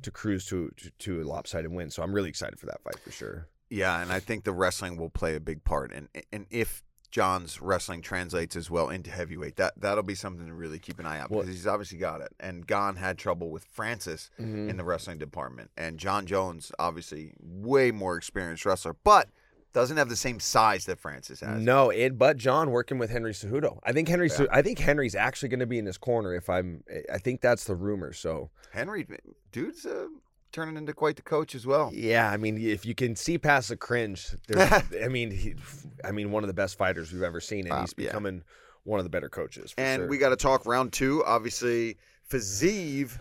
to 0.00 0.10
cruise 0.10 0.46
to, 0.46 0.70
to 0.78 0.90
to 1.00 1.20
a 1.20 1.24
lopsided 1.24 1.70
win. 1.70 1.90
So 1.90 2.02
I'm 2.02 2.14
really 2.14 2.30
excited 2.30 2.58
for 2.58 2.64
that 2.66 2.82
fight 2.82 2.98
for 2.98 3.12
sure. 3.12 3.48
Yeah, 3.68 4.00
and 4.00 4.10
I 4.10 4.20
think 4.20 4.44
the 4.44 4.52
wrestling 4.52 4.96
will 4.96 5.10
play 5.10 5.34
a 5.34 5.40
big 5.40 5.64
part. 5.64 5.92
And 5.92 6.08
and 6.32 6.46
if 6.48 6.82
Jon's 7.10 7.60
wrestling 7.60 8.02
translates 8.02 8.56
as 8.56 8.70
well 8.70 8.88
into 8.90 9.10
heavyweight, 9.10 9.56
that 9.56 9.74
that'll 9.76 10.02
be 10.02 10.14
something 10.14 10.46
to 10.46 10.52
really 10.54 10.78
keep 10.78 10.98
an 10.98 11.06
eye 11.06 11.18
out 11.20 11.30
Well- 11.30 11.40
because 11.42 11.54
he's 11.56 11.66
obviously 11.66 11.98
got 11.98 12.20
it. 12.20 12.32
And 12.40 12.66
Gane 12.66 12.96
had 12.96 13.18
trouble 13.18 13.50
with 13.50 13.64
Francis 13.64 14.30
Mm-hmm. 14.40 14.70
in 14.70 14.76
the 14.76 14.84
wrestling 14.84 15.18
department, 15.18 15.70
and 15.76 15.98
Jon 15.98 16.26
Jones, 16.26 16.72
obviously, 16.78 17.32
way 17.40 17.90
more 17.90 18.16
experienced 18.16 18.64
wrestler, 18.66 18.94
but 19.04 19.28
doesn't 19.72 19.98
have 19.98 20.08
the 20.08 20.16
same 20.16 20.40
size 20.40 20.86
that 20.86 20.98
Francis 20.98 21.40
has. 21.40 21.60
No, 21.60 21.90
and 21.90 22.18
but 22.18 22.38
Jon 22.38 22.70
working 22.70 22.96
with 22.98 23.10
Henry 23.10 23.32
Cejudo. 23.32 23.78
I 23.84 23.92
think 23.92 24.08
Henry. 24.08 24.30
Cejudo- 24.30 24.48
I 24.50 24.62
think 24.62 24.78
Henry's 24.78 25.14
actually 25.14 25.50
going 25.50 25.60
to 25.60 25.66
be 25.66 25.78
in 25.78 25.84
his 25.84 25.98
corner. 25.98 26.34
If 26.34 26.48
I'm, 26.48 26.82
I 27.12 27.18
think 27.18 27.42
that's 27.42 27.64
the 27.64 27.74
rumor. 27.74 28.14
So 28.14 28.48
Henry, 28.72 29.06
dude's 29.52 29.84
uh, 29.84 30.06
turning 30.56 30.76
into 30.78 30.94
quite 30.94 31.16
the 31.16 31.22
coach 31.22 31.54
as 31.54 31.66
well. 31.66 31.90
yeah, 31.92 32.30
I 32.30 32.38
mean, 32.38 32.56
if 32.58 32.86
you 32.86 32.94
can 32.94 33.14
see 33.14 33.36
past 33.36 33.68
the 33.68 33.76
cringe, 33.76 34.28
I 34.56 35.08
mean, 35.10 35.30
he, 35.30 35.54
I 36.02 36.12
mean, 36.12 36.30
one 36.32 36.42
of 36.42 36.48
the 36.48 36.54
best 36.54 36.78
fighters 36.78 37.12
we've 37.12 37.22
ever 37.22 37.40
seen, 37.40 37.64
and 37.66 37.72
Uh, 37.72 37.80
he's 37.82 37.94
yeah. 37.98 38.06
becoming 38.06 38.42
one 38.84 38.98
of 38.98 39.04
the 39.04 39.10
better 39.10 39.28
coaches. 39.28 39.72
For 39.72 39.80
And 39.82 40.00
sure. 40.00 40.08
we 40.08 40.16
got 40.16 40.30
to 40.30 40.36
talk 40.36 40.64
round 40.64 40.94
two. 40.94 41.22
Obviously, 41.26 41.98
Fiziev 42.30 43.18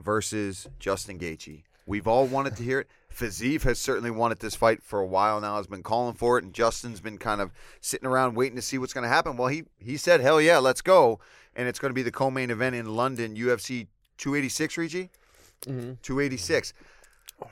versus 0.00 0.66
Justin 0.78 1.18
Gaethje. 1.18 1.62
We've 1.86 2.06
all 2.08 2.26
wanted 2.26 2.56
to 2.56 2.62
hear 2.62 2.80
it. 2.80 2.88
Fiziev 3.14 3.62
has 3.64 3.78
certainly 3.78 4.10
wanted 4.10 4.38
this 4.38 4.54
fight 4.54 4.82
for 4.82 5.00
a 5.00 5.06
while 5.06 5.40
now. 5.42 5.56
Has 5.58 5.66
been 5.66 5.82
calling 5.82 6.14
for 6.14 6.38
it, 6.38 6.44
and 6.44 6.54
Justin's 6.54 7.00
been 7.00 7.18
kind 7.18 7.40
of 7.42 7.52
sitting 7.82 8.08
around 8.08 8.34
waiting 8.34 8.56
to 8.56 8.62
see 8.62 8.78
what's 8.78 8.92
going 8.94 9.02
to 9.04 9.08
happen. 9.08 9.36
Well, 9.36 9.48
he 9.48 9.64
he 9.78 9.96
said, 9.98 10.20
"Hell 10.20 10.40
yeah, 10.40 10.56
let's 10.58 10.80
go!" 10.80 11.20
And 11.54 11.68
it's 11.68 11.78
going 11.78 11.90
to 11.90 11.94
be 11.94 12.02
the 12.02 12.10
co-main 12.10 12.50
event 12.50 12.74
in 12.74 12.86
London, 12.96 13.36
UFC 13.36 13.86
286. 14.18 14.78
Rigi, 14.78 15.10
Mhm. 15.66 16.00
286. 16.02 16.72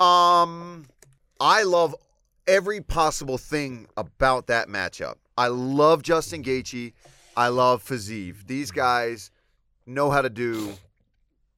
Um, 0.01 0.87
I 1.41 1.63
love 1.65 1.95
every 2.47 2.81
possible 2.81 3.39
thing 3.39 3.87
about 3.97 4.47
that 4.49 4.69
matchup. 4.69 5.15
I 5.37 5.49
love 5.49 6.03
Justin 6.03 6.43
Gaethje. 6.43 6.93
I 7.37 7.49
love 7.49 7.83
Fiziev. 7.85 8.47
These 8.47 8.71
guys 8.71 9.31
know 9.87 10.11
how 10.11 10.23
to 10.23 10.31
do 10.31 10.75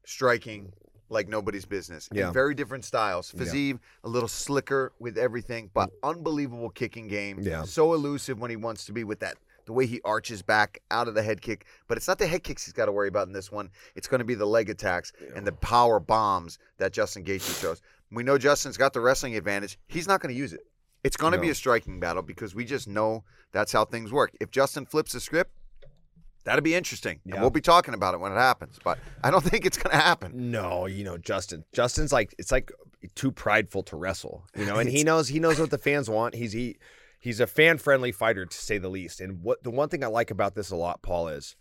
striking 0.05 0.73
like 1.11 1.29
nobody's 1.29 1.65
business. 1.67 2.09
in 2.09 2.17
Yeah. 2.19 2.31
very 2.33 2.55
different 2.55 2.85
styles. 2.85 3.33
Yeah. 3.37 3.75
A 4.05 4.09
little 4.09 4.29
slicker 4.29 4.93
with 4.99 5.19
everything, 5.19 5.71
but 5.75 5.91
unbelievable 6.03 6.71
kicking 6.71 7.09
game. 7.09 7.39
Yeah. 7.41 7.65
So 7.65 7.93
elusive 7.95 8.39
when 8.41 8.51
he 8.51 8.57
wants 8.57 8.85
to 8.87 8.93
be 8.93 9.05
with 9.05 9.21
that. 9.21 9.37
The 9.67 9.73
way 9.73 9.87
he 9.87 10.01
arches 10.05 10.43
back 10.43 10.81
out 10.91 11.09
of 11.09 11.15
the 11.15 11.23
head 11.23 11.41
kick. 11.41 11.67
But 11.89 11.97
it's 11.97 12.09
not 12.09 12.19
the 12.19 12.27
head 12.27 12.43
kicks 12.43 12.65
he's 12.65 12.73
got 12.73 12.87
to 12.87 12.93
worry 12.93 13.09
about 13.09 13.27
in 13.27 13.33
this 13.33 13.51
one. 13.51 13.71
It's 13.95 14.07
going 14.07 14.19
to 14.19 14.25
be 14.25 14.35
the 14.35 14.47
leg 14.47 14.69
attacks 14.71 15.13
and 15.35 15.47
the 15.47 15.53
power 15.53 16.01
bombs 16.01 16.59
that 16.79 16.93
Justin 16.93 17.25
Gaethje 17.25 17.61
shows. 17.61 17.81
We 18.11 18.23
know 18.23 18.39
Justin's 18.39 18.77
got 18.77 18.93
the 18.93 19.01
wrestling 19.01 19.37
advantage. 19.37 19.79
He's 19.89 20.07
not 20.07 20.21
going 20.21 20.35
to 20.35 20.39
use 20.39 20.53
it. 20.53 20.61
It's 21.03 21.17
going 21.17 21.33
to 21.33 21.39
be 21.39 21.51
a 21.51 21.55
striking 21.55 22.01
battle 22.01 22.23
because 22.23 22.55
we 22.55 22.65
just 22.65 22.89
know 22.89 23.25
that's 23.53 23.73
how 23.73 23.85
things 23.85 24.11
work. 24.11 24.33
If 24.41 24.51
Justin 24.51 24.87
flips 24.87 25.13
the 25.13 25.21
script, 25.21 25.53
that'll 26.45 26.63
be 26.63 26.75
interesting. 26.75 27.21
And 27.25 27.41
we'll 27.41 27.51
be 27.51 27.61
talking 27.61 27.93
about 27.93 28.15
it 28.15 28.21
when 28.21 28.33
it 28.33 28.37
happens. 28.37 28.79
But 28.83 28.99
I 29.23 29.31
don't 29.31 29.45
think 29.45 29.67
it's 29.67 29.77
going 29.77 29.95
to 29.95 30.03
happen. 30.03 30.51
No, 30.51 30.87
you 30.87 31.05
know, 31.05 31.19
Justin. 31.19 31.65
Justin's 31.73 32.13
like 32.13 32.35
it's 32.39 32.53
like 32.53 32.73
too 33.15 33.33
prideful 33.33 33.83
to 33.85 33.97
wrestle, 33.97 34.47
you 34.57 34.65
know, 34.65 34.77
and 34.77 34.89
he 34.89 35.05
knows 35.05 35.29
he 35.29 35.41
knows 35.41 35.59
what 35.59 35.71
the 35.71 35.79
fans 35.79 36.09
want. 36.09 36.35
He's 36.35 36.53
he 36.53 36.77
he's 37.25 37.41
a 37.41 37.47
fan 37.47 37.79
friendly 37.79 38.13
fighter 38.13 38.45
to 38.45 38.57
say 38.57 38.77
the 38.77 38.91
least. 38.91 39.19
And 39.19 39.43
what 39.43 39.63
the 39.65 39.71
one 39.71 39.89
thing 39.89 40.05
I 40.05 40.09
like 40.09 40.31
about 40.31 40.55
this 40.55 40.71
a 40.71 40.77
lot, 40.77 41.01
Paul, 41.01 41.29
is 41.29 41.57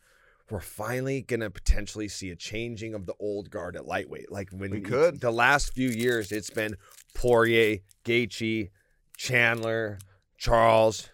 we're 0.52 0.60
finally 0.60 1.22
gonna 1.22 1.50
potentially 1.50 2.10
see 2.10 2.30
a 2.30 2.36
changing 2.36 2.94
of 2.94 3.06
the 3.06 3.16
old 3.18 3.50
guard 3.50 3.78
at 3.78 3.88
lightweight. 3.88 4.30
Like 4.30 4.50
when 4.52 4.72
We 4.72 4.82
could. 4.82 5.22
the 5.22 5.32
last 5.32 5.74
few 5.74 5.88
years, 5.88 6.34
it's 6.34 6.50
been 6.50 6.76
Poirier, 7.16 7.78
Gaethje, 8.04 8.72
Chandler, 9.16 10.00
Charles, 10.38 11.10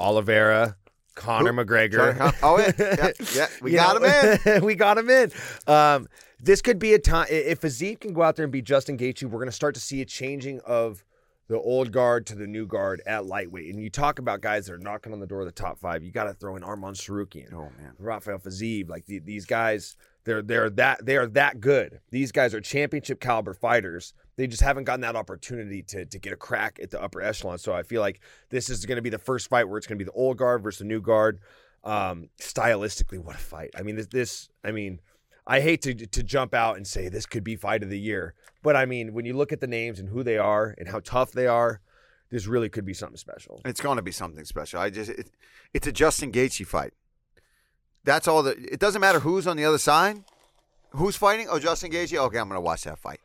Oliveira, 0.00 0.76
Conor 1.14 1.52
McGregor. 1.52 2.18
Sorry. 2.18 2.32
Oh, 2.42 2.58
yeah, 2.78 3.12
yeah. 3.36 3.46
We 3.62 3.70
got 3.70 4.02
know, 4.02 4.08
him 4.08 4.40
in. 4.46 4.64
we 4.64 4.74
got 4.74 4.98
him 4.98 5.08
in. 5.10 5.30
Um, 5.68 6.08
this 6.40 6.60
could 6.60 6.80
be 6.80 6.94
a 6.94 6.98
time 6.98 7.28
if 7.30 7.60
Azib 7.60 8.00
can 8.00 8.14
go 8.14 8.22
out 8.22 8.34
there 8.34 8.42
and 8.44 8.52
be 8.52 8.62
Justin 8.62 8.98
Gaethje, 8.98 9.22
we're 9.22 9.38
going 9.38 9.46
to 9.46 9.52
start 9.52 9.74
to 9.74 9.80
see 9.80 10.00
a 10.00 10.04
changing 10.04 10.58
of 10.66 11.04
the 11.48 11.58
old 11.58 11.92
guard 11.92 12.26
to 12.26 12.34
the 12.34 12.46
new 12.46 12.66
guard 12.66 13.02
at 13.06 13.26
lightweight. 13.26 13.72
And 13.72 13.82
you 13.82 13.90
talk 13.90 14.18
about 14.18 14.40
guys 14.40 14.66
that 14.66 14.74
are 14.74 14.78
knocking 14.78 15.12
on 15.12 15.20
the 15.20 15.26
door 15.26 15.40
of 15.40 15.46
the 15.46 15.52
top 15.52 15.78
five. 15.78 16.02
You 16.02 16.10
got 16.10 16.24
to 16.24 16.34
throw 16.34 16.56
in 16.56 16.62
Arman 16.62 16.94
Tsarukyan, 16.94 17.52
Oh 17.52 17.70
man. 17.78 17.92
Rafael 17.98 18.38
Fiziev. 18.38 18.88
Like 18.88 19.06
the, 19.06 19.18
these 19.18 19.44
guys, 19.44 19.96
they're 20.24 20.42
they're 20.42 20.70
that 20.70 21.04
they 21.04 21.16
are 21.16 21.26
that 21.28 21.60
good. 21.60 22.00
These 22.10 22.32
guys 22.32 22.54
are 22.54 22.60
championship 22.60 23.20
caliber 23.20 23.54
fighters. 23.54 24.14
They 24.36 24.46
just 24.46 24.62
haven't 24.62 24.84
gotten 24.84 25.00
that 25.02 25.16
opportunity 25.16 25.82
to 25.82 26.06
to 26.06 26.18
get 26.18 26.32
a 26.32 26.36
crack 26.36 26.78
at 26.82 26.90
the 26.90 27.02
upper 27.02 27.20
echelon. 27.20 27.58
So 27.58 27.72
I 27.72 27.82
feel 27.82 28.00
like 28.00 28.20
this 28.50 28.70
is 28.70 28.86
going 28.86 28.96
to 28.96 29.02
be 29.02 29.10
the 29.10 29.18
first 29.18 29.48
fight 29.48 29.68
where 29.68 29.78
it's 29.78 29.86
going 29.86 29.98
to 29.98 30.04
be 30.04 30.08
the 30.08 30.16
old 30.16 30.36
guard 30.36 30.62
versus 30.62 30.78
the 30.78 30.84
new 30.84 31.00
guard. 31.00 31.40
Um, 31.84 32.28
stylistically, 32.40 33.18
what 33.18 33.34
a 33.34 33.40
fight! 33.40 33.70
I 33.76 33.82
mean, 33.82 33.96
this, 33.96 34.06
this 34.06 34.48
I 34.62 34.70
mean, 34.70 35.00
I 35.46 35.60
hate 35.60 35.82
to 35.82 35.94
to 35.94 36.22
jump 36.22 36.54
out 36.54 36.76
and 36.76 36.86
say 36.86 37.08
this 37.08 37.26
could 37.26 37.44
be 37.44 37.56
fight 37.56 37.82
of 37.82 37.90
the 37.90 37.98
year, 37.98 38.34
but 38.62 38.76
I 38.76 38.86
mean, 38.86 39.12
when 39.12 39.24
you 39.24 39.34
look 39.34 39.52
at 39.52 39.60
the 39.60 39.66
names 39.66 39.98
and 39.98 40.08
who 40.08 40.22
they 40.22 40.38
are 40.38 40.74
and 40.78 40.88
how 40.88 41.00
tough 41.00 41.32
they 41.32 41.46
are, 41.46 41.80
this 42.30 42.46
really 42.46 42.68
could 42.68 42.84
be 42.84 42.94
something 42.94 43.16
special. 43.16 43.60
It's 43.64 43.80
going 43.80 43.96
to 43.96 44.02
be 44.02 44.12
something 44.12 44.44
special. 44.44 44.80
I 44.80 44.90
just 44.90 45.10
it, 45.10 45.30
it's 45.74 45.86
a 45.86 45.92
Justin 45.92 46.32
Gaethje 46.32 46.66
fight. 46.66 46.92
That's 48.04 48.26
all 48.28 48.42
that. 48.44 48.58
It 48.58 48.80
doesn't 48.80 49.00
matter 49.00 49.20
who's 49.20 49.46
on 49.46 49.56
the 49.56 49.64
other 49.64 49.78
side. 49.78 50.24
Who's 50.90 51.16
fighting? 51.16 51.46
Oh, 51.50 51.58
Justin 51.58 51.90
Gaethje. 51.90 52.16
Okay, 52.16 52.38
I'm 52.38 52.48
going 52.48 52.56
to 52.56 52.60
watch 52.60 52.84
that 52.84 52.98
fight. 52.98 53.20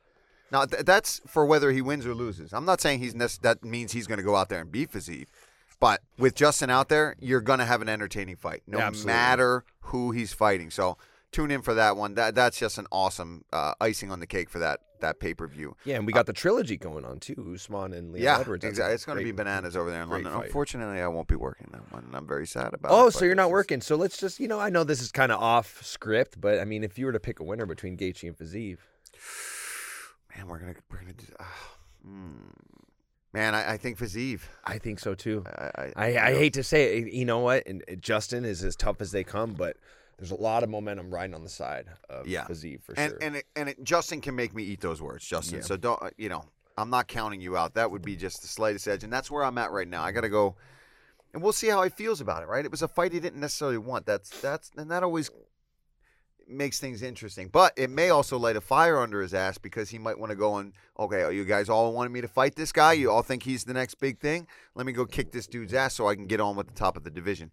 Now 0.51 0.65
th- 0.65 0.85
that's 0.85 1.21
for 1.27 1.45
whether 1.45 1.71
he 1.71 1.81
wins 1.81 2.05
or 2.05 2.13
loses. 2.13 2.53
I'm 2.53 2.65
not 2.65 2.81
saying 2.81 2.99
he's 2.99 3.13
nec- 3.13 3.41
that 3.41 3.63
means 3.63 3.91
he's 3.91 4.07
going 4.07 4.19
to 4.19 4.23
go 4.23 4.35
out 4.35 4.49
there 4.49 4.61
and 4.61 4.71
beat 4.71 4.91
Fiziev. 4.91 5.27
But 5.79 6.01
with 6.17 6.33
Justin 6.33 6.69
out 6.69 6.89
there, 6.89 7.15
you're 7.19 7.41
going 7.41 7.59
to 7.59 7.65
have 7.65 7.81
an 7.81 7.89
entertaining 7.89 8.35
fight, 8.37 8.63
no 8.65 8.79
Absolutely. 8.79 9.13
matter 9.13 9.63
who 9.81 10.11
he's 10.11 10.33
fighting. 10.33 10.71
So 10.71 10.97
tune 11.31 11.51
in 11.51 11.61
for 11.61 11.73
that 11.73 11.97
one. 11.97 12.15
That 12.15 12.35
that's 12.35 12.57
just 12.59 12.77
an 12.77 12.87
awesome 12.91 13.43
uh, 13.53 13.73
icing 13.81 14.11
on 14.11 14.19
the 14.19 14.27
cake 14.27 14.49
for 14.49 14.59
that 14.59 14.79
that 14.99 15.19
pay 15.19 15.33
per 15.33 15.47
view. 15.47 15.75
Yeah, 15.85 15.97
and 15.97 16.07
we 16.07 16.13
got 16.13 16.25
the 16.25 16.33
trilogy 16.33 16.75
going 16.77 17.05
on 17.05 17.19
too. 17.19 17.51
Usman 17.53 17.93
and 17.93 18.11
Leon 18.11 18.23
Yeah, 18.23 18.39
Edwards. 18.39 18.65
Exactly. 18.65 18.95
It's 18.95 19.05
going 19.05 19.19
to 19.19 19.23
be 19.23 19.31
bananas 19.31 19.75
over 19.77 19.91
there 19.91 20.01
in 20.01 20.09
London. 20.09 20.33
fight. 20.33 20.45
Unfortunately, 20.45 20.99
I 21.01 21.07
won't 21.07 21.27
be 21.27 21.35
working 21.35 21.69
that 21.71 21.91
one, 21.91 22.05
and 22.05 22.15
I'm 22.15 22.27
very 22.27 22.47
sad 22.47 22.73
about 22.73 22.91
it. 22.91 22.95
Oh, 22.95 23.05
but 23.05 23.13
so 23.13 23.25
you're 23.25 23.35
not 23.35 23.51
working. 23.51 23.81
So 23.81 23.95
let's 23.95 24.17
just, 24.17 24.39
you 24.39 24.47
know, 24.47 24.59
I 24.59 24.69
know 24.69 24.83
this 24.83 25.01
is 25.01 25.11
kind 25.11 25.31
of 25.31 25.39
off 25.41 25.83
script, 25.85 26.41
but 26.41 26.59
I 26.59 26.65
mean, 26.65 26.83
if 26.83 26.97
you 26.97 27.05
were 27.05 27.11
to 27.11 27.19
pick 27.19 27.39
a 27.39 27.43
winner 27.43 27.65
between 27.67 27.95
Gaethje 27.97 28.27
and 28.27 28.37
Fiziev, 28.37 28.77
Man, 30.35 30.47
we're 30.47 30.59
gonna 30.59 30.75
we're 30.91 30.99
gonna 30.99 31.13
do. 31.13 31.25
Uh, 31.39 31.43
Man, 33.33 33.53
I, 33.53 33.73
I 33.73 33.77
think 33.77 33.97
Fiziev. 33.99 34.41
I 34.65 34.77
think 34.77 34.99
so 34.99 35.13
too. 35.13 35.43
I, 35.45 35.71
I, 35.75 35.91
I, 35.95 36.27
I 36.29 36.33
hate 36.33 36.53
to 36.53 36.63
say 36.63 36.97
it. 36.99 37.13
You 37.13 37.25
know 37.25 37.39
what? 37.39 37.67
And 37.67 37.83
uh, 37.91 37.95
Justin 37.95 38.45
is 38.45 38.63
as 38.63 38.75
tough 38.75 39.01
as 39.01 39.11
they 39.11 39.23
come, 39.23 39.53
but 39.53 39.77
there's 40.17 40.31
a 40.31 40.35
lot 40.35 40.63
of 40.63 40.69
momentum 40.69 41.13
riding 41.13 41.35
on 41.35 41.43
the 41.43 41.49
side 41.49 41.85
of 42.09 42.27
Yeah. 42.27 42.45
Fiziev 42.45 42.81
for 42.81 42.93
and 42.97 43.11
sure. 43.11 43.19
and 43.21 43.35
it, 43.37 43.45
and 43.55 43.69
it, 43.69 43.83
Justin 43.83 44.21
can 44.21 44.35
make 44.35 44.53
me 44.53 44.63
eat 44.63 44.81
those 44.81 45.01
words, 45.01 45.25
Justin. 45.25 45.59
Yeah. 45.59 45.63
So 45.65 45.77
don't 45.77 46.01
uh, 46.01 46.09
you 46.17 46.29
know? 46.29 46.45
I'm 46.79 46.91
not 46.91 47.07
counting 47.07 47.41
you 47.41 47.57
out. 47.57 47.73
That 47.73 47.89
would 47.89 48.03
be 48.03 48.15
just 48.15 48.41
the 48.43 48.47
slightest 48.47 48.87
edge, 48.87 49.03
and 49.03 49.11
that's 49.11 49.31
where 49.31 49.43
I'm 49.43 49.57
at 49.57 49.71
right 49.71 49.87
now. 49.87 50.03
I 50.03 50.11
got 50.11 50.21
to 50.21 50.29
go, 50.29 50.55
and 51.33 51.41
we'll 51.41 51.51
see 51.51 51.69
how 51.69 51.81
he 51.81 51.89
feels 51.89 52.21
about 52.21 52.43
it. 52.43 52.47
Right? 52.47 52.63
It 52.63 52.69
was 52.69 52.83
a 52.83 52.87
fight 52.87 53.13
he 53.13 53.19
didn't 53.19 53.39
necessarily 53.39 53.79
want. 53.79 54.05
That's 54.05 54.29
that's 54.41 54.71
and 54.77 54.91
that 54.91 55.01
always 55.03 55.31
makes 56.47 56.79
things 56.79 57.01
interesting. 57.01 57.49
But 57.49 57.73
it 57.77 57.89
may 57.89 58.09
also 58.09 58.37
light 58.37 58.55
a 58.55 58.61
fire 58.61 58.99
under 58.99 59.21
his 59.21 59.33
ass 59.33 59.57
because 59.57 59.89
he 59.89 59.97
might 59.97 60.17
want 60.17 60.29
to 60.29 60.35
go 60.35 60.57
and 60.57 60.73
okay, 60.97 61.33
you 61.33 61.45
guys 61.45 61.67
all 61.69 61.91
wanted 61.93 62.11
me 62.11 62.21
to 62.21 62.27
fight 62.27 62.55
this 62.55 62.71
guy. 62.71 62.93
You 62.93 63.11
all 63.11 63.23
think 63.23 63.43
he's 63.43 63.63
the 63.63 63.73
next 63.73 63.95
big 63.95 64.19
thing. 64.19 64.47
Let 64.75 64.85
me 64.85 64.91
go 64.91 65.05
kick 65.05 65.31
this 65.31 65.47
dude's 65.47 65.73
ass 65.73 65.95
so 65.95 66.07
I 66.07 66.15
can 66.15 66.25
get 66.25 66.39
on 66.39 66.55
with 66.55 66.67
the 66.67 66.73
top 66.73 66.95
of 66.95 67.03
the 67.03 67.09
division. 67.09 67.51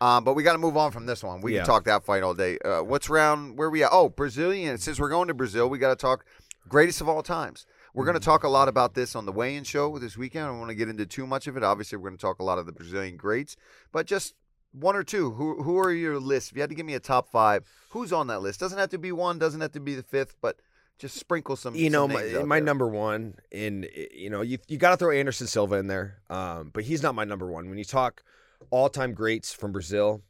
Um, 0.00 0.24
but 0.24 0.34
we 0.34 0.42
got 0.42 0.52
to 0.52 0.58
move 0.58 0.76
on 0.76 0.90
from 0.92 1.06
this 1.06 1.22
one. 1.22 1.40
We 1.40 1.52
Yeah. 1.54 1.58
can 1.60 1.66
talk 1.66 1.84
that 1.84 2.04
fight 2.04 2.22
all 2.22 2.34
day. 2.34 2.58
Uh, 2.64 2.82
what's 2.82 3.10
round? 3.10 3.58
Where 3.58 3.68
we 3.68 3.82
at? 3.84 3.90
Oh, 3.92 4.08
Brazilian. 4.08 4.78
Since 4.78 4.98
we're 4.98 5.10
going 5.10 5.28
to 5.28 5.34
Brazil, 5.34 5.68
we 5.68 5.78
got 5.78 5.90
to 5.90 5.96
talk 5.96 6.24
greatest 6.68 7.00
of 7.00 7.08
all 7.08 7.22
times. 7.22 7.66
We're 7.92 8.04
going 8.04 8.18
to 8.18 8.24
talk 8.24 8.44
a 8.44 8.48
lot 8.48 8.68
about 8.68 8.94
this 8.94 9.16
on 9.16 9.26
the 9.26 9.32
weigh-in 9.32 9.64
show 9.64 9.98
this 9.98 10.16
weekend. 10.16 10.44
I 10.44 10.48
don't 10.48 10.58
want 10.58 10.70
to 10.70 10.76
get 10.76 10.88
into 10.88 11.04
too 11.06 11.26
much 11.26 11.46
of 11.48 11.56
it. 11.56 11.64
Obviously, 11.64 11.98
we're 11.98 12.08
going 12.10 12.18
to 12.18 12.22
talk 12.22 12.38
a 12.38 12.44
lot 12.44 12.58
of 12.58 12.66
the 12.66 12.72
Brazilian 12.72 13.16
greats, 13.16 13.56
but 13.92 14.06
just 14.06 14.34
one 14.72 14.94
or 14.94 15.02
two. 15.02 15.32
Who 15.32 15.64
who 15.64 15.76
are 15.78 15.90
your 15.92 16.20
list? 16.20 16.50
If 16.52 16.56
you 16.56 16.60
had 16.62 16.70
to 16.70 16.76
give 16.76 16.86
me 16.86 16.94
a 16.94 17.00
top 17.00 17.28
five, 17.28 17.64
who's 17.90 18.12
on 18.12 18.28
that 18.28 18.40
list? 18.42 18.60
Doesn't 18.60 18.78
have 18.78 18.90
to 18.90 18.98
be 18.98 19.10
one. 19.10 19.38
Doesn't 19.40 19.60
have 19.60 19.72
to 19.72 19.80
be 19.80 19.96
the 19.96 20.04
fifth, 20.04 20.36
but 20.40 20.60
just 20.98 21.16
sprinkle 21.16 21.56
some. 21.56 21.74
you 21.74 21.90
know, 21.90 22.06
some 22.08 22.12
my, 22.12 22.44
my 22.44 22.60
number 22.60 22.86
one, 22.86 23.34
and 23.50 23.88
you 24.14 24.30
know, 24.30 24.42
you 24.42 24.58
you 24.68 24.78
got 24.78 24.90
to 24.90 24.96
throw 24.96 25.10
Anderson 25.10 25.48
Silva 25.48 25.74
in 25.76 25.88
there, 25.88 26.20
um, 26.30 26.70
but 26.72 26.84
he's 26.84 27.02
not 27.02 27.16
my 27.16 27.24
number 27.24 27.50
one. 27.50 27.68
When 27.68 27.76
you 27.78 27.84
talk 27.84 28.22
all 28.70 28.88
time 28.88 29.14
greats 29.14 29.52
from 29.52 29.72
Brazil, 29.72 30.22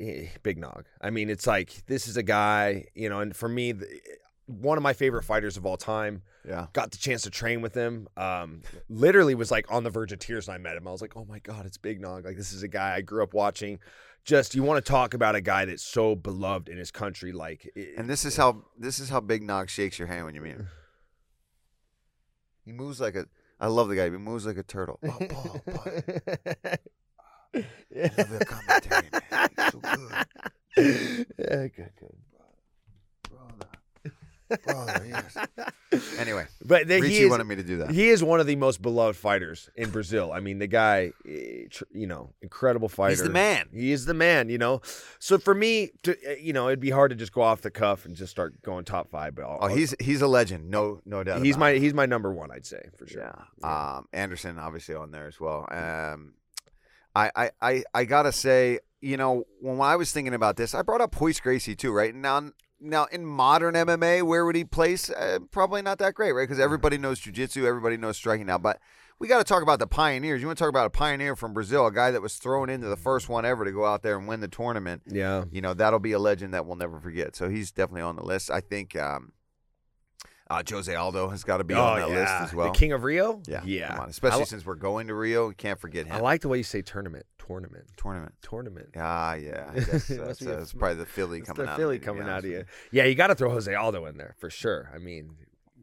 eh, 0.00 0.26
Big 0.42 0.58
Nog. 0.58 0.84
I 1.00 1.10
mean, 1.10 1.30
it's 1.30 1.46
like 1.46 1.84
this 1.86 2.08
is 2.08 2.16
a 2.16 2.22
guy, 2.22 2.86
you 2.94 3.08
know, 3.08 3.20
and 3.20 3.34
for 3.34 3.48
me, 3.48 3.72
the, 3.72 3.86
one 4.46 4.76
of 4.76 4.82
my 4.82 4.92
favorite 4.92 5.22
fighters 5.24 5.56
of 5.56 5.64
all 5.64 5.76
time. 5.76 6.22
Yeah. 6.46 6.66
Got 6.74 6.90
the 6.90 6.98
chance 6.98 7.22
to 7.22 7.30
train 7.30 7.62
with 7.62 7.74
him. 7.74 8.06
Um, 8.18 8.60
literally 8.90 9.34
was 9.34 9.50
like 9.50 9.70
on 9.72 9.84
the 9.84 9.90
verge 9.90 10.12
of 10.12 10.18
tears 10.18 10.46
when 10.48 10.54
I 10.54 10.58
met 10.58 10.76
him. 10.76 10.86
I 10.86 10.92
was 10.92 11.00
like, 11.00 11.16
oh 11.16 11.24
my 11.24 11.38
god, 11.38 11.64
it's 11.64 11.78
Big 11.78 12.00
Nog. 12.00 12.24
Like 12.26 12.36
this 12.36 12.52
is 12.52 12.62
a 12.62 12.68
guy 12.68 12.94
I 12.94 13.00
grew 13.00 13.22
up 13.22 13.32
watching. 13.32 13.78
Just 14.24 14.54
you 14.54 14.62
want 14.62 14.84
to 14.84 14.90
talk 14.90 15.14
about 15.14 15.34
a 15.34 15.40
guy 15.40 15.64
that's 15.64 15.82
so 15.82 16.14
beloved 16.14 16.68
in 16.68 16.76
his 16.78 16.90
country, 16.90 17.32
like 17.32 17.70
it- 17.74 17.96
And 17.98 18.08
this 18.08 18.24
is 18.26 18.36
how 18.36 18.64
this 18.78 18.98
is 18.98 19.08
how 19.08 19.20
Big 19.20 19.42
Nog 19.42 19.70
shakes 19.70 19.98
your 19.98 20.08
hand 20.08 20.26
when 20.26 20.34
you 20.34 20.40
meet 20.42 20.52
him. 20.56 20.68
He 22.64 22.72
moves 22.72 23.00
like 23.00 23.14
a. 23.16 23.26
I 23.60 23.68
love 23.68 23.88
the 23.88 23.96
guy. 23.96 24.04
He 24.04 24.10
moves 24.10 24.44
like 24.46 24.56
a 24.58 24.62
turtle. 24.62 24.98
Yeah. 27.94 28.08
I 28.18 28.22
love 28.22 28.30
the 28.38 28.44
commentary, 28.44 29.08
man. 29.30 29.48
He's 29.56 29.72
so 29.72 29.78
good. 29.80 31.26
yeah, 31.38 31.66
good, 31.68 31.90
good. 32.00 32.16
Brother. 33.30 34.62
Brother, 34.64 35.06
yes. 35.08 35.36
Anyway, 36.18 36.46
But 36.64 36.86
the, 36.88 37.00
Richie 37.00 37.14
he 37.14 37.20
is, 37.22 37.30
wanted 37.30 37.44
me 37.44 37.56
to 37.56 37.62
do 37.62 37.78
that. 37.78 37.90
he 37.92 38.08
is 38.08 38.22
one 38.22 38.40
of 38.40 38.46
the 38.46 38.56
most 38.56 38.82
beloved 38.82 39.16
fighters 39.16 39.70
in 39.76 39.90
Brazil. 39.90 40.32
I 40.32 40.40
mean, 40.40 40.58
the 40.58 40.66
guy, 40.66 41.12
eh, 41.26 41.64
you 41.92 42.06
know, 42.06 42.30
incredible 42.42 42.88
fighter. 42.88 43.10
He's 43.10 43.22
the 43.22 43.30
man. 43.30 43.68
He 43.72 43.90
is 43.92 44.04
the 44.06 44.14
man, 44.14 44.48
you 44.48 44.58
know. 44.58 44.80
So 45.18 45.38
for 45.38 45.54
me, 45.54 45.90
to, 46.02 46.16
eh, 46.28 46.36
you 46.40 46.52
know, 46.52 46.66
it'd 46.68 46.80
be 46.80 46.90
hard 46.90 47.10
to 47.10 47.16
just 47.16 47.32
go 47.32 47.42
off 47.42 47.62
the 47.62 47.70
cuff 47.70 48.04
and 48.04 48.14
just 48.16 48.30
start 48.32 48.60
going 48.62 48.84
top 48.84 49.08
five. 49.08 49.34
But 49.34 49.44
I'll, 49.44 49.58
Oh, 49.62 49.66
he's 49.68 49.94
he's 50.00 50.20
a 50.20 50.26
legend. 50.28 50.68
No 50.68 51.00
no 51.06 51.22
doubt. 51.24 51.44
he's 51.44 51.56
my 51.56 51.70
it. 51.70 51.80
he's 51.80 51.94
my 51.94 52.06
number 52.06 52.32
one, 52.32 52.50
I'd 52.50 52.66
say 52.66 52.88
for 52.98 53.06
sure. 53.06 53.32
Yeah. 53.62 53.94
Um, 53.96 54.08
Anderson 54.12 54.58
obviously 54.58 54.94
on 54.96 55.10
there 55.12 55.26
as 55.28 55.38
well. 55.40 55.66
Um, 55.70 56.34
I, 57.14 57.30
I, 57.36 57.50
I, 57.60 57.84
I 57.94 58.04
gotta 58.04 58.32
say, 58.32 58.80
you 59.00 59.16
know, 59.16 59.44
when 59.60 59.80
I 59.80 59.96
was 59.96 60.12
thinking 60.12 60.34
about 60.34 60.56
this, 60.56 60.74
I 60.74 60.82
brought 60.82 61.00
up 61.00 61.18
Royce 61.20 61.40
Gracie 61.40 61.76
too, 61.76 61.92
right? 61.92 62.14
Now, 62.14 62.50
now 62.80 63.06
in 63.06 63.24
modern 63.24 63.74
MMA, 63.74 64.22
where 64.22 64.44
would 64.44 64.56
he 64.56 64.64
place? 64.64 65.10
Uh, 65.10 65.38
probably 65.50 65.82
not 65.82 65.98
that 65.98 66.14
great, 66.14 66.32
right? 66.32 66.44
Because 66.44 66.60
everybody 66.60 66.98
knows 66.98 67.20
jujitsu, 67.20 67.64
everybody 67.64 67.96
knows 67.96 68.16
striking 68.16 68.46
now. 68.46 68.58
But 68.58 68.80
we 69.18 69.28
got 69.28 69.38
to 69.38 69.44
talk 69.44 69.62
about 69.62 69.78
the 69.78 69.86
pioneers. 69.86 70.40
You 70.40 70.48
want 70.48 70.58
to 70.58 70.62
talk 70.62 70.70
about 70.70 70.86
a 70.86 70.90
pioneer 70.90 71.36
from 71.36 71.54
Brazil, 71.54 71.86
a 71.86 71.92
guy 71.92 72.10
that 72.10 72.20
was 72.20 72.36
thrown 72.36 72.68
into 72.68 72.88
the 72.88 72.96
first 72.96 73.28
one 73.28 73.44
ever 73.44 73.64
to 73.64 73.72
go 73.72 73.84
out 73.84 74.02
there 74.02 74.18
and 74.18 74.26
win 74.26 74.40
the 74.40 74.48
tournament. 74.48 75.02
Yeah. 75.06 75.44
You 75.50 75.60
know, 75.60 75.74
that'll 75.74 76.00
be 76.00 76.12
a 76.12 76.18
legend 76.18 76.52
that 76.54 76.66
we'll 76.66 76.76
never 76.76 77.00
forget. 77.00 77.36
So 77.36 77.48
he's 77.48 77.70
definitely 77.70 78.02
on 78.02 78.16
the 78.16 78.24
list. 78.24 78.50
I 78.50 78.60
think. 78.60 78.96
Um, 78.96 79.32
Uh, 80.54 80.62
Jose 80.68 80.94
Aldo 80.94 81.28
has 81.28 81.44
got 81.44 81.58
to 81.58 81.64
be 81.64 81.74
oh 81.74 81.82
on 81.82 81.98
that 82.00 82.08
list 82.08 82.32
as 82.32 82.54
well. 82.54 82.72
the 82.72 82.78
King 82.78 82.92
of 82.92 83.02
Rio. 83.04 83.40
yeah, 83.46 83.62
yeah. 83.64 83.88
come 83.88 84.00
on. 84.00 84.08
Especially 84.08 84.40
li- 84.40 84.44
since 84.46 84.64
we're 84.64 84.74
going 84.74 85.08
to 85.08 85.14
Rio, 85.14 85.48
you 85.48 85.54
can't 85.54 85.78
forget 85.78 86.06
him. 86.06 86.12
I 86.16 86.20
like 86.20 86.40
the 86.42 86.48
way 86.48 86.58
you 86.58 86.64
say 86.64 86.82
tournament, 86.82 87.26
tournament, 87.38 87.84
tournament. 87.96 88.34
tournament. 88.42 88.88
Ah, 88.96 89.34
yeah. 89.34 89.70
I 89.70 89.74
guess 89.80 89.86
that's, 90.08 90.10
must 90.10 90.40
be 90.40 90.46
a- 90.46 90.56
that's 90.56 90.72
probably 90.72 90.96
the 90.98 91.06
Philly 91.06 91.40
coming 91.40 91.66
the 91.66 91.72
out. 91.72 91.76
Philly 91.76 91.96
of 91.96 92.02
me, 92.02 92.06
coming 92.06 92.28
out 92.28 92.38
of 92.38 92.46
you. 92.46 92.64
Yeah, 92.92 93.04
you 93.04 93.14
got 93.14 93.28
to 93.28 93.34
throw 93.34 93.50
Jose 93.50 93.72
Aldo 93.74 94.06
in 94.06 94.16
there 94.16 94.34
for 94.38 94.50
sure. 94.50 94.90
I 94.94 94.98
mean, 94.98 95.30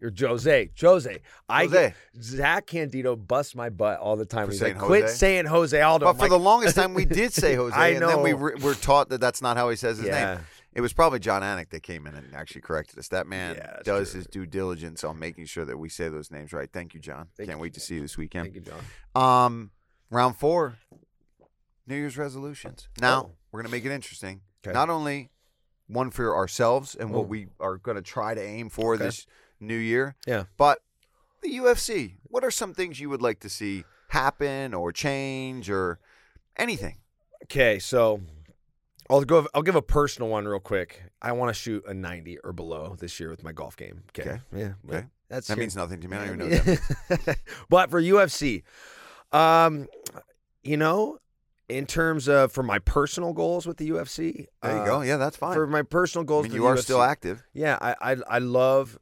you're 0.02 0.12
Jose. 0.18 0.72
Jose. 0.80 1.20
I 1.48 1.66
Jose. 1.66 1.94
get, 2.16 2.24
Zach 2.24 2.66
Candido 2.66 3.16
busts 3.16 3.54
my 3.54 3.70
butt 3.70 4.00
all 4.00 4.16
the 4.16 4.26
time. 4.26 4.48
For 4.48 4.52
He's 4.52 4.60
saying 4.60 4.78
like, 4.78 4.84
quit 4.84 5.10
saying 5.10 5.46
Jose 5.46 5.80
Aldo. 5.80 6.06
But 6.06 6.10
I'm 6.10 6.16
for 6.16 6.22
like, 6.24 6.32
the 6.32 6.40
longest 6.40 6.76
time, 6.78 6.96
we 6.96 7.06
did 7.06 7.34
say 7.34 7.56
Jose, 7.56 7.76
I 7.76 7.90
and 7.90 8.08
then 8.08 8.24
we 8.24 8.34
re- 8.34 8.56
were 8.62 8.74
taught 8.74 9.10
that 9.10 9.22
that's 9.22 9.42
not 9.42 9.58
how 9.58 9.70
he 9.70 9.76
says 9.76 10.00
his 10.00 10.08
yeah. 10.08 10.36
name. 10.36 10.44
It 10.74 10.80
was 10.82 10.94
probably 10.94 11.20
Jon 11.20 11.42
Anik 11.42 11.70
that 11.72 11.84
came 11.84 12.08
in 12.08 12.16
and 12.16 12.34
actually 12.34 12.62
corrected 12.62 12.98
us. 12.98 13.10
That 13.10 13.28
man 13.28 13.56
Yeah, 13.56 13.80
does 13.84 14.12
true. 14.12 14.20
his 14.20 14.28
due 14.28 14.46
diligence 14.46 15.04
on 15.04 15.20
making 15.20 15.46
sure 15.46 15.66
that 15.66 15.78
we 15.78 15.90
say 15.90 16.08
those 16.08 16.32
names 16.32 16.54
right. 16.54 16.70
Thank 16.72 16.94
you, 16.94 17.00
Jon. 17.02 17.28
Thank 17.36 17.50
Can't 17.50 17.60
you. 17.60 17.62
wait 17.62 17.74
to 17.74 17.80
see 17.82 17.96
you 17.96 18.02
this 18.02 18.18
weekend. 18.18 18.54
Thank 18.54 18.56
you, 18.68 18.72
Jon. 19.14 19.46
Um, 19.46 19.72
round 20.10 20.38
four, 20.38 20.78
New 21.88 21.96
Year's 21.96 22.18
resolutions. 22.18 22.88
Now 23.02 23.22
Oh. 23.24 23.32
we're 23.52 23.62
gonna 23.62 23.72
make 23.72 23.84
it 23.86 23.92
interesting. 23.92 24.42
Okay. 24.66 24.74
Not 24.74 24.90
only 24.90 25.30
one 25.88 26.10
for 26.10 26.36
ourselves 26.36 26.96
and 26.96 27.10
Oh. 27.14 27.20
what 27.20 27.28
we 27.28 27.48
are 27.60 27.78
gonna 27.78 28.02
try 28.02 28.34
to 28.34 28.42
aim 28.42 28.70
for 28.70 28.94
Okay. 28.96 29.04
this 29.06 29.28
new 29.60 29.76
year, 29.76 30.16
Yeah. 30.26 30.46
but 30.56 30.82
the 31.42 31.50
UFC. 31.50 32.16
What 32.24 32.44
are 32.46 32.52
some 32.52 32.74
things 32.74 33.00
you 33.02 33.10
would 33.10 33.22
like 33.22 33.40
to 33.42 33.50
see 33.50 33.84
happen 34.10 34.74
or 34.74 34.94
change 34.94 35.70
or 35.70 36.00
anything? 36.56 37.00
Okay, 37.44 37.78
so 37.80 38.22
I'll 39.12 39.24
go. 39.24 39.48
I'll 39.54 39.62
give 39.62 39.76
a 39.76 39.82
personal 39.82 40.30
one 40.30 40.48
real 40.48 40.60
quick. 40.60 41.04
I 41.22 41.34
want 41.34 41.50
to 41.50 41.54
shoot 41.54 41.84
a 41.86 41.94
90 41.94 42.40
or 42.40 42.54
below 42.54 42.96
this 42.98 43.20
year 43.20 43.30
with 43.30 43.44
my 43.44 43.52
golf 43.52 43.76
game. 43.76 44.04
Okay. 44.10 44.30
Okay. 44.30 44.42
Yeah. 44.56 44.74
Okay. 44.90 45.06
That's 45.30 45.48
That 45.48 45.58
means 45.58 45.76
nothing 45.76 46.00
to 46.02 46.08
me. 46.08 46.18
I 46.18 46.28
don't 46.28 46.42
even 46.42 46.66
know. 46.66 46.78
That 47.10 47.38
but 47.70 47.90
for 47.90 48.02
UFC, 48.02 48.64
um, 49.32 49.88
you 50.64 50.78
know, 50.78 51.20
in 51.70 51.86
terms 51.86 52.28
of 52.28 52.52
for 52.52 52.64
my 52.64 52.80
personal 52.80 53.34
goals 53.34 53.66
with 53.66 53.78
the 53.78 53.90
UFC, 53.90 54.48
There 54.62 54.72
you 54.72 54.82
uh, 54.82 54.86
go. 54.86 55.02
Yeah, 55.02 55.18
that's 55.18 55.38
fine. 55.38 55.54
For 55.54 55.68
my 55.68 55.84
personal 55.84 56.24
I 56.24 56.28
goals, 56.28 56.44
mean, 56.48 56.54
you 56.54 56.66
are 56.66 56.76
UFC, 56.76 56.84
still 56.84 57.02
active. 57.02 57.44
Yeah, 57.54 57.78
I, 57.82 57.96
I 58.02 58.16
I 58.30 58.38
love. 58.40 58.98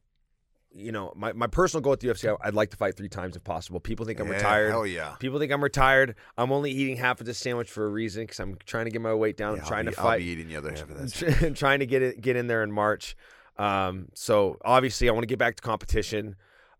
You 0.72 0.92
know, 0.92 1.12
my, 1.16 1.34
my 1.34 1.48
personal 1.48 1.82
goal 1.82 1.94
at 1.94 2.00
the 2.00 2.10
UFC, 2.10 2.30
I- 2.30 2.48
I'd 2.48 2.54
like 2.54 2.70
to 2.72 2.78
fight 2.78 2.96
three 2.96 3.10
times 3.10 3.36
if 3.36 3.44
possible. 3.44 3.80
People 3.80 4.06
think 4.06 4.20
I'm 4.20 4.28
Yeah, 4.28 4.36
retired. 4.36 4.70
Hell 4.70 4.86
yeah. 4.86 5.16
People 5.20 5.40
think 5.40 5.52
I'm 5.52 5.64
retired. 5.64 6.16
I'm 6.38 6.52
only 6.52 6.70
eating 6.72 6.98
half 6.98 7.20
of 7.20 7.26
this 7.26 7.40
sandwich 7.40 7.72
for 7.72 7.86
a 7.86 7.90
reason 7.90 8.24
because 8.24 8.40
I'm 8.40 8.58
trying 8.66 8.86
to 8.86 8.92
get 8.92 9.02
my 9.02 9.14
weight 9.14 9.36
down. 9.36 9.56
Yeah, 9.56 9.62
I'm 9.64 9.68
trying 9.68 9.86
be, 9.86 9.92
to 9.94 10.02
I'll 10.02 10.18
be 10.18 10.26
eating 10.26 10.48
the 10.48 10.58
other 10.58 10.70
half 10.70 10.90
of 10.90 10.98
that. 10.98 11.56
trying 11.58 11.80
to 11.80 11.88
get 11.88 12.02
it 12.04 12.22
get 12.22 12.36
in 12.36 12.48
there 12.48 12.62
in 12.64 12.72
March. 12.72 13.16
Um, 13.58 14.10
so 14.14 14.58
obviously 14.64 15.10
I 15.10 15.12
want 15.12 15.24
to 15.24 15.28
get 15.28 15.40
back 15.40 15.56
to 15.56 15.62
competition. 15.62 16.36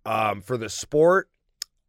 Um, 0.06 0.42
for 0.42 0.58
the 0.58 0.70
sport, 0.70 1.30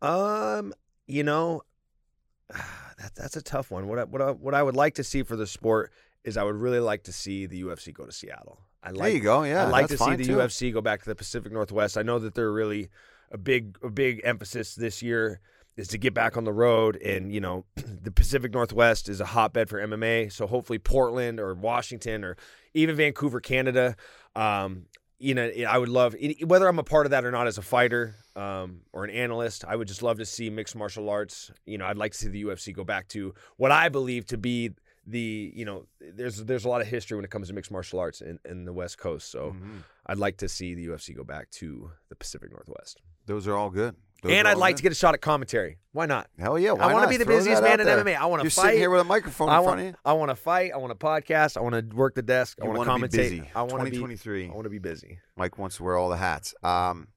um, 0.03 0.73
you 1.07 1.23
know, 1.23 1.63
that, 2.49 3.15
that's 3.15 3.37
a 3.37 3.43
tough 3.43 3.71
one. 3.71 3.89
What 3.89 3.99
I, 3.99 4.05
what 4.05 4.23
I, 4.23 4.31
what 4.33 4.55
I 4.55 4.63
would 4.63 4.77
like 4.77 4.95
to 4.95 5.05
see 5.05 5.23
for 5.23 5.37
the 5.37 5.47
sport 5.47 5.93
is 6.25 6.37
I 6.37 6.43
would 6.43 6.57
really 6.57 6.81
like 6.81 7.05
to 7.05 7.13
see 7.13 7.47
the 7.47 7.63
UFC 7.63 7.93
go 7.95 8.05
to 8.05 8.13
Seattle. 8.13 8.61
I 8.83 8.93
There 8.93 8.99
like 9.01 9.15
you 9.15 9.21
go. 9.21 9.43
Yeah, 9.43 9.67
I'd 9.67 9.71
like 9.71 9.89
to 9.89 9.99
see 9.99 10.17
the 10.17 10.25
too. 10.25 10.37
UFC 10.37 10.73
go 10.73 10.81
back 10.81 11.03
to 11.03 11.09
the 11.09 11.15
Pacific 11.15 11.53
Northwest. 11.53 11.99
I 11.99 12.03
know 12.03 12.19
that 12.19 12.35
they're 12.35 12.53
really 12.53 12.89
a 13.31 13.39
big 13.39 13.79
a 13.83 13.91
big 13.91 14.21
emphasis 14.25 14.75
this 14.75 15.03
year 15.03 15.41
is 15.77 15.89
to 15.89 15.99
get 15.99 16.13
back 16.13 16.37
on 16.37 16.45
the 16.45 16.53
road 16.53 16.97
and 16.97 17.33
you 17.33 17.41
know 17.41 17.65
the 17.77 18.11
Pacific 18.11 18.53
Northwest 18.53 19.09
is 19.09 19.21
a 19.21 19.25
hotbed 19.25 19.69
for 19.69 19.79
MMA 19.79 20.33
so 20.33 20.47
hopefully 20.47 20.79
Portland 20.79 21.41
or 21.41 21.55
Washington 21.55 22.25
or 22.25 22.37
even 22.75 22.97
Vancouver 22.97 23.41
Canada 23.41 23.97
um, 24.35 24.87
you 25.19 25.35
know 25.35 25.51
I 25.69 25.79
would 25.79 25.89
love 25.89 26.15
whether 26.45 26.69
I'm 26.69 26.79
a 26.79 26.85
part 26.85 27.07
of 27.07 27.11
that 27.11 27.25
or 27.25 27.31
not 27.31 27.47
as 27.47 27.59
a 27.59 27.63
fighter 27.63 28.17
um, 28.37 28.81
or 28.93 29.05
an 29.05 29.11
analyst 29.11 29.65
I 29.67 29.77
would 29.77 29.89
just 29.89 30.03
love 30.03 30.19
to 30.19 30.27
see 30.27 30.51
mixed 30.51 30.77
martial 30.77 31.09
arts 31.09 31.51
you 31.67 31.79
know 31.79 31.87
I'd 31.87 31.99
like 31.99 32.13
to 32.13 32.19
see 32.19 32.29
the 32.29 32.45
UFC 32.45 32.75
go 32.75 32.85
back 32.85 33.09
to 33.09 33.35
what 33.57 33.71
I 33.71 33.89
believe 33.89 34.27
to 34.27 34.39
be 34.39 34.73
the 35.11 35.53
you 35.55 35.65
know 35.65 35.87
there's 36.01 36.45
there's 36.45 36.65
a 36.65 36.69
lot 36.69 36.81
of 36.81 36.87
history 36.87 37.17
when 37.17 37.25
it 37.25 37.31
comes 37.31 37.49
to 37.49 37.55
mixed 37.55 37.71
martial 37.71 37.99
arts 37.99 38.21
in, 38.21 38.39
in 38.45 38.65
the 38.65 38.73
West 38.73 38.99
Coast 38.99 39.31
so 39.31 39.53
Mhm. 39.53 39.83
I'd 40.07 40.19
like 40.19 40.37
to 40.39 40.49
see 40.49 40.75
the 40.75 40.87
UFC 40.89 41.15
go 41.15 41.25
back 41.25 41.51
to 41.53 41.91
the 42.09 42.17
Pacific 42.17 42.51
Northwest. 42.51 43.01
Those 43.27 43.47
are 43.47 43.55
all 43.57 43.71
good. 43.71 43.95
Those 44.23 44.33
and 44.33 44.47
I'd 44.49 44.57
like 44.59 44.75
good. 44.75 44.77
to 44.79 44.83
get 44.85 44.93
a 44.93 44.95
shot 44.97 45.15
at 45.15 45.21
commentary. 45.23 45.79
Why 45.93 46.05
not? 46.07 46.29
Hell 46.39 46.59
yeah! 46.59 46.73
I 46.73 46.93
want 46.93 47.05
to 47.05 47.09
be 47.09 47.17
the 47.17 47.25
Throw 47.25 47.37
busiest 47.37 47.63
man 47.63 47.81
in 47.81 47.87
there. 47.87 48.03
MMA. 48.05 48.17
I 48.17 48.27
want 48.27 48.41
to 48.41 48.45
You're 48.45 48.51
fight. 48.51 48.63
sitting 48.65 48.79
here 48.81 48.91
with 48.91 49.01
a 49.01 49.05
microphone 49.05 49.49
I 49.49 49.59
in 49.59 49.65
front 49.65 49.81
of 49.81 49.85
want 49.87 49.95
you. 49.97 50.01
I 50.05 50.13
want 50.13 50.31
to 50.31 50.37
fight. 50.37 50.73
I 50.75 50.77
want 50.77 50.91
to 50.99 51.07
podcast. 51.07 51.57
I 51.57 51.61
want 51.61 51.75
to 51.91 51.97
work 51.97 52.15
the 52.15 52.23
desk. 52.23 52.59
I 52.61 52.67
You 52.67 52.73
want 52.73 52.85
to 52.85 52.91
commentate. 53.07 53.11
busy. 53.17 53.51
I 53.55 53.63
want 53.63 53.79
to 53.85 53.85
be 53.85 53.97
2023. 53.97 54.49
I 54.51 54.53
want 54.53 54.65
to 54.65 54.71
be 54.71 54.79
busy. 54.79 55.19
Mike 55.37 55.57
wants 55.59 55.77
to 55.79 55.85
wear 55.85 55.97
all 55.97 56.09
the 56.11 56.17
hats. 56.19 56.55
Um, 56.63 57.09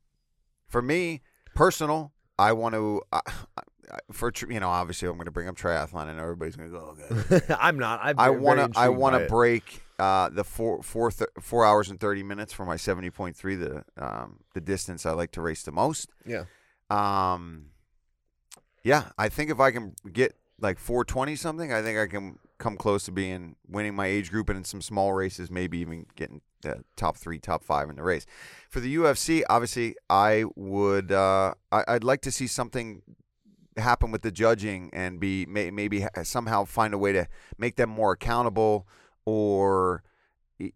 for 0.68 0.82
me, 0.82 1.22
personal, 1.56 2.14
I 2.40 2.54
want 2.54 2.74
to. 2.76 3.02
Uh, 3.12 3.20
for 4.12 4.32
you 4.50 4.60
know, 4.60 4.70
obviously, 4.70 5.08
I'm 5.08 5.16
going 5.16 5.26
to 5.26 5.32
bring 5.32 5.48
up 5.48 5.56
triathlon, 5.56 6.10
and 6.10 6.20
everybody's 6.20 6.56
going 6.56 6.72
to 6.72 6.78
go, 6.78 6.96
"Oh, 6.96 7.24
God." 7.30 7.44
I'm 7.60 7.78
not. 7.78 8.00
I'm 8.04 8.20
I 8.20 8.30
want 8.30 8.74
to. 8.74 8.80
I 8.80 8.90
want 8.90 9.18
to 9.18 9.28
break 9.28 9.84
uh, 10.00 10.30
the 10.30 10.44
four 10.44 10.82
four 10.84 11.12
th- 11.12 11.30
four 11.40 11.66
hours 11.66 11.90
and 11.90 12.00
thirty 12.00 12.24
minutes 12.24 12.54
for 12.54 12.66
my 12.66 12.78
seventy 12.78 13.10
point 13.10 13.36
three. 13.36 13.56
The 13.56 13.84
um, 13.98 14.40
the 14.54 14.62
distance 14.62 15.06
I 15.06 15.12
like 15.12 15.32
to 15.32 15.42
race 15.42 15.64
the 15.64 15.72
most. 15.72 16.10
Yeah. 16.26 16.46
Um, 16.90 17.68
yeah, 18.84 19.10
I 19.18 19.30
think 19.30 19.50
if 19.50 19.60
I 19.60 19.72
can 19.72 19.96
get 20.12 20.36
like 20.60 20.78
420 20.78 21.36
something, 21.36 21.74
I 21.74 21.82
think 21.82 21.98
I 21.98 22.08
can 22.08 22.40
come 22.58 22.78
close 22.78 23.04
to 23.06 23.12
being 23.12 23.56
winning 23.68 23.96
my 23.96 24.08
age 24.08 24.32
group 24.32 24.50
and 24.50 24.58
in 24.58 24.64
some 24.64 24.82
small 24.82 25.14
races, 25.14 25.50
maybe 25.50 25.80
even 25.80 26.06
getting 26.16 26.42
the 26.62 26.84
top 26.96 27.18
three, 27.18 27.40
top 27.40 27.64
five 27.64 27.90
in 27.90 27.96
the 27.96 28.04
race. 28.04 28.26
For 28.70 28.80
the 28.80 28.96
UFC, 28.96 29.44
obviously, 29.50 29.96
I 30.10 30.46
would, 30.56 31.12
uh, 31.12 31.54
I, 31.72 31.84
I'd 31.88 32.04
like 32.04 32.22
to 32.22 32.32
see 32.32 32.48
something 32.48 33.02
happen 33.78 34.12
with 34.12 34.22
the 34.22 34.32
judging 34.32 34.90
and 34.94 35.20
be 35.20 35.46
may, 35.46 35.72
maybe 35.72 36.06
somehow 36.24 36.66
find 36.66 36.94
a 36.94 36.98
way 36.98 37.12
to 37.14 37.28
make 37.58 37.76
them 37.76 37.90
more 37.90 38.12
accountable 38.14 38.88
or 39.26 40.04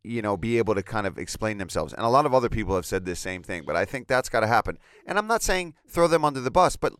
you 0.03 0.21
know 0.21 0.36
be 0.36 0.57
able 0.57 0.75
to 0.75 0.83
kind 0.83 1.07
of 1.07 1.17
explain 1.17 1.57
themselves. 1.57 1.93
And 1.93 2.03
a 2.03 2.10
lot 2.10 2.25
of 2.25 2.33
other 2.33 2.49
people 2.49 2.75
have 2.75 2.86
said 2.86 3.05
this 3.05 3.19
same 3.19 3.43
thing 3.43 3.63
but 3.65 3.75
i 3.75 3.86
think 3.86 4.07
that's 4.07 4.29
got 4.29 4.41
to 4.41 4.47
happen. 4.47 4.77
And 5.05 5.17
i'm 5.17 5.27
not 5.27 5.41
saying 5.43 5.75
throw 5.88 6.07
them 6.07 6.25
under 6.25 6.41
the 6.41 6.51
bus 6.51 6.75
but 6.75 6.93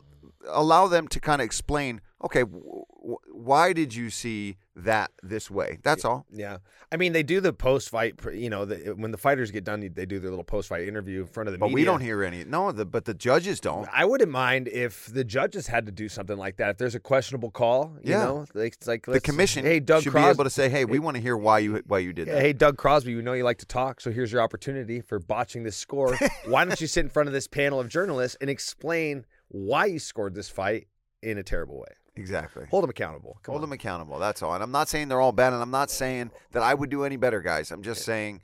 allow 0.48 0.86
them 0.86 1.08
to 1.08 1.20
kind 1.20 1.42
of 1.42 1.46
explain 1.46 2.00
okay 2.24 2.40
w- 2.40 2.84
w- 3.00 3.18
why 3.32 3.72
did 3.72 3.94
you 3.94 4.08
see 4.08 4.56
that 4.84 5.10
this 5.22 5.50
way 5.50 5.78
that's 5.82 6.04
all 6.04 6.24
Yeah, 6.30 6.58
I 6.92 6.96
mean 6.96 7.12
they 7.12 7.22
do 7.22 7.40
the 7.40 7.52
post 7.52 7.88
fight. 7.90 8.14
You 8.32 8.48
know, 8.48 8.64
the, 8.64 8.94
when 8.94 9.10
the 9.10 9.18
fighters 9.18 9.50
get 9.50 9.64
done, 9.64 9.80
they 9.80 10.06
do 10.06 10.18
their 10.20 10.30
little 10.30 10.44
post 10.44 10.68
fight 10.68 10.86
interview 10.86 11.22
in 11.22 11.26
front 11.26 11.48
of 11.48 11.52
the 11.52 11.58
but 11.58 11.66
media. 11.66 11.74
we 11.74 11.84
don't 11.84 12.00
hear 12.00 12.22
any 12.22 12.44
no 12.44 12.70
the, 12.70 12.84
but 12.84 13.04
the 13.04 13.14
judges 13.14 13.58
don't 13.60 13.88
I 13.92 14.04
wouldn't 14.04 14.30
mind 14.30 14.68
if 14.68 15.06
the 15.06 15.24
judges 15.24 15.66
had 15.66 15.86
to 15.86 15.92
do 15.92 16.08
something 16.08 16.36
like 16.38 16.56
that. 16.58 16.70
If 16.70 16.78
there's 16.78 16.94
a 16.94 17.00
questionable 17.00 17.50
call, 17.50 17.96
you 18.02 18.12
Yeah. 18.12 18.24
know, 18.24 18.46
like, 18.54 18.74
it's 18.74 18.86
like 18.86 19.04
the 19.06 19.20
commission 19.20 19.64
Hey, 19.64 19.80
Doug 19.80 20.02
should 20.04 20.12
Crosby. 20.12 20.26
be 20.28 20.30
able 20.30 20.44
to 20.44 20.50
say 20.50 20.68
hey 20.68 20.84
we 20.84 20.98
want 21.00 21.16
to 21.16 21.20
hear 21.20 21.36
why 21.36 21.58
you 21.58 21.82
why 21.86 21.98
you 21.98 22.12
did 22.12 22.28
Yeah, 22.28 22.34
that 22.34 22.40
hey, 22.42 22.52
Doug 22.52 22.76
Crosby, 22.76 23.14
we 23.16 23.22
know 23.22 23.32
you 23.32 23.44
like 23.44 23.58
to 23.58 23.66
talk, 23.66 24.00
so 24.00 24.10
here's 24.12 24.30
your 24.30 24.42
opportunity 24.42 25.00
for 25.00 25.18
botching 25.18 25.64
this 25.64 25.76
score. 25.76 26.16
why 26.46 26.64
don't 26.64 26.80
you 26.80 26.86
sit 26.86 27.00
in 27.04 27.10
front 27.10 27.28
of 27.28 27.32
this 27.32 27.48
panel 27.48 27.80
of 27.80 27.88
journalists 27.88 28.36
and 28.40 28.48
explain 28.48 29.26
why 29.48 29.86
you 29.86 29.98
scored 29.98 30.34
this 30.34 30.48
fight 30.48 30.86
in 31.22 31.36
a 31.38 31.42
terrible 31.42 31.78
way? 31.78 31.94
Exactly 32.18 32.66
Hold 32.70 32.82
them 32.84 32.90
accountable. 32.90 33.38
Come 33.42 33.52
Hold 33.52 33.62
on. 33.62 33.70
them 33.70 33.72
accountable. 33.74 34.18
That's 34.18 34.42
all. 34.42 34.54
And 34.54 34.62
I'm 34.62 34.72
not 34.72 34.88
saying 34.88 35.08
they're 35.08 35.20
all 35.20 35.32
bad, 35.32 35.52
and 35.52 35.62
I'm 35.62 35.70
not 35.70 35.90
saying 35.90 36.30
that 36.52 36.62
I 36.62 36.74
would 36.74 36.90
do 36.90 37.04
any 37.04 37.16
better, 37.16 37.40
guys. 37.40 37.70
I'm 37.70 37.82
just 37.82 38.04
saying, 38.04 38.40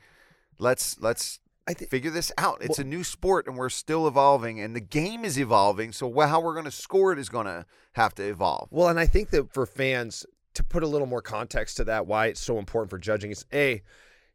let's 0.58 1.00
let's 1.00 1.40
I 1.66 1.74
thi- 1.74 1.86
figure 1.86 2.10
this 2.10 2.30
out. 2.36 2.58
It's 2.60 2.78
a 2.78 2.84
new 2.84 3.04
sport, 3.04 3.46
and 3.46 3.56
we're 3.56 3.68
still 3.70 4.06
evolving, 4.06 4.60
and 4.60 4.76
the 4.76 4.80
game 4.80 5.24
is 5.24 5.38
evolving. 5.38 5.92
So 5.92 6.12
how 6.20 6.40
we're 6.40 6.52
going 6.52 6.66
to 6.66 6.70
score 6.70 7.12
it 7.12 7.18
is 7.18 7.28
going 7.28 7.46
to 7.46 7.64
have 7.92 8.14
to 8.16 8.22
evolve. 8.22 8.68
Well, 8.70 8.88
and 8.88 9.00
I 9.00 9.06
think 9.06 9.30
that 9.30 9.52
for 9.52 9.64
fans 9.66 10.26
to 10.54 10.62
put 10.62 10.82
a 10.82 10.86
little 10.86 11.06
more 11.06 11.22
context 11.22 11.76
to 11.78 11.84
that, 11.84 12.06
why 12.06 12.26
it's 12.26 12.40
so 12.40 12.58
important 12.58 12.90
for 12.90 12.98
judging 12.98 13.30
is 13.30 13.44
a, 13.52 13.82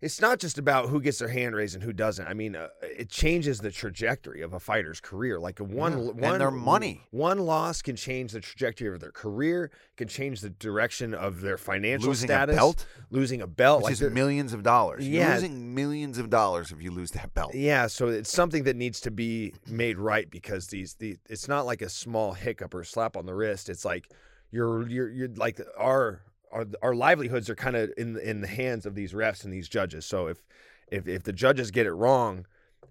it's 0.01 0.21
not 0.21 0.39
just 0.39 0.57
about 0.57 0.87
who 0.89 1.01
gets 1.01 1.19
their 1.19 1.27
hand 1.27 1.55
raised 1.55 1.75
and 1.75 1.83
who 1.83 1.91
doesn't. 1.91 2.25
I 2.25 2.33
mean, 2.33 2.55
uh, 2.55 2.69
it 2.81 3.09
changes 3.09 3.59
the 3.59 3.69
trajectory 3.71 4.41
of 4.41 4.53
a 4.53 4.59
fighter's 4.59 5.01
career. 5.01 5.39
Like 5.39 5.59
one, 5.59 6.15
Yeah, 6.17 6.31
and 6.31 6.39
their 6.41 6.51
money. 6.51 7.01
one 7.11 7.39
loss 7.39 7.81
can 7.81 7.95
change 7.97 8.31
the 8.31 8.39
trajectory 8.39 8.87
of 8.87 8.99
their 9.01 9.11
career, 9.11 9.71
can 9.97 10.07
change 10.07 10.39
the 10.41 10.49
direction 10.51 11.13
of 11.13 11.41
their 11.41 11.57
financial 11.57 12.09
Losing 12.09 12.27
status. 12.29 12.55
a 12.55 12.57
belt, 12.57 12.85
losing 13.09 13.41
a 13.41 13.47
belt, 13.47 13.79
which 13.83 13.99
like 13.99 14.01
is 14.01 14.13
millions 14.13 14.53
of 14.53 14.63
dollars. 14.63 15.05
You're 15.07 15.23
Yeah. 15.23 15.33
losing 15.35 15.75
millions 15.75 16.17
of 16.17 16.29
dollars 16.29 16.71
if 16.71 16.81
you 16.81 16.91
lose 16.91 17.11
that 17.11 17.33
belt. 17.33 17.53
Yeah, 17.53 17.87
so 17.87 18.07
it's 18.07 18.31
something 18.31 18.63
that 18.63 18.75
needs 18.77 19.01
to 19.01 19.11
be 19.11 19.53
made 19.67 19.97
right 19.97 20.29
because 20.29 20.67
these 20.67 20.93
the 20.95 21.17
it's 21.29 21.47
not 21.49 21.65
like 21.65 21.81
a 21.81 21.89
small 21.89 22.33
hiccup 22.33 22.73
or 22.73 22.83
slap 22.85 23.17
on 23.17 23.25
the 23.25 23.35
wrist. 23.35 23.67
It's 23.69 23.83
like 23.83 24.09
you're 24.51 24.87
you're 24.87 25.09
you're 25.09 25.29
like 25.35 25.59
our 25.77 26.21
our, 26.51 26.65
our 26.81 26.95
livelihoods 26.95 27.49
are 27.49 27.55
kind 27.55 27.75
of 27.75 27.91
in 27.97 28.13
the- 28.13 28.29
in 28.29 28.41
the 28.41 28.47
hands 28.47 28.85
of 28.85 28.95
these 28.95 29.13
refs 29.13 29.43
and 29.43 29.53
these 29.53 29.69
judges. 29.69 30.05
So 30.05 30.27
if 30.27 30.43
if 30.91 31.07
if 31.07 31.23
the 31.23 31.33
judges 31.33 31.71
get 31.71 31.85
it 31.85 31.93
wrong, 31.93 32.45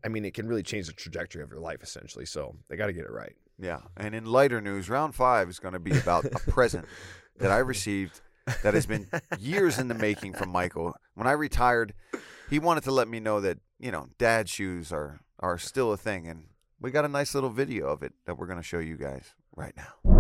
I 0.05 0.09
mean 0.09 0.25
it 0.25 0.35
can 0.35 0.47
really 0.47 0.63
change 0.63 0.87
the 0.87 0.93
trajectory 0.93 1.43
of 1.43 1.51
your 1.51 1.61
life 1.61 1.83
essentially. 1.83 2.27
So 2.27 2.57
they 2.69 2.77
got 2.77 2.87
to 2.87 2.93
get 2.93 3.05
it 3.05 3.11
right. 3.11 3.35
Yeah. 3.59 3.81
And 3.97 4.15
in 4.15 4.25
lighter 4.25 4.61
news, 4.61 4.89
round 4.89 5.15
five 5.15 5.49
is 5.49 5.59
going 5.59 5.75
to 5.75 5.81
be 5.81 5.97
about 5.97 6.25
a 6.27 6.39
present 6.51 6.87
that 7.39 7.51
I 7.51 7.59
received 7.59 8.21
that 8.63 8.75
has 8.75 8.87
been 8.87 9.09
years 9.39 9.79
in 9.79 9.89
the 9.89 9.95
making 9.95 10.35
from 10.35 10.51
Michael. 10.51 10.95
When 11.15 11.27
I 11.27 11.33
retired, 11.33 11.93
he 12.49 12.59
wanted 12.59 12.85
to 12.85 12.93
let 12.93 13.09
me 13.09 13.21
know 13.21 13.41
that, 13.41 13.59
you 13.79 13.91
know, 13.91 14.07
dad 14.19 14.49
shoes 14.49 14.93
are 14.93 15.21
are 15.41 15.59
still 15.59 15.93
a 15.93 15.97
thing, 15.97 16.27
and 16.27 16.45
we 16.81 16.91
got 16.91 17.05
a 17.05 17.09
nice 17.09 17.35
little 17.35 17.51
video 17.51 17.89
of 17.89 18.03
it 18.03 18.13
that 18.27 18.39
we're 18.39 18.47
going 18.47 18.59
to 18.59 18.63
show 18.65 18.79
you 18.79 18.97
guys 18.97 19.35
right 19.55 19.75
now. 19.77 20.18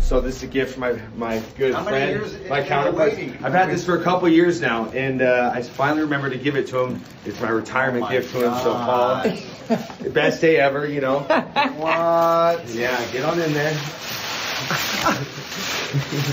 So 0.00 0.20
this 0.22 0.36
is 0.36 0.42
a 0.44 0.46
gift 0.46 0.72
from 0.72 0.80
my 0.80 1.00
my 1.16 1.42
good 1.58 1.74
How 1.74 1.84
friend, 1.84 2.48
my 2.48 2.62
counterpart. 2.62 3.12
I've 3.12 3.52
had 3.52 3.68
this 3.68 3.84
for 3.84 3.98
a 4.00 4.02
couple 4.02 4.28
years 4.28 4.60
now, 4.60 4.88
and 4.90 5.20
uh, 5.20 5.50
I 5.54 5.60
finally 5.62 6.02
remember 6.02 6.30
to 6.30 6.38
give 6.38 6.56
it 6.56 6.66
to 6.68 6.78
him. 6.78 7.02
It's 7.26 7.40
my 7.40 7.50
retirement 7.50 8.04
Oh 8.04 8.06
my 8.06 8.12
gift 8.12 8.32
to 8.32 8.46
him. 8.46 8.54
So 8.62 8.72
Paul, 8.72 10.10
best 10.10 10.40
day 10.40 10.56
ever, 10.56 10.86
you 10.86 11.00
know. 11.00 11.18
What? 11.76 12.66
Yeah, 12.70 13.04
get 13.12 13.24
on 13.24 13.38
in 13.40 13.52
there. 13.52 13.72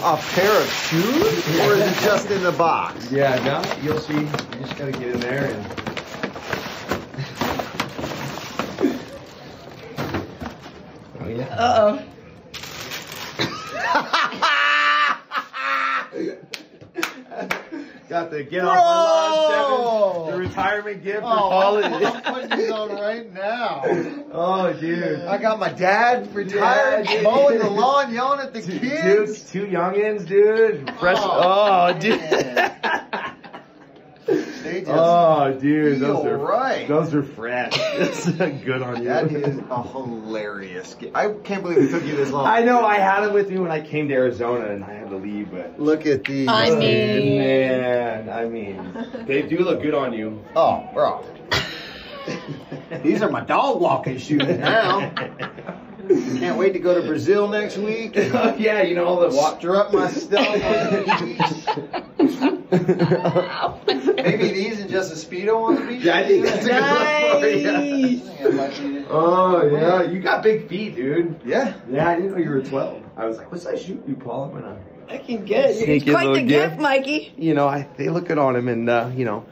A 0.03 0.17
pair 0.17 0.61
of 0.61 0.69
shoes? 0.71 1.59
Or 1.61 1.73
is 1.73 1.81
it 1.81 2.03
just 2.03 2.31
in 2.31 2.43
the 2.43 2.51
box? 2.51 3.11
Yeah, 3.11 3.35
no, 3.43 3.61
you'll 3.81 3.99
see. 3.99 4.13
You 4.13 4.29
just 4.61 4.77
gotta 4.77 4.91
get 4.91 5.03
in 5.03 5.19
there 5.19 5.45
and. 5.47 5.65
Oh 11.19 11.27
yeah. 11.27 11.45
Uh 11.55 11.99
oh. 11.99 12.14
Got 18.07 18.29
the 18.29 18.43
get 18.43 18.63
off 18.63 18.75
my 18.75 18.79
lawn, 18.79 20.29
Bro! 20.29 20.31
The 20.31 20.37
retirement 20.37 21.03
gift 21.03 21.21
for 21.21 21.25
Oh, 21.25 21.49
Paul. 21.49 21.83
I'm 21.83 22.21
putting 22.21 22.59
these 22.59 22.69
on 22.71 22.89
right 22.91 23.33
now. 23.33 23.83
Oh, 24.37 24.73
dude. 24.73 25.21
I 25.21 25.37
got 25.37 25.59
my 25.59 25.71
dad 25.71 26.35
retired, 26.35 27.07
Yeah, 27.09 27.21
mowing 27.21 27.59
the 27.59 27.69
lawn, 27.69 28.13
yelling 28.13 28.41
at 28.41 28.51
the 28.53 28.61
Dude, 28.61 28.81
kids. 28.81 29.49
two 29.49 29.65
youngins, 29.65 30.27
dude. 30.27 30.91
Fresh. 30.99 31.17
Oh, 31.21 31.93
Oh, 31.95 31.97
dude. 31.97 32.19
They 34.85 34.91
just 34.91 35.01
oh, 35.03 35.57
dude. 35.59 35.99
Those 35.99 36.25
are 36.25 36.37
right. 36.37 36.87
Those 36.87 37.13
are 37.13 37.23
fresh. 37.23 37.73
It's 37.95 38.29
good 38.29 38.81
on 38.81 39.01
you. 39.01 39.09
That 39.09 39.31
is 39.31 39.57
a 39.69 39.83
hilarious. 39.83 40.93
gi- 40.95 41.11
I 41.15 41.29
can't 41.43 41.63
believe 41.63 41.77
it 41.79 41.89
took 41.91 42.03
you 42.05 42.15
this 42.15 42.29
long. 42.29 42.45
I 42.45 42.61
know. 42.61 42.85
I 42.85 42.95
had 42.99 43.21
them 43.21 43.33
with 43.33 43.49
me 43.49 43.57
when 43.57 43.71
I 43.71 43.81
came 43.81 44.07
to 44.09 44.13
Arizona, 44.13 44.67
and 44.67 44.83
I 44.83 44.93
had 44.93 45.09
to 45.09 45.15
leave, 45.17 45.49
but. 45.51 45.79
Look 45.79 46.05
at 46.05 46.23
these. 46.25 46.47
I 46.47 46.69
dude. 46.69 46.79
mean- 46.79 47.37
Man, 47.39 48.29
I 48.29 48.45
mean, 48.45 49.25
they 49.25 49.41
do 49.41 49.59
look 49.59 49.81
good 49.81 49.93
on 49.95 50.13
you. 50.13 50.43
Oh, 50.55 50.87
bro. 50.93 51.25
These 53.03 53.21
are 53.21 53.29
my 53.29 53.41
dog 53.41 53.79
walking 53.81 54.17
shoes 54.17 54.41
now. 54.47 55.11
Can't 56.07 56.57
wait 56.57 56.73
to 56.73 56.79
go 56.79 56.99
to 56.99 57.07
Brazil 57.07 57.47
next 57.47 57.77
week. 57.77 58.15
yeah, 58.15 58.81
you 58.83 58.95
know 58.95 59.05
all 59.05 59.19
the 59.29 59.35
walk. 59.35 59.59
Strut 59.59 59.93
my 59.93 60.07
stuff 60.09 60.47
on 60.47 60.59
the 60.59 61.25
beach. 61.25 62.03
Maybe 62.77 64.51
these 64.51 64.79
and 64.79 64.89
just 64.89 65.11
a 65.11 65.15
speedo 65.27 65.63
on 65.63 65.75
the 65.75 65.81
beach. 65.81 66.03
Yeah, 66.03 66.17
I 66.17 66.27
think 66.27 66.45
that's 66.45 66.65
a 66.65 66.69
good 66.69 66.81
one 67.33 67.41
for 67.41 67.47
you. 67.47 68.51
Nice. 68.51 69.01
Oh 69.09 69.65
yeah, 69.65 70.01
you 70.03 70.19
got 70.19 70.41
big 70.43 70.67
feet, 70.67 70.95
dude. 70.95 71.39
Yeah. 71.45 71.75
Yeah, 71.89 72.09
I 72.09 72.15
didn't 72.15 72.31
know 72.31 72.37
you 72.37 72.49
were 72.49 72.61
12. 72.61 73.03
I 73.15 73.25
was 73.25 73.37
like, 73.37 73.51
what 73.51 73.61
size 73.61 73.81
shoe 73.83 74.01
you, 74.07 74.15
Paul? 74.15 74.45
I'm 74.45 74.51
gonna. 74.61 74.77
I 75.07 75.17
can 75.19 75.45
get 75.45 75.69
it. 75.69 75.75
Sneaky 75.77 75.93
It's 75.93 76.05
quite 76.05 76.33
the 76.33 76.41
gift. 76.43 76.71
gift, 76.71 76.81
Mikey. 76.81 77.33
You 77.37 77.53
know, 77.53 77.67
I 77.67 77.87
they 77.97 78.09
look 78.09 78.27
good 78.27 78.37
on 78.39 78.55
him, 78.55 78.67
and 78.67 78.89
uh, 78.89 79.11
you 79.15 79.25
know, 79.25 79.45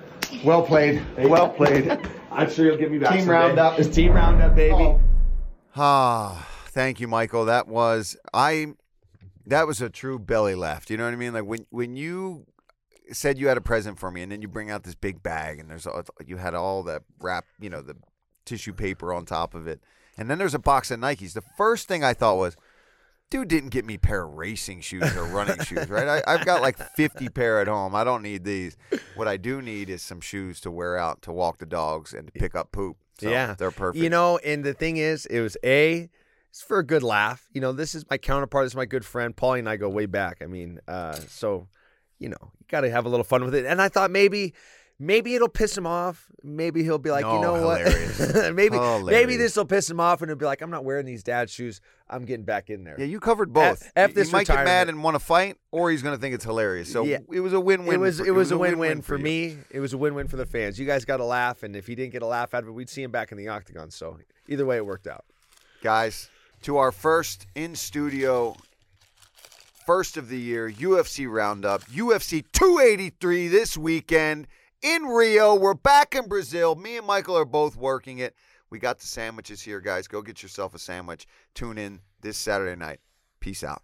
well 0.44 0.64
played, 0.64 1.04
well 1.18 1.50
played. 1.50 1.98
I'm 2.32 2.50
sure 2.52 2.66
you'll 2.66 2.78
get 2.78 2.92
me 2.92 2.98
back. 2.98 3.12
Team 3.12 3.20
someday. 3.22 3.32
roundup. 3.32 3.80
It's 3.80 3.94
team 3.96 4.14
roundup, 4.14 4.56
baby. 4.56 4.74
Oh. 4.74 5.00
Ah, 5.76 6.48
thank 6.68 7.00
you, 7.00 7.08
Michael. 7.08 7.46
That 7.46 7.68
was 7.68 8.18
I. 8.34 8.74
That 9.46 9.68
was 9.68 9.82
a 9.82 9.90
true 9.90 10.18
belly 10.18 10.56
laugh. 10.56 10.90
You 10.90 10.98
know 10.98 11.06
what 11.06 11.14
I 11.14 11.18
mean? 11.18 11.34
Like 11.34 11.46
when 11.46 11.66
when 11.70 11.96
you 11.96 12.46
said 13.12 13.38
you 13.38 13.48
had 13.48 13.58
a 13.58 13.62
present 13.62 14.00
for 14.00 14.10
me, 14.12 14.22
and 14.22 14.32
then 14.32 14.42
you 14.42 14.48
bring 14.48 14.72
out 14.72 14.84
this 14.84 14.96
big 14.96 15.22
bag, 15.24 15.60
and 15.60 15.70
there's 15.70 15.86
all, 15.88 16.04
you 16.26 16.38
had 16.38 16.54
all 16.54 16.84
the 16.84 17.02
wrap, 17.20 17.46
you 17.60 17.70
know, 17.70 17.82
the 17.82 17.96
tissue 18.46 18.74
paper 18.74 19.14
on 19.14 19.26
top 19.26 19.54
of 19.54 19.68
it, 19.68 19.82
and 20.18 20.30
then 20.30 20.38
there's 20.38 20.54
a 20.54 20.60
box 20.60 20.92
of 20.92 21.00
Nikes. 21.00 21.34
The 21.34 21.44
first 21.58 21.88
thing 21.88 22.04
I 22.04 22.14
thought 22.14 22.38
was. 22.38 22.56
Dude 23.30 23.48
didn't 23.48 23.70
get 23.70 23.84
me 23.84 23.96
a 23.96 24.00
pair 24.00 24.26
of 24.26 24.36
racing 24.36 24.82
shoes 24.82 25.16
or 25.18 25.24
running 25.24 25.60
shoes, 25.64 25.90
right? 25.90 26.22
I, 26.28 26.34
I've 26.36 26.46
got 26.46 26.62
like 26.62 26.78
50 26.78 27.30
pair 27.30 27.62
at 27.62 27.68
home. 27.68 27.96
I 27.96 28.04
don't 28.04 28.22
need 28.22 28.44
these. 28.44 28.78
What 29.16 29.28
I 29.28 29.38
do 29.38 29.60
need 29.60 29.90
is 29.90 30.04
some 30.04 30.22
shoes 30.22 30.62
to 30.62 30.70
wear 30.70 30.98
out 31.00 31.24
to 31.24 31.32
walk 31.32 31.58
the 31.58 31.66
dogs 31.66 32.14
and 32.14 32.28
to 32.28 32.32
pick 32.32 32.54
up 32.54 32.72
poop. 32.72 32.98
So 33.20 33.32
Yeah. 33.32 33.56
they're 33.58 33.72
perfect. 33.72 34.04
You 34.04 34.12
know, 34.12 34.38
and 34.38 34.64
the 34.64 34.76
thing 34.76 34.98
is, 34.98 35.26
it 35.26 35.40
was 35.42 35.58
a. 35.64 36.12
It's 36.52 36.62
for 36.62 36.78
a 36.78 36.86
good 36.86 37.02
laugh. 37.02 37.48
You 37.52 37.60
know, 37.62 37.72
this 37.72 37.96
is 37.96 38.06
my 38.08 38.20
counterpart. 38.20 38.66
This 38.66 38.74
is 38.74 38.78
my 38.78 38.86
good 38.86 39.04
friend. 39.04 39.36
Paulie 39.36 39.58
and 39.60 39.70
I 39.70 39.78
go 39.78 39.90
way 39.90 40.06
back. 40.06 40.44
I 40.44 40.46
mean, 40.46 40.80
uh, 40.88 41.14
so, 41.28 41.68
you 42.24 42.30
know, 42.30 42.38
you 42.60 42.66
got 42.70 42.82
to 42.82 42.90
have 42.90 43.06
a 43.06 43.10
little 43.10 43.24
fun 43.26 43.44
with 43.44 43.54
it. 43.54 43.66
And 43.66 43.82
I 43.82 43.90
thought 43.90 44.10
maybe, 44.12 44.54
maybe 44.98 45.36
it'll 45.36 45.50
piss 45.50 45.78
him 45.78 45.86
off. 45.86 46.28
Maybe 46.46 46.84
he'll 46.84 46.98
be 46.98 47.12
like, 47.12 47.26
you 47.26 47.40
know 47.42 47.62
what? 47.64 47.82
hilarious. 47.82 48.20
maybe, 48.54 48.54
maybe 48.54 48.76
Hilarious. 48.78 49.38
this 49.38 49.56
will 49.56 49.66
piss 49.66 49.90
him 49.90 50.00
off, 50.00 50.22
and 50.22 50.30
he'll 50.30 50.38
be 50.38 50.46
like, 50.46 50.62
I'm 50.62 50.70
not 50.70 50.84
wearing 50.86 51.06
these 51.06 51.24
dad 51.24 51.50
shoes. 51.50 51.80
I'm 52.10 52.26
getting 52.26 52.46
back 52.46 52.70
in 52.70 52.84
there. 52.84 52.96
Yeah, 53.00 53.06
you 53.06 53.20
covered 53.20 53.52
both. 53.54 53.82
F- 53.84 53.92
F 53.96 54.10
he 54.10 54.14
this 54.16 54.32
might 54.32 54.48
get 54.48 54.64
mad 54.66 54.90
and 54.90 55.04
want 55.04 55.16
to 55.16 55.20
fight, 55.20 55.58
or 55.72 55.90
he's 55.92 56.02
going 56.02 56.16
to 56.16 56.22
think 56.22 56.36
it's 56.36 56.44
hilarious. 56.46 56.92
So 56.92 57.04
Yeah. 57.06 57.20
it 57.32 57.40
was 57.42 57.54
a 57.54 57.60
win-win. 57.60 57.96
It 57.96 58.00
was 58.00 58.20
for- 58.20 58.26
it 58.26 58.32
was 58.32 58.52
a 58.52 58.58
win-win 58.58 59.02
for 59.02 59.16
for 59.16 59.18
me. 59.18 59.58
It 59.72 59.80
was 59.80 59.94
a 59.94 59.98
win-win 59.98 60.28
for 60.28 60.38
the 60.38 60.46
fans. 60.46 60.80
You 60.80 60.86
guys 60.86 61.06
got 61.06 61.20
a 61.20 61.26
laugh, 61.26 61.64
and 61.64 61.76
if 61.76 61.88
he 61.88 61.96
didn't 61.96 62.12
get 62.14 62.22
a 62.22 62.28
laugh 62.28 62.54
out 62.54 62.64
of 62.64 62.70
it, 62.70 62.72
we'd 62.74 62.90
see 62.90 63.04
him 63.04 63.12
back 63.12 63.32
in 63.32 63.38
the 63.38 63.48
octagon. 63.48 63.90
So 63.92 64.18
either 64.48 64.66
way, 64.66 64.78
it 64.78 64.86
worked 64.86 65.08
out. 65.08 65.26
guys. 65.82 66.30
To 66.64 66.78
our 66.78 66.94
first 66.94 67.46
in 67.56 67.76
studio, 67.76 68.56
first 69.86 70.18
of 70.18 70.30
the 70.30 70.40
year 70.40 70.72
UFC 70.72 71.30
roundup, 71.30 71.84
UFC 71.86 72.44
283 72.54 73.48
this 73.48 73.78
weekend 73.78 74.48
in 74.82 75.04
Rio. 75.04 75.56
We're 75.56 75.74
back 75.74 76.16
in 76.16 76.28
Brazil. 76.28 76.76
Me 76.76 76.98
and 76.98 77.08
Michael 77.08 77.38
are 77.38 77.46
both 77.46 77.76
working 77.76 78.20
it. 78.20 78.36
We 78.70 78.80
got 78.80 79.00
the 79.00 79.08
sandwiches 79.08 79.62
here, 79.62 79.80
guys. 79.80 80.08
Go 80.08 80.22
get 80.22 80.42
yourself 80.42 80.74
a 80.74 80.80
sandwich. 80.80 81.28
Tune 81.54 81.78
in 81.78 82.02
this 82.22 82.38
Saturday 82.38 82.80
night. 82.80 83.00
Peace 83.40 83.64
out. 83.64 83.84